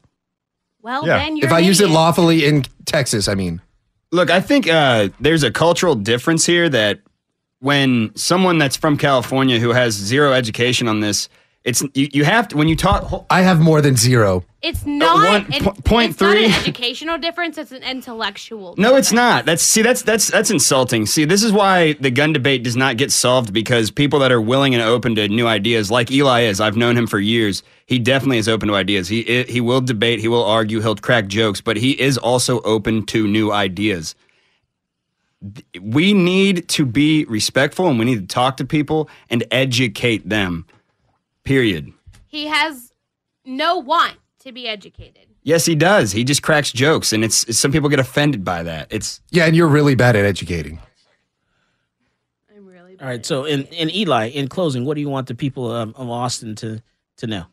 Well, 0.85 1.07
Yeah. 1.07 1.17
then 1.17 1.37
you're 1.39 1.47
If 1.47 1.53
I 1.53 1.61
use 1.61 1.81
it 1.81 1.85
idiot. 1.85 1.95
lawfully 1.95 2.45
in 2.45 2.65
Texas, 2.85 3.27
I 3.27 3.35
mean. 3.35 3.63
Look, 4.13 4.31
I 4.31 4.41
think 4.41 4.69
uh, 4.69 5.09
there's 5.19 5.43
a 5.43 5.51
cultural 5.51 5.95
difference 5.95 6.45
here 6.45 6.69
that 6.69 7.01
when 7.61 8.13
someone 8.15 8.59
that's 8.59 8.77
from 8.77 8.99
California 8.99 9.59
who 9.59 9.71
has 9.71 9.95
zero 9.95 10.33
education 10.35 10.87
on 10.87 11.01
this, 11.01 11.31
it's 11.65 11.83
you, 11.95 12.09
you 12.13 12.25
have 12.25 12.49
to 12.49 12.57
when 12.59 12.69
you 12.69 12.77
talk. 12.77 13.25
I 13.31 13.41
have 13.41 13.59
more 13.59 13.81
than 13.81 13.97
zero. 13.97 14.45
It's 14.61 14.85
uh, 14.85 14.89
not 14.91 15.17
one- 15.29 15.53
an, 15.53 15.65
po- 15.65 15.73
point 15.83 16.11
it's 16.13 16.21
not 16.21 16.37
an 16.37 16.53
educational 16.61 17.17
difference. 17.17 17.57
It's 17.57 17.73
an 17.73 17.83
intellectual. 17.83 18.75
No, 18.77 18.97
it's 18.97 19.13
not. 19.13 19.47
That's 19.47 19.63
see, 19.63 19.81
that's 19.81 20.03
that's 20.03 20.31
that's 20.31 20.51
insulting. 20.51 21.07
See, 21.07 21.25
this 21.25 21.43
is 21.43 21.53
why 21.53 21.95
the 21.95 22.11
gun 22.11 22.35
debate 22.35 22.63
does 22.65 22.77
not 22.77 22.99
get 22.99 23.11
solved 23.11 23.55
because 23.55 23.91
people 23.91 24.19
that 24.19 24.31
are 24.31 24.43
willing 24.43 24.75
and 24.75 24.83
open 24.83 25.15
to 25.15 25.27
new 25.29 25.47
ideas, 25.47 25.91
like 25.91 26.11
Eli 26.11 26.43
is, 26.43 26.61
I've 26.61 26.77
known 26.77 26.99
him 26.99 27.07
for 27.07 27.19
years. 27.19 27.63
He 27.87 27.99
definitely 27.99 28.39
is 28.39 28.49
open 28.49 28.69
to 28.69 28.75
ideas. 28.75 29.09
He 29.09 29.45
he 29.45 29.61
will 29.63 29.81
debate, 29.81 30.21
he 30.21 30.29
will 30.29 30.45
argue, 30.45 30.83
he'll 30.83 30.97
crack 30.97 31.29
jokes, 31.29 31.63
but 31.63 31.79
he 31.79 31.99
is 31.99 32.19
also 32.19 32.61
open 32.61 33.07
to 33.07 33.27
new 33.27 33.51
ideas. 33.53 34.15
We 35.81 36.15
need 36.15 36.69
to 36.69 36.87
be 36.87 37.25
respectful 37.27 37.89
and 37.89 37.99
we 37.99 38.05
need 38.07 38.21
to 38.21 38.35
talk 38.35 38.57
to 38.59 38.65
people 38.65 39.11
and 39.29 39.45
educate 39.51 40.27
them. 40.29 40.67
Period. 41.45 41.93
He 42.27 42.47
has 42.47 42.93
no 43.45 43.79
want 43.79 44.17
to 44.41 44.53
be 44.53 44.67
educated. 44.67 45.27
Yes, 45.43 45.67
he 45.67 45.75
does. 45.75 46.11
He 46.11 46.25
just 46.25 46.43
cracks 46.43 46.73
jokes, 46.73 47.13
and 47.13 47.23
it's, 47.23 47.45
it's 47.45 47.59
some 47.59 47.71
people 47.71 47.91
get 47.91 48.01
offended 48.01 48.45
by 48.45 48.63
that. 48.63 48.87
It's 48.91 49.21
Yeah, 49.31 49.45
and 49.45 49.55
you're 49.55 49.69
really 49.69 49.95
bad 49.95 50.17
at 50.17 50.25
educating. 50.25 50.81
I'm 52.55 52.67
really. 52.67 52.97
Bad. 52.97 53.05
All 53.05 53.11
right. 53.11 53.27
So, 53.27 53.45
in, 53.45 53.65
in 53.65 53.95
Eli, 53.95 54.29
in 54.29 54.49
closing, 54.49 54.87
what 54.87 54.95
do 54.95 55.03
you 55.03 55.11
want 55.11 55.29
the 55.29 55.35
people 55.35 55.71
um, 55.71 55.95
of 55.99 56.09
Austin 56.09 56.55
to 56.57 56.83
to 57.19 57.27
know? 57.27 57.45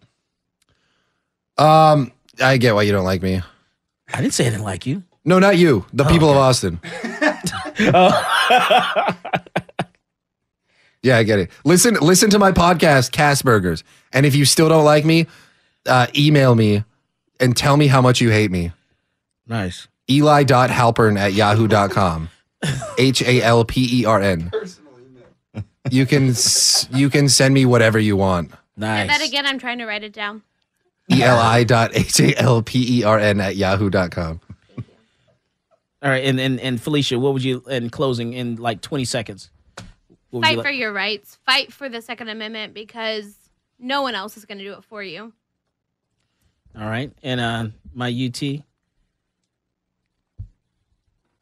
Um, 1.57 2.13
I 2.41 2.55
get 2.57 2.75
why 2.75 2.83
you 2.83 2.93
don't 2.93 3.03
like 3.03 3.21
me. 3.21 3.41
I 4.13 4.21
didn't 4.21 4.33
say 4.33 4.47
I 4.47 4.51
didn't 4.51 4.63
like 4.63 4.85
you. 4.85 5.03
No, 5.25 5.37
not 5.37 5.57
you. 5.57 5.85
The 5.93 6.05
people 6.05 6.29
of 6.29 6.37
Austin. 6.37 6.79
Yeah, 11.03 11.17
I 11.17 11.23
get 11.23 11.39
it. 11.39 11.49
Listen, 11.65 11.95
listen 11.95 12.29
to 12.29 12.39
my 12.39 12.51
podcast, 12.51 13.11
Cast 13.11 13.43
Burgers. 13.43 13.83
And 14.13 14.25
if 14.25 14.35
you 14.35 14.45
still 14.45 14.69
don't 14.69 14.85
like 14.85 15.03
me, 15.05 15.25
uh, 15.87 16.07
email 16.15 16.53
me 16.53 16.83
and 17.39 17.57
tell 17.57 17.75
me 17.77 17.87
how 17.87 18.01
much 18.01 18.21
you 18.21 18.29
hate 18.29 18.51
me. 18.51 18.71
Nice. 19.47 19.87
Eli.halpern 20.09 21.17
at 21.19 21.33
yahoo.com. 21.33 22.29
H 22.99 23.23
A 23.23 23.41
L 23.41 23.65
P 23.65 24.01
E 24.01 24.05
R 24.05 24.21
N. 24.21 24.51
You 25.89 26.05
can 26.05 26.29
s- 26.37 26.87
you 26.91 27.09
can 27.09 27.27
send 27.29 27.53
me 27.55 27.65
whatever 27.65 27.97
you 27.97 28.15
want. 28.15 28.51
Nice. 28.77 29.09
Say 29.11 29.17
that 29.17 29.27
again. 29.27 29.45
I'm 29.47 29.57
trying 29.57 29.79
to 29.79 29.85
write 29.85 30.03
it 30.03 30.13
down. 30.13 30.43
E 31.11 31.23
L 31.23 31.39
I 31.39 31.63
dot 31.63 31.91
H 31.95 32.19
A 32.19 32.37
L 32.39 32.61
P 32.61 32.99
E 32.99 33.03
R 33.03 33.17
N 33.17 33.41
at 33.41 33.55
yahoo.com. 33.55 34.39
All 36.03 36.09
right, 36.09 36.23
and, 36.23 36.39
and 36.39 36.59
and 36.59 36.81
Felicia, 36.81 37.17
what 37.19 37.33
would 37.33 37.43
you 37.43 37.63
in 37.67 37.89
closing 37.89 38.33
in 38.33 38.55
like 38.57 38.81
20 38.81 39.05
seconds? 39.05 39.49
What 40.31 40.43
Fight 40.43 40.57
like- 40.57 40.65
for 40.65 40.71
your 40.71 40.91
rights. 40.91 41.37
Fight 41.45 41.71
for 41.71 41.89
the 41.89 42.01
Second 42.01 42.29
Amendment 42.29 42.73
because 42.73 43.35
no 43.77 44.01
one 44.01 44.15
else 44.15 44.37
is 44.37 44.45
going 44.45 44.57
to 44.57 44.63
do 44.63 44.73
it 44.73 44.83
for 44.83 45.03
you. 45.03 45.33
All 46.77 46.85
right, 46.85 47.11
and 47.21 47.39
uh, 47.41 47.67
my 47.93 48.07
UT. 48.07 48.63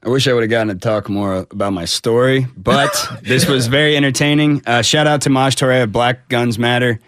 I 0.02 0.08
wish 0.08 0.28
I 0.28 0.34
would 0.34 0.44
have 0.44 0.50
gotten 0.50 0.70
to 0.70 0.76
talk 0.76 1.10
more 1.10 1.46
about 1.52 1.74
my 1.74 1.86
story, 1.86 2.48
but 2.56 2.90
this 3.22 3.48
was 3.48 3.68
very 3.68 3.96
entertaining. 3.98 4.64
Uh, 4.66 4.82
shout 4.82 5.08
out 5.08 5.22
to 5.24 5.30
Maj 5.30 5.56
Toure 5.56 5.84
of 5.84 5.92
Black 5.92 6.30
Guns 6.30 6.58
Matter. 6.58 7.00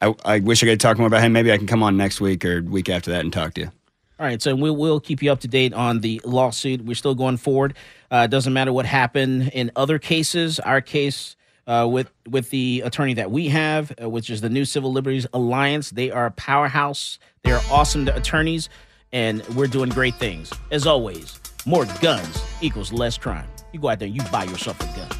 I, 0.00 0.14
I 0.24 0.38
wish 0.40 0.62
I 0.62 0.66
could 0.66 0.80
talk 0.80 0.98
more 0.98 1.06
about 1.06 1.22
him. 1.22 1.32
Maybe 1.32 1.52
I 1.52 1.58
can 1.58 1.66
come 1.66 1.82
on 1.82 1.96
next 1.96 2.20
week 2.20 2.44
or 2.44 2.62
week 2.62 2.88
after 2.88 3.10
that 3.10 3.20
and 3.20 3.32
talk 3.32 3.54
to 3.54 3.60
you. 3.60 3.66
All 4.18 4.26
right, 4.26 4.40
so 4.40 4.54
we'll, 4.56 4.74
we'll 4.74 5.00
keep 5.00 5.22
you 5.22 5.30
up 5.30 5.40
to 5.40 5.48
date 5.48 5.74
on 5.74 6.00
the 6.00 6.20
lawsuit. 6.24 6.84
We're 6.84 6.94
still 6.94 7.14
going 7.14 7.36
forward. 7.36 7.74
Uh, 8.10 8.26
doesn't 8.26 8.52
matter 8.52 8.72
what 8.72 8.86
happened 8.86 9.50
in 9.52 9.70
other 9.76 9.98
cases. 9.98 10.58
Our 10.58 10.80
case 10.80 11.36
uh, 11.66 11.86
with 11.90 12.10
with 12.28 12.50
the 12.50 12.82
attorney 12.84 13.14
that 13.14 13.30
we 13.30 13.48
have, 13.48 13.92
uh, 14.02 14.08
which 14.08 14.30
is 14.30 14.40
the 14.40 14.48
New 14.48 14.64
Civil 14.64 14.92
Liberties 14.92 15.26
Alliance, 15.32 15.90
they 15.90 16.10
are 16.10 16.26
a 16.26 16.30
powerhouse. 16.32 17.18
They 17.44 17.52
are 17.52 17.62
awesome 17.70 18.08
attorneys, 18.08 18.68
and 19.12 19.46
we're 19.54 19.68
doing 19.68 19.90
great 19.90 20.16
things. 20.16 20.52
As 20.70 20.86
always, 20.86 21.38
more 21.66 21.86
guns 22.00 22.42
equals 22.60 22.92
less 22.92 23.16
crime. 23.16 23.46
You 23.72 23.78
go 23.80 23.88
out 23.88 24.00
there, 24.00 24.08
you 24.08 24.22
buy 24.32 24.44
yourself 24.44 24.80
a 24.80 24.96
gun. 24.96 25.19